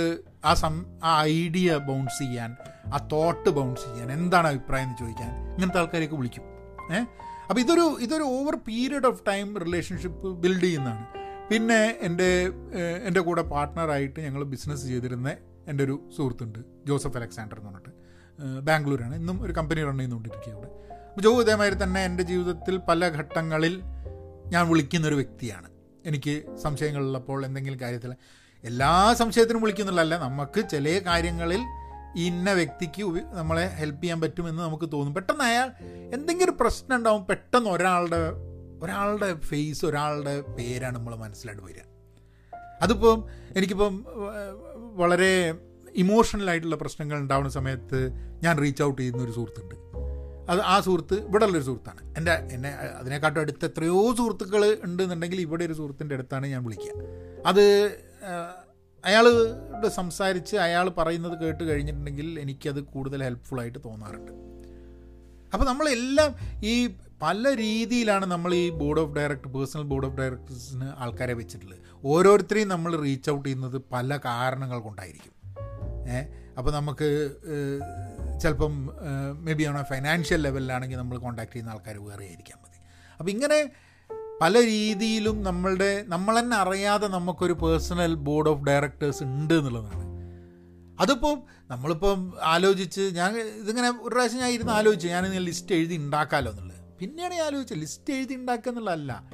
ആ 0.44 0.54
സം 0.54 0.76
ആ 1.04 1.20
ഐഡിയ 1.22 1.76
ബൗൺസ് 1.76 2.18
ചെയ്യാൻ 2.18 2.52
ആ 2.94 3.08
തോട്ട് 3.12 3.50
ബൗൺസ് 3.50 3.84
ചെയ്യാൻ 3.84 4.12
എന്താണ് 4.12 4.48
അഭിപ്രായം 4.48 4.84
എന്ന് 4.84 4.98
ചോദിക്കാൻ 4.98 5.32
ഇങ്ങനത്തെ 5.54 5.78
ആൾക്കാരെയൊക്കെ 5.78 6.16
വിളിക്കും. 6.16 6.46
ഏഹ് 6.94 7.06
അപ്പോൾ 7.48 7.60
ഇതൊരു 7.60 7.96
ഇതൊരു 8.00 8.22
over 8.22 8.54
period 8.68 9.06
of 9.06 9.22
time 9.28 9.58
relationship 9.58 10.28
build 10.42 10.62
ചെയ്യുന്നതാണ്. 10.62 11.21
പിന്നെ 11.50 11.98
എന്റെ 12.00 12.46
എന്റെ 13.06 13.20
കൂടെ 13.20 13.42
പാർട്ട്ണറായിട്ട് 13.42 14.20
ഞങ്ങൾ 14.20 14.44
ബിസിനസ് 14.44 14.86
ചെയ്തിരുന്ന 14.86 15.36
എന്റെ 15.68 15.84
ഒരു 15.84 16.08
സുഹൃത്തുണ്ട് 16.16 16.58
ജോസഫ് 16.86 17.16
അലക്സാണ്ടർ 17.16 17.56
എന്ന് 17.56 17.70
പറഞ്ഞിട്ട്. 17.70 17.92
ബാംഗ്ലൂരാണ്. 18.60 19.16
ഇന്നും 19.16 19.42
ഒരു 19.42 19.52
കമ്പനി 19.52 19.84
റൺ 19.84 19.98
ചെയ്തുകൊണ്ടിരിക്കുക 19.98 20.52
അവിടെ. 20.52 20.70
അപ്പോൾ 21.08 21.20
ജോ 21.20 21.40
ഇതേമാതിരി 21.40 21.82
തന്നെ 21.82 22.04
എന്റെ 22.04 22.22
ജീവിതത്തിൽ 22.22 22.76
പല 22.76 23.08
ഘട്ടങ്ങളിൽ 23.08 23.82
ഞാൻ 24.46 24.68
വിളിക്കുന്നൊരു 24.68 25.14
വ്യക്തിയാണ്. 25.14 25.68
എനിക്ക് 26.06 26.56
സംശയങ്ങളുള്ളപ്പോൾ 26.56 27.44
എന്തെങ്കിലും 27.44 27.80
കാര്യത്തിൽ 27.80 28.14
എല്ലാ 28.64 29.14
സംശയത്തിനും 29.14 29.62
വിളിക്കുന്നുള്ളതല്ല 29.62 30.18
നമുക്ക് 30.18 30.68
ചില 30.68 31.00
കാര്യങ്ങളിൽ 31.06 31.60
ഇന്ന 32.16 32.52
വ്യക്തിക്ക് 32.52 33.02
നമ്മളെ 33.32 33.66
ഹെൽപ്പ് 33.66 34.02
ചെയ്യാൻ 34.02 34.20
പറ്റുമെന്ന് 34.20 34.62
നമുക്ക് 34.62 34.88
തോന്നും. 34.92 35.14
പെട്ടെന്ന് 35.14 35.44
അയാൾ 35.44 35.70
എന്തെങ്കിലും 36.14 36.58
പ്രശ്നം 36.58 36.96
ഉണ്ടാവും 36.96 37.26
പെട്ടെന്ന് 37.26 37.70
ഒരാളുടെ 37.70 38.18
ഒരാളുടെ 38.82 39.34
ഫേസ് 39.34 39.86
ഒരാളുടെ 39.86 40.40
പേരാണ് 40.40 40.98
നമ്മൾ 40.98 41.14
മനസ്സിലായിട്ട് 41.14 41.64
വരിക. 41.64 41.82
അതിപ്പം 42.82 43.24
എനിക്കിപ്പം 43.56 44.06
വളരെ 44.94 45.54
ഇമോഷണലായിട്ടുള്ള 45.94 46.76
പ്രശ്നങ്ങൾ 46.76 47.16
ഉണ്ടാവുന്ന 47.18 47.50
സമയത്ത് 47.50 48.10
ഞാൻ 48.42 48.58
റീച്ച് 48.58 48.82
ഔട്ട് 48.82 49.02
ചെയ്യുന്ന 49.02 49.22
ഒരു 49.22 49.32
സുഹൃത്തുണ്ട്. 49.32 49.74
അത് 50.50 50.60
ആ 50.60 50.80
സുഹൃത്ത് 50.80 51.14
ഇവിടെ 51.14 51.44
ഉള്ളൊരു 51.44 51.64
സുഹൃത്താണ്. 51.64 52.14
എന്റെ 52.16 52.32
എന്നെ 52.32 52.70
അതിനെക്കാട്ടും 52.70 53.40
അടുത്ത് 53.40 53.64
എത്രയോ 53.64 54.14
സുഹൃത്തുക്കൾ 54.14 54.78
ഉണ്ടെന്നുണ്ടെങ്കിൽ 54.84 55.40
ഇവിടെ 55.40 55.64
ഒരു 55.64 55.72
സുഹൃത്തിന്റെ 55.72 56.14
അടുത്താണ് 56.14 56.46
ഞാൻ 56.46 56.64
വിളിക്കുക. 56.64 56.92
അത് 57.46 57.64
അയാൾ 59.04 59.24
സംസാരിച്ച് 59.88 60.56
അയാൾ 60.56 60.88
പറയുന്നത് 60.88 61.44
കേട്ട് 61.44 61.64
കഴിഞ്ഞിട്ടുണ്ടെങ്കിൽ 61.64 62.40
എനിക്കത് 62.40 62.80
കൂടുതൽ 62.80 63.24
ഹെൽപ്ഫുള്ളായിട്ട് 63.24 63.78
തോന്നാറുണ്ട്. 63.84 64.32
അപ്പോൾ 65.52 65.64
നമ്മളെല്ലാം 65.64 66.34
ഈ 66.64 66.94
പല 67.22 67.56
രീതിയിലാണ് 67.56 68.26
നമ്മൾ 68.26 68.54
ഈ 68.54 68.70
board 68.70 69.00
of 69.00 69.12
director 69.12 69.48
personal 69.52 69.82
board 69.82 70.06
of 70.06 70.16
ഡയറക്ടേഴ്സിന് 70.16 70.88
ആൾക്കാരെ 70.98 71.32
വെച്ചിട്ടുള്ളത്. 71.32 71.78
ഓരോരുത്തരെയും 72.04 72.68
നമ്മൾ 72.68 72.96
റീച്ച് 72.96 73.30
ഔട്ട് 73.30 73.48
ചെയ്യുന്നത് 73.48 73.82
പല 73.92 74.18
കാരണങ്ങൾ 74.24 74.78
കൊണ്ടായിരിക്കും. 74.78 75.34
ഏഹ് 76.08 76.26
അപ്പോൾ 76.58 76.70
നമുക്ക് 76.70 77.08
ചിലപ്പം 78.42 78.90
മേ 79.44 79.52
ബി 79.52 79.62
ആണോ 79.62 79.82
ഫൈനാൻഷ്യൽ 79.82 80.42
ലെവലിലാണെങ്കിൽ 80.42 80.96
നമ്മൾ 80.96 81.18
കോൺടാക്ട് 81.18 81.52
ചെയ്യുന്ന 81.52 81.70
ആൾക്കാർ 81.70 81.98
വേറെ 81.98 82.24
ആയിരിക്കാൻ 82.24 82.58
മതി. 82.62 82.78
അപ്പോൾ 83.18 83.30
ഇങ്ങനെ 83.30 83.70
പല 84.40 84.60
രീതിയിലും 84.66 85.42
നമ്മളുടെ 85.42 86.04
നമ്മൾ 86.06 86.38
തന്നെ 86.38 86.56
അറിയാതെ 86.56 87.08
നമുക്കൊരു 87.08 87.52
പേഴ്സണൽ 87.52 88.14
ബോർഡ് 88.14 88.48
ഓഫ് 88.48 88.64
ഡയറക്ടേഴ്സ് 88.64 89.22
ഉണ്ട് 89.22 89.54
എന്നുള്ളതാണ്. 89.54 90.02
അതിപ്പം 91.00 91.42
നമ്മളിപ്പം 91.70 92.32
ആലോചിച്ച് 92.42 93.00
ഞാൻ 93.00 93.36
ഇതിങ്ങനെ 93.36 93.90
ഒരു 93.90 94.14
പ്രാവശ്യം 94.14 94.40
ഞാൻ 94.40 94.50
ഇരുന്ന് 94.50 94.72
ആലോചിച്ചു. 94.72 95.08
ഞാൻ 95.08 95.24
ലിസ്റ്റ് 95.32 95.74
എഴുതി 95.74 95.94
ഉണ്ടാക്കാമല്ലോ 95.94 96.52
എന്നുള്ളത്. 96.52 96.71
പിന്നെയാണ് 97.02 97.34
ഞാൻ 97.34 97.62
ലിസ്റ്റ് 97.72 98.14
എഴുതി 98.14 98.34
ഉണ്ടാക്കുക 98.34 98.70
എന്നുള്ളതല്ല. 98.70 99.24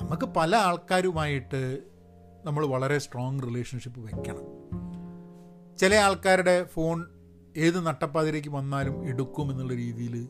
നമുക്ക് 0.00 0.24
പല 0.24 0.56
ആൾക്കാരുമായിട്ട് 0.56 1.78
നമ്മൾ 2.44 2.66
വളരെ 2.66 2.98
സ്ട്രോങ് 2.98 3.42
റിലേഷൻഷിപ്പ് 3.42 4.00
വെക്കണം. 4.00 4.44
ചില 5.78 5.94
ആൾക്കാരുടെ 5.94 6.64
ഫോൺ 6.64 7.06
ഏത് 7.56 7.86
നട്ടപ്പാതിരേക്ക് 7.86 8.48
വന്നാലും 8.48 9.08
എടുക്കും 9.08 9.50
എന്നുള്ള 9.50 9.74
രീതിയിൽ 9.74 10.28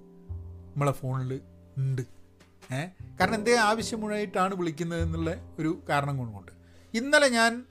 നമ്മളെ 0.73 0.93
ഫോണിൽ 0.93 1.41
ഉണ്ട്. 1.79 2.03
ഏ? 2.75 2.87
കാരണം 3.21 3.35
എന്തേ 3.35 3.57
ആവശ്യമുള്ളതായിട്ടാണ് 3.57 4.55
വിളിക്കുന്നത് 4.55 5.03
എന്നുള്ള 5.03 5.55
ഒരു 5.59 5.83
കാരണം 5.89 6.19
കൊണ്ടുകൊണ്ട് 6.19 6.53
ഇന്നലെ 6.95 7.29
ഞാൻ 7.29 7.65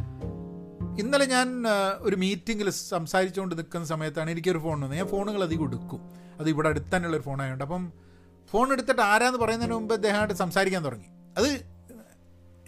ഇന്നലെ 1.00 1.26
ഞാൻ 1.26 1.64
ഒരു 2.00 2.16
മീറ്റിങ്ങിൽ 2.16 2.70
സംസാരിച്ചുകൊണ്ട് 2.70 3.58
നിൽക്കുന്ന 3.58 3.86
സമയത്താണ് 3.86 4.30
എനിക്കൊരു 4.30 4.58
ഫോൺ 4.58 4.82
വന്നത്. 4.82 4.98
ഞാൻ 4.98 5.08
ഫോണുകൾ 5.08 5.44
അധികം 5.44 5.64
എടുക്കും. 5.64 6.00
അത് 6.40 6.50
ഇവിടെ 6.50 6.70
അടുത്ത് 6.70 7.22
ഫോണായതുകൊണ്ട് 7.22 7.64
അപ്പം 7.64 8.09
ഫോൺ 8.52 8.72
എടുത്തിട്ട് 8.72 9.02
ആരാന്ന് 9.02 9.40
പറയുന്നതിന് 9.40 9.76
മുമ്പ് 9.76 9.94
അദ്ദേഹമായിട്ട് 9.94 10.34
സംസാരിക്കാൻ 10.34 10.86
തുടങ്ങി. 10.86 11.10
അത് 11.38 11.48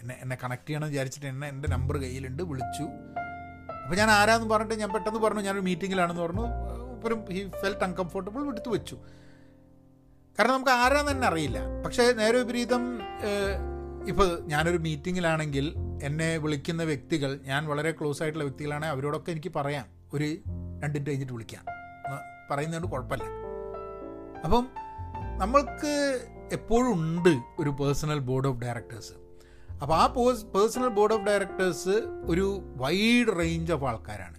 എന്നെ 0.02 0.16
എന്നെ 0.22 0.38
കണക്ട് 0.44 0.68
ചെയ്യണം 0.68 0.88
വിചാരിച്ചിട്ട് 0.88 1.28
എന്നെ 1.28 1.48
എന്റെ 1.48 1.70
നമ്പർ 1.70 1.98
കയ്യിലുണ്ട് 1.98 2.44
വിളിച്ചു. 2.44 2.86
അപ്പോൾ 3.84 3.96
ഞാൻ 3.96 4.10
ആരാന്ന് 4.12 4.48
പറഞ്ഞിട്ട് 4.50 4.76
ഞാൻ 4.80 4.90
പെട്ടെന്ന് 4.94 5.20
പറഞ്ഞു 5.20 5.42
ഞാനൊരു 5.42 5.64
മീറ്റിങ്ങിലാണെന്ന് 5.64 6.22
പറഞ്ഞു. 6.22 6.46
ഇപ്പം 6.96 7.26
ഹി 7.34 7.52
ഫെൽറ്റ് 7.62 7.84
അൺകംഫർട്ടബിൾ 7.84 8.48
എടുത്ത് 8.48 8.70
വെച്ചു. 8.70 8.96
കാരണം 10.40 10.54
നമുക്ക് 10.54 10.72
ആരാന്ന് 10.72 11.12
തന്നെ 11.12 11.28
അറിയില്ല. 11.28 11.60
പക്ഷേ 11.86 12.04
നേരെ 12.12 12.38
വിപരീതം 12.38 12.84
ഇപ്പോൾ 14.08 14.30
ഞാനൊരു 14.42 14.78
മീറ്റിങ്ങിലാണെങ്കിൽ 14.78 15.66
എന്നെ 16.04 16.38
വിളിക്കുന്ന 16.38 16.84
വ്യക്തികൾ 16.84 17.40
ഞാൻ 17.44 17.68
വളരെ 17.68 17.92
ക്ലോസ് 17.92 18.22
ആയിട്ടുള്ള 18.22 18.46
വ്യക്തികളാണെങ്കിൽ 18.46 18.94
അവരോടൊക്കെ 18.96 19.32
എനിക്ക് 19.32 19.52
പറയാം. 19.56 19.88
ഒരു 20.14 20.30
രണ്ടിന്റെ 20.84 21.10
കഴിഞ്ഞിട്ട് 21.12 21.34
വിളിക്കാം. 21.34 21.66
പറയുന്നതുകൊണ്ട് 22.52 22.92
കുഴപ്പമില്ല. 22.92 23.26
അപ്പം 24.46 24.64
നമ്മൾക്ക് 25.42 26.22
എപ്പോഴും 26.52 26.94
ഉണ്ട് 26.94 27.34
ഒരു 27.60 27.70
പേഴ്സണൽ 27.70 28.20
ബോർഡ് 28.20 28.48
ഓഫ് 28.48 28.60
ഡയറക്ടേഴ്സ് 28.60 29.14
അപ്പോൾ 29.82 29.96
ആ 29.96 30.06
പേഴ്സ് 30.08 30.46
പേഴ്സണൽ 30.46 30.88
ബോർഡ് 30.88 31.14
ഓഫ് 31.14 31.22
ഡയറക്ടേഴ്സ് 31.22 32.02
ഒരു 32.26 32.62
വൈഡ് 32.76 33.40
റേഞ്ച് 33.40 33.74
ഓഫ് 33.74 33.84
ആൾക്കാരാണ്. 33.84 34.38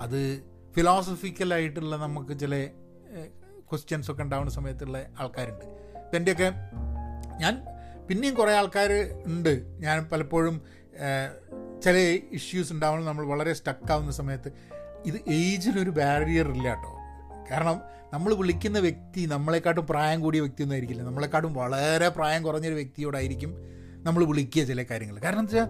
അത് 0.00 0.42
ഫിലോസഫിക്കലായിട്ടുള്ള 0.74 1.96
നമുക്ക് 1.96 2.38
ചില 2.38 2.66
ക്വസ്റ്റ്യൻസ് 3.70 4.10
ഒക്കെ 4.10 4.22
ഉണ്ടാവുന്ന 4.22 4.50
സമയത്തുള്ള 4.50 5.06
ആൾക്കാരുണ്ട്. 5.20 5.64
ഇപ്പം 5.98 6.16
എന്റെയൊക്കെ 6.16 6.52
ഞാൻ 7.40 7.64
പിന്നെയും 8.08 8.34
കുറേ 8.34 8.52
ആൾക്കാർ 8.52 8.92
ഉണ്ട്. 9.26 9.66
ഞാൻ 9.78 10.08
പലപ്പോഴും 10.12 10.62
ചില 11.82 11.96
ഇഷ്യൂസ് 12.32 12.72
ഉണ്ടാവുമ്പോൾ 12.72 13.06
നമ്മൾ 13.06 13.26
വളരെ 13.26 13.52
സ്റ്റക്കാവുന്ന 13.52 14.10
സമയത്ത് 14.10 14.52
ഇത് 15.04 15.18
ഏജിനൊരു 15.28 15.90
ബാരിയർ 15.90 16.48
ഇല്ല 16.48 16.68
കേട്ടോ 16.68 16.97
കാരണം 17.50 17.80
നമ്മൾ 18.12 18.34
വിളിക്കുന്ന 18.34 18.78
വ്യക്തി 18.78 19.20
നമ്മളെക്കാട്ടും 19.26 19.86
പ്രായം 19.86 20.20
കൂടിയ 20.20 20.40
വ്യക്തി 20.40 20.62
ഒന്നും 20.62 20.74
ആയിരിക്കില്ല. 20.74 21.02
നമ്മളെക്കാട്ടും 21.02 21.54
വളരെ 21.54 22.08
പ്രായം 22.08 22.42
കുറഞ്ഞൊരു 22.42 22.74
വ്യക്തിയോടായിരിക്കും 22.74 23.50
നമ്മൾ 24.02 24.24
വിളിക്കുക 24.24 24.62
ചില 24.62 24.82
കാര്യങ്ങൾ. 24.82 25.18
കാരണം 25.24 25.40
എന്താ 25.40 25.64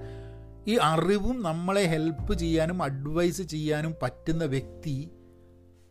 ഈ 0.68 0.76
അറിവും 0.82 1.42
നമ്മളെ 1.42 1.82
ഹെൽപ്പ് 1.82 2.34
ചെയ്യാനും 2.34 2.82
അഡ്വൈസ് 2.82 3.42
ചെയ്യാനും 3.42 3.94
പറ്റുന്ന 4.02 4.44
വ്യക്തി 4.44 5.10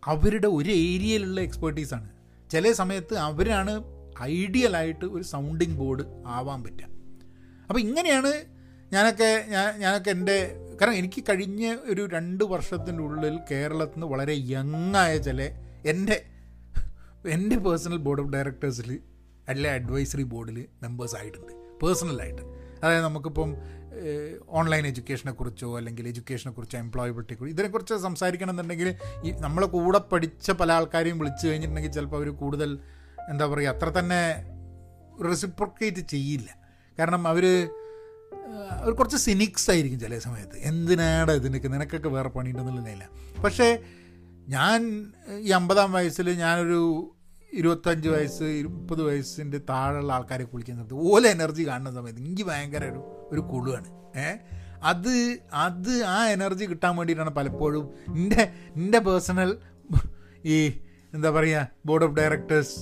അവരുടെ 0.05 0.47
ഒരു 0.47 0.69
ഏരിയയിലുള്ള 0.69 1.41
എക്സ്പേർട്ടീസാണ് 1.41 2.09
ചില 2.51 2.71
സമയത്ത് 2.71 3.15
അവരാണ് 3.17 3.83
ഐഡിയലായിട്ട് 4.21 5.05
ഒരു 5.05 5.23
സൗണ്ടിങ് 5.23 5.75
ബോർഡ് 5.75 6.03
ആവാൻ 6.27 6.63
പറ്റുക. 6.63 6.87
അപ്പോൾ 7.69 7.79
ഇങ്ങനെയാണ് 7.79 8.31
ഞാനൊക്കെ 8.93 9.45
ഞാൻ 9.49 9.79
ഞാനൊക്കെ 9.79 10.11
എന്റെ 10.11 10.55
കാരണം 10.81 10.93
എനിക്ക് 10.93 11.23
കഴിഞ്ഞ 11.29 11.75
ഒരു 11.89 12.07
രണ്ട് 12.07 12.43
വർഷത്തിന്റെ 12.43 13.03
ഉള്ളിൽ 13.03 13.39
കേരളത്തിൽ 13.51 13.99
നിന്ന് 13.99 14.07
വളരെ 14.07 14.33
യങ്ങായ 14.33 15.17
ചില 15.17 15.66
എന്റെ 15.85 16.25
എന്റെ 17.29 17.55
പേഴ്സണൽ 17.55 17.97
ബോർഡ് 17.97 18.21
ഓഫ് 18.21 18.29
ഡയറക്ടേഴ്സിൽ 18.29 18.99
അല്ലെ 19.49 19.71
അഡ്വൈസറി 19.71 20.23
ബോർഡിൽ 20.23 20.65
മെമ്പേഴ്സ് 20.83 21.15
ആയിട്ടുണ്ട്. 21.15 21.53
പേഴ്സണലായിട്ട് 21.83 22.41
അതായത് 22.83 23.03
നമുക്കിപ്പം 23.03 23.57
ഓൺലൈൻ 24.47 24.87
എഡ്യൂക്കേഷനെ 24.87 25.31
കുറിച്ചോ 25.31 25.77
അല്ലെങ്കിൽ 25.77 26.07
എഡ്യൂക്കേഷനെ 26.07 26.53
കുറിച്ചോ 26.53 26.77
എംപ്ലോയബിലിറ്റി 26.77 27.33
കുറിച്ച് 27.33 27.55
ഇതിനെക്കുറിച്ച് 27.55 27.93
സംസാരിക്കണം 27.93 28.49
എന്നുണ്ടെങ്കിൽ 28.49 28.95
ഈ 29.23 29.31
നമ്മളെ 29.31 29.67
കൂടെ 29.67 29.97
പഠിച്ച 29.97 30.51
പല 30.51 30.71
ആൾക്കാരെയും 30.71 31.19
വിളിച്ചു 31.19 31.47
കഴിഞ്ഞിട്ടുണ്ടെങ്കിൽ 31.47 31.91
ചിലപ്പോൾ 31.91 32.17
അവർ 32.17 32.29
കൂടുതൽ 32.29 32.79
എന്താ 33.29 33.45
പറയുക 33.45 33.69
അത്ര 33.69 33.89
തന്നെ 33.89 34.21
റെസിപ്രിക്കേറ്റ് 35.29 35.97
ചെയ്യില്ല. 35.97 36.57
കാരണം 36.99 37.27
അവർ 37.27 37.69
അവർ 38.71 38.91
കുറച്ച് 38.93 39.17
സിനിക്സ് 39.17 39.71
ആയിരിക്കും 39.71 39.99
ചില 39.99 40.19
സമയത്ത്. 40.19 40.57
എന്തിനാണ് 40.57 41.31
ഇതിനൊക്കെ 41.31 41.67
നിനക്കൊക്കെ 41.67 42.09
വേറെ 42.09 42.29
പണിയുണ്ടെന്നുള്ളതില്ല 42.29 43.09
പക്ഷേ 43.43 43.79
ഞാൻ 44.47 44.81
ഈ 45.39 45.49
അമ്പതാം 45.49 45.91
വയസ്സിൽ 45.91 46.29
ഞാനൊരു 46.35 46.81
ഇരുപത്തഞ്ച് 47.53 48.09
വയസ്സ് 48.09 48.43
മുപ്പത് 48.69 49.03
വയസ്സിന്റെ 49.03 49.57
താഴെയുള്ള 49.69 50.13
ആൾക്കാരെ 50.13 50.43
കുളിക്കുന്ന 50.43 50.81
സമയത്ത് 50.81 51.11
ഓല 51.11 51.27
എനർജി 51.27 51.67
കാണുന്ന 51.67 51.91
സമയത്ത് 51.91 52.19
എനിക്ക് 52.19 52.43
ഭയങ്കര 52.43 52.83
ഒരു 52.85 53.01
ഒരു 53.31 53.41
കുളുവാണ്. 53.41 53.87
ഏ? 54.17 54.27
അത് 54.83 55.13
അത് 55.53 56.03
ആ 56.05 56.27
എനർജി 56.27 56.65
കിട്ടാൻ 56.65 56.95
വേണ്ടിയിട്ടാണ് 56.97 57.29
പലപ്പോഴും 57.29 57.85
എന്റെ 58.07 58.53
എന്റെ 58.75 58.99
പേഴ്സണൽ 58.99 59.57
ഈ 60.45 60.57
എന്താ 61.13 61.29
പറയുക 61.29 61.67
ബോർഡ് 61.85 62.03
ഓഫ് 62.03 62.13
ഡയറക്ടേഴ്സ് 62.13 62.75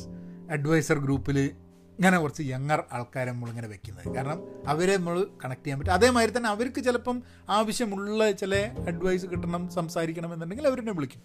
അഡ്വൈസർ 0.51 0.99
ഗ്രൂപ്പിൽ 0.99 1.38
ഇങ്ങനെ 1.39 2.17
കുറച്ച് 2.17 2.43
യങ്ങർ 2.43 2.84
ആൾക്കാരെ 2.93 3.32
നമ്മളിങ്ങനെ 3.32 3.67
വെക്കുന്നത്. 3.67 4.15
കാരണം 4.15 4.39
അവരെ 4.67 4.97
നമ്മൾ 4.97 5.28
കണക്ട് 5.45 5.65
ചെയ്യാൻ 5.65 5.80
പറ്റും. 5.80 5.93
അതേമാതിരി 5.93 6.38
തന്നെ 6.38 6.49
അവർക്ക് 6.49 6.84
ചിലപ്പം 6.84 7.23
ആവശ്യമുള്ള 7.49 8.32
ചില 8.32 8.56
അഡ്വൈസ് 8.88 9.25
കിട്ടണം 9.25 9.69
സംസാരിക്കണം 9.69 10.34
എന്നുണ്ടെങ്കിൽ 10.34 10.67
അവരെന്നെ 10.67 10.91
വിളിക്കും. 10.93 11.21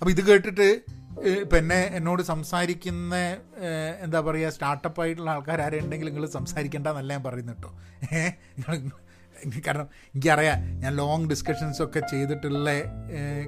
അപ്പോൾ 0.00 0.10
ഇത് 0.10 0.20
കേട്ടിട്ട് 0.20 0.68
ഇപ്പം 1.42 1.56
എന്നെ 1.58 1.90
എന്നോട് 1.94 2.22
സംസാരിക്കുന്ന 2.22 3.16
എന്താ 4.04 4.20
പറയുക 4.20 4.48
സ്റ്റാർട്ടപ്പ് 4.48 5.00
ആയിട്ടുള്ള 5.02 5.30
ആൾക്കാർ 5.30 5.60
ആരും 5.60 5.90
നിങ്ങൾ 5.90 6.26
സംസാരിക്കേണ്ട 6.26 6.86
എന്നല്ല 6.86 7.12
ഞാൻ 7.12 7.22
പറയുന്നു 7.22 7.52
കേട്ടോ 7.52 7.70
കാരണം 9.66 9.88
എനിക്കറിയാം 10.08 10.78
ഞാൻ 10.78 10.96
ലോങ് 10.96 11.28
ഡിസ്കഷൻസൊക്കെ 11.28 12.00
ചെയ്തിട്ടുള്ള 12.00 12.70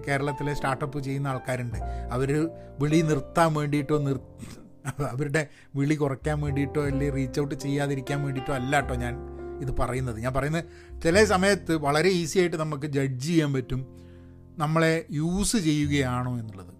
കേരളത്തിലെ 0.06 0.54
സ്റ്റാർട്ടപ്പ് 0.54 0.98
ചെയ്യുന്ന 1.02 1.28
ആൾക്കാരുണ്ട്. 1.28 1.78
അവർ 2.12 2.50
വിളി 2.82 3.00
നിർത്താൻ 3.00 3.54
വേണ്ടിയിട്ടോ 3.54 3.98
നിർ 3.98 4.18
അവരുടെ 5.12 5.48
വിളി 5.76 5.94
കുറയ്ക്കാൻ 5.94 6.40
വേണ്ടിയിട്ടോ 6.40 6.82
അല്ലെങ്കിൽ 6.86 7.14
റീച്ച് 7.14 7.40
ഔട്ട് 7.40 7.54
ചെയ്യാതിരിക്കാൻ 7.54 8.22
വേണ്ടിയിട്ടോ 8.24 8.52
അല്ല 8.54 8.80
കേട്ടോ 8.80 8.94
ഞാൻ 8.94 9.16
ഇത് 9.60 9.70
പറയുന്നത്. 9.80 10.18
ഞാൻ 10.20 10.32
പറയുന്നത് 10.32 10.64
ചില 11.02 11.24
സമയത്ത് 11.24 11.72
വളരെ 11.76 12.08
ഈസി 12.08 12.38
ആയിട്ട് 12.38 12.56
നമുക്ക് 12.56 12.86
ജഡ്ജ് 12.86 13.26
ചെയ്യാൻ 13.26 13.52
പറ്റും. 13.52 13.99
നമ്മളെ 14.60 15.06
യൂസ് 15.10 15.56
ചെയ്യുകയാണോ 15.56 16.38
എന്നുള്ളത്. 16.38 16.74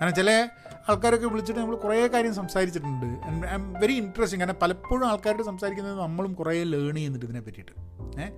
കാരണം 0.00 0.14
ചില 0.14 0.48
ആൾക്കാരൊക്കെ 0.88 1.26
വിളിച്ചിട്ട് 1.26 1.60
നമ്മൾ 1.60 1.76
കുറേ 1.76 2.06
കാര്യം 2.06 2.34
സംസാരിച്ചിട്ടുണ്ട്. 2.34 3.06
ഐ 3.06 3.54
എം 3.54 3.72
വെരി 3.72 3.92
ഇൻട്രസ്റ്റിംഗ് 3.92 4.44
കാരണം 4.44 4.58
പലപ്പോഴും 4.62 5.08
ആൾക്കാരോട് 5.08 5.42
സംസാരിക്കുന്നത് 5.42 6.00
നമ്മളും 6.00 6.32
കുറേ 6.32 6.62
ലേൺ 6.62 6.94
ചെയ്യുന്നുണ്ട് 6.94 7.26
ഇതിനെ 7.26 7.40
പറ്റിയിട്ട്. 7.40 7.72
ഏഹ് 8.20 8.32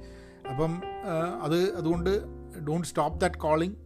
അപ്പം 0.49 0.83
അത് 1.43 1.77
അതുകൊണ്ട് 1.77 2.23
ഡോണ്ട് 2.69 2.89
സ്റ്റോപ്പ് 2.89 3.21
ദാറ്റ് 3.21 3.35
കോളിംഗ് 3.35 3.77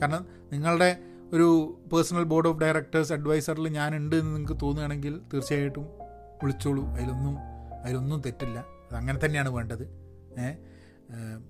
കാരണം 0.00 0.26
നിങ്ങളുടെ 0.52 0.96
ഒരു 1.32 1.78
പേഴ്സണൽ 1.92 2.24
ബോർഡ് 2.24 2.48
ഓഫ് 2.48 2.58
ഡയറക്ടേഴ്സ് 2.58 3.12
അഡ്വൈസറിൽ 3.12 3.68
ഞാനുണ്ട് 3.68 4.16
എന്ന് 4.16 4.36
നിങ്ങൾക്ക് 4.36 4.60
തോന്നുകയാണെങ്കിൽ 4.62 5.20
തീർച്ചയായിട്ടും 5.34 5.82
വിളിച്ചോളൂ. 6.42 6.86
അതിലൊന്നും 6.86 7.36
അതിലൊന്നും 7.84 8.20
തെറ്റില്ല. 8.20 8.58
അത് 8.58 8.94
അങ്ങനെ 8.94 9.18
തന്നെയാണ് 9.24 9.48
വേണ്ടത്. 9.48 9.84
ഏഹ് 10.38 10.73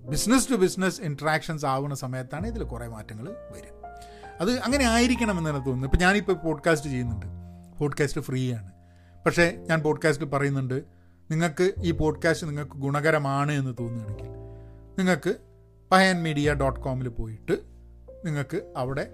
ബിസിനസ് 0.09 0.51
ടു 0.51 0.55
ബിസിനസ് 0.55 1.01
ഇൻട്രാക്ഷൻസ് 1.01 1.65
ആവുന്ന 1.65 1.95
സമയത്താണ് 1.95 2.47
ഇതിൽ 2.47 2.63
കുറേ 2.63 2.87
മാറ്റങ്ങൾ 2.87 3.29
വരിക. 3.29 3.85
അത് 4.41 4.59
അങ്ങനെ 4.59 4.85
ആയിരിക്കണം 4.85 5.37
എന്നാണ് 5.37 5.57
തോന്നുന്നത്. 5.57 5.85
ഇപ്പോൾ 5.85 5.97
ഞാനിപ്പോൾ 5.97 6.33
പോഡ്കാസ്റ്റ് 6.33 6.89
ചെയ്യുന്നുണ്ട്. 6.89 7.25
പോഡ്കാസ്റ്റ് 7.79 8.21
ഫ്രീ 8.21 8.53
ആണ്. 8.53 8.71
പക്ഷേ 9.25 9.65
ഞാൻ 9.69 9.81
പോഡ്കാസ്റ്റിൽ 9.81 10.25
പറയുന്നുണ്ട് 10.25 10.83
നിങ്ങൾക്ക് 11.31 11.73
ഈ 11.83 11.91
പോഡ്കാസ്റ്റ് 11.91 12.47
നിങ്ങൾക്ക് 12.47 12.71
ഗുണകരമാണ് 12.71 13.51
എന്ന് 13.51 13.75
തോന്നുകയാണെങ്കിൽ 13.79 14.27
നിങ്ങൾക്ക് 14.97 15.35
പയൻ 15.91 16.23
മീഡിയ 16.23 16.53
ഡോട്ട് 16.53 16.79
കോമിൽ 16.79 17.07
പോയിട്ട് 17.07 17.51
നിങ്ങൾക്ക് 18.25 18.73
അവിടെ 18.77 19.07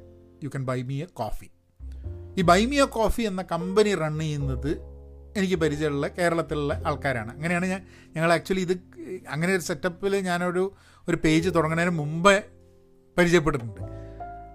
you 0.43 0.49
can 0.49 0.65
buy 0.65 0.81
me 0.81 1.01
a 1.01 1.05
coffee 1.05 1.51
ഈ 2.37 2.41
ബൈ 2.41 2.65
മീ 2.65 2.81
എ 2.81 2.85
കോഫി 2.85 3.21
എന്ന 3.21 3.41
കമ്പനി 3.41 3.95
റൺ 3.95 4.19
ചെയ്യുന്നത് 4.19 4.90
എനിക്ക് 5.37 5.55
പരിചയമുള്ള 5.55 6.07
കേരളത്തിലുള്ള 6.07 6.81
ആൾക്കാരാണ്. 6.85 7.31
അങ്ങനെയാണ് 7.35 7.65
ഞാൻ 7.65 7.81
ഞങ്ങൾ 8.15 8.33
ആക്ച്വലി 8.33 8.61
ഇത് 8.61 8.73
അങ്ങനെ 9.33 9.51
ഒരു 9.55 9.61
സെറ്റപ്പിൽ 9.61 10.15
ഞാനൊരു 10.15 10.63
ഒരു 11.09 11.17
പേജ് 11.17 11.49
തുടങ്ങുന്നതിന് 11.49 11.95
മുമ്പേ 12.01 12.43
പരിചയപ്പെട്ടിട്ടുണ്ട്. 13.17 13.81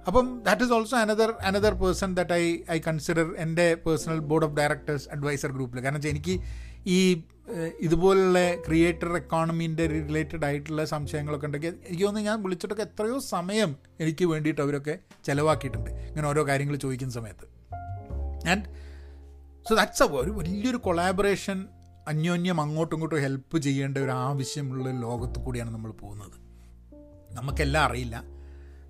അപ്പം 0.07 0.43
that 0.43 0.63
is 0.63 0.73
also 0.73 0.97
another 0.97 1.31
another 1.49 1.75
person 1.75 2.15
that 2.15 2.33
I 2.33 2.59
I 2.71 2.79
consider 2.79 3.27
എന്റെ 3.37 3.75
personal 3.75 4.19
board 4.19 4.45
of 4.45 4.55
directors 4.55 5.09
adviser 5.09 5.53
ഗ്രൂപ്പിൽ 5.53 5.81
കാരണം 5.85 5.95
വെച്ചാൽ 5.95 6.11
എനിക്ക് 6.11 6.35
ഈ 6.87 7.23
ഇതുപോലുള്ള 7.81 8.39
ക്രിയേറ്റർ 8.67 9.17
എക്കോണമീന്റെ 9.17 9.87
റിലേറ്റഡ് 9.87 10.45
ആയിട്ടുള്ള 10.45 10.85
സംശയങ്ങളൊക്കെ 10.85 11.47
ഉണ്ടെങ്കിൽ 11.47 11.75
എനിക്ക് 11.87 12.05
തോന്നുന്നു 12.05 12.31
ഞാൻ 12.31 12.43
വിളിച്ചിട്ടൊക്കെ 12.43 12.83
എത്രയോ 12.83 13.19
സമയം 13.19 13.77
എനിക്ക് 14.01 14.25
വേണ്ടിയിട്ട് 14.25 14.63
അവരൊക്കെ 14.63 14.99
ചിലവാക്കിയിട്ടുണ്ട്. 15.25 15.91
ഇങ്ങനെ 15.91 16.29
ഓരോ 16.29 16.47
കാര്യങ്ങൾ 16.47 16.77
ചോദിക്കുന്ന 16.77 17.13
സമയത്ത്. 17.13 17.47
ആൻഡ് 18.53 18.86
സോ 19.69 19.75
ദാറ്റ്സ് 19.75 20.03
എ 20.03 20.07
ഒരു 20.07 20.31
വലിയൊരു 20.31 20.77
കൊളാബറേഷൻ 20.77 21.67
അന്യോന്യം 22.09 22.61
അങ്ങോട്ടും 22.61 22.97
ഇങ്ങോട്ടും 22.97 23.21
ഹെൽപ്പ് 23.21 23.59
ചെയ്യേണ്ട 23.59 23.99
ഒരു 23.99 24.11
ആവശ്യമുള്ള 24.11 24.91
ലോകത്ത് 24.91 25.39
കൂടിയാണ് 25.39 25.71
നമ്മൾ 25.71 25.91
പോകുന്നത്. 25.91 26.37
നമുക്കെല്ലാം 27.35 27.85
അറിയില്ല. 27.85 28.23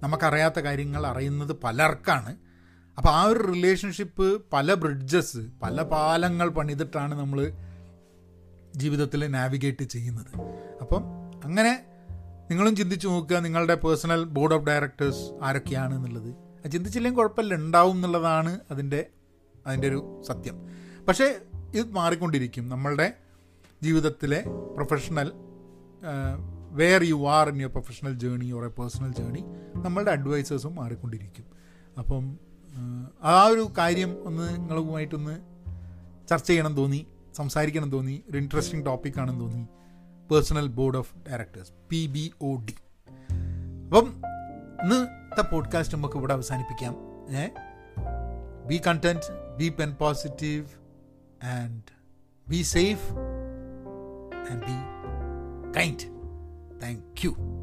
നമുക്കറിയാത്ത 0.02 0.60
കാര്യങ്ങൾ 0.60 1.06
അറിയുന്നത് 1.06 1.52
പലർക്കാണ്. 1.64 2.36
അപ്പോൾ 2.98 3.08
ആ 3.08 3.22
ഒരു 3.22 3.38
റിലേഷൻഷിപ്പ് 3.38 4.42
പല 4.52 4.74
ബ്രിഡ്ജസ് 4.74 5.36
പല 5.62 5.82
പാലങ്ങൾ 5.82 6.48
പണിതിട്ടാണ് 6.48 7.14
നമ്മൾ 7.14 7.52
ജീവിതത്തിൽ 8.76 9.26
നാവിഗേറ്റ് 9.26 9.84
ചെയ്യുന്നത്. 9.84 10.40
അപ്പം 10.80 11.02
അങ്ങനെ 11.44 11.84
നിങ്ങളും 12.50 12.76
ചിന്തിച്ച് 12.76 13.06
നോക്കുക 13.06 13.36
നിങ്ങളുടെ 13.36 13.74
പേഴ്സണൽ 13.74 14.24
ബോർഡ് 14.24 14.54
ഓഫ് 14.54 14.64
ഡയറക്ടേഴ്സ് 14.64 15.44
ആരൊക്കെയാണ് 15.44 15.94
എന്നുള്ളത്. 15.94 16.34
ചിന്തിച്ചില്ലെങ്കിൽ 16.72 17.18
കുഴപ്പമില്ല 17.18 17.54
ഉണ്ടാവും 17.54 17.94
എന്നുള്ളതാണ് 17.96 18.60
അതിന്റെ 18.70 19.06
അതിന്റെ 19.66 19.88
ഒരു 19.88 20.22
സത്യം. 20.26 20.66
പക്ഷേ 21.08 21.40
ഇത് 21.74 21.90
മാറിക്കൊണ്ടിരിക്കും. 21.90 22.68
നമ്മളുടെ 22.68 23.12
ജീവിതത്തിലെ 23.82 24.44
professional 24.76 25.32
where 26.70 27.02
you 27.02 27.28
are 27.28 27.48
in 27.48 27.60
your 27.60 27.70
professional 27.70 28.18
journey 28.18 28.52
or 28.52 28.64
a 28.64 28.68
personal 28.68 29.12
journey 29.12 29.44
നമ്മളുടെ 29.74 30.10
അഡ്വൈസേഴ്സും 30.10 30.74
മാറിക്കൊണ്ടിരിക്കും. 30.74 31.44
അപ്പം 31.98 32.38
ആ 33.22 33.46
ഒരു 33.46 33.68
കാര്യം 33.78 34.26
ഒന്ന് 34.26 34.56
നിങ്ങളുമായിട്ടൊന്ന് 34.56 35.40
ചർച്ച 36.28 36.46
ചെയ്യണം 36.46 36.74
തോന്നി 36.74 37.06
സംസാരിക്കണം 37.34 37.90
തോന്നി 37.90 38.22
ഒരു 38.30 38.38
ഇൻട്രസ്റ്റിംഗ് 38.38 38.86
ടോപ്പിക്കാണെന്ന് 38.86 39.40
തോന്നി. 39.40 39.66
Personal 40.30 40.66
board 40.66 40.96
of 40.96 41.14
directors 41.28 41.70
P 41.90 42.06
B 42.06 42.32
O 42.40 42.56
D 42.56 42.74
അപ്പം 43.86 44.06
ഇന്നത്തെ 44.82 45.54
പോഡ്കാസ്റ്റ് 45.54 45.96
നമുക്ക് 45.96 46.16
ഇവിടെ 46.16 46.32
അവസാനിപ്പിക്കാം. 46.32 46.96
ഏ? 47.36 47.48
Be 48.66 48.80
content 48.86 49.45
be 49.56 49.70
pen 49.70 49.94
positive 49.94 50.76
and 51.40 51.82
be 52.48 52.62
safe 52.62 53.00
and 54.32 54.60
be 54.60 55.72
kind. 55.72 56.06
Thank 56.78 57.24
you. 57.24 57.55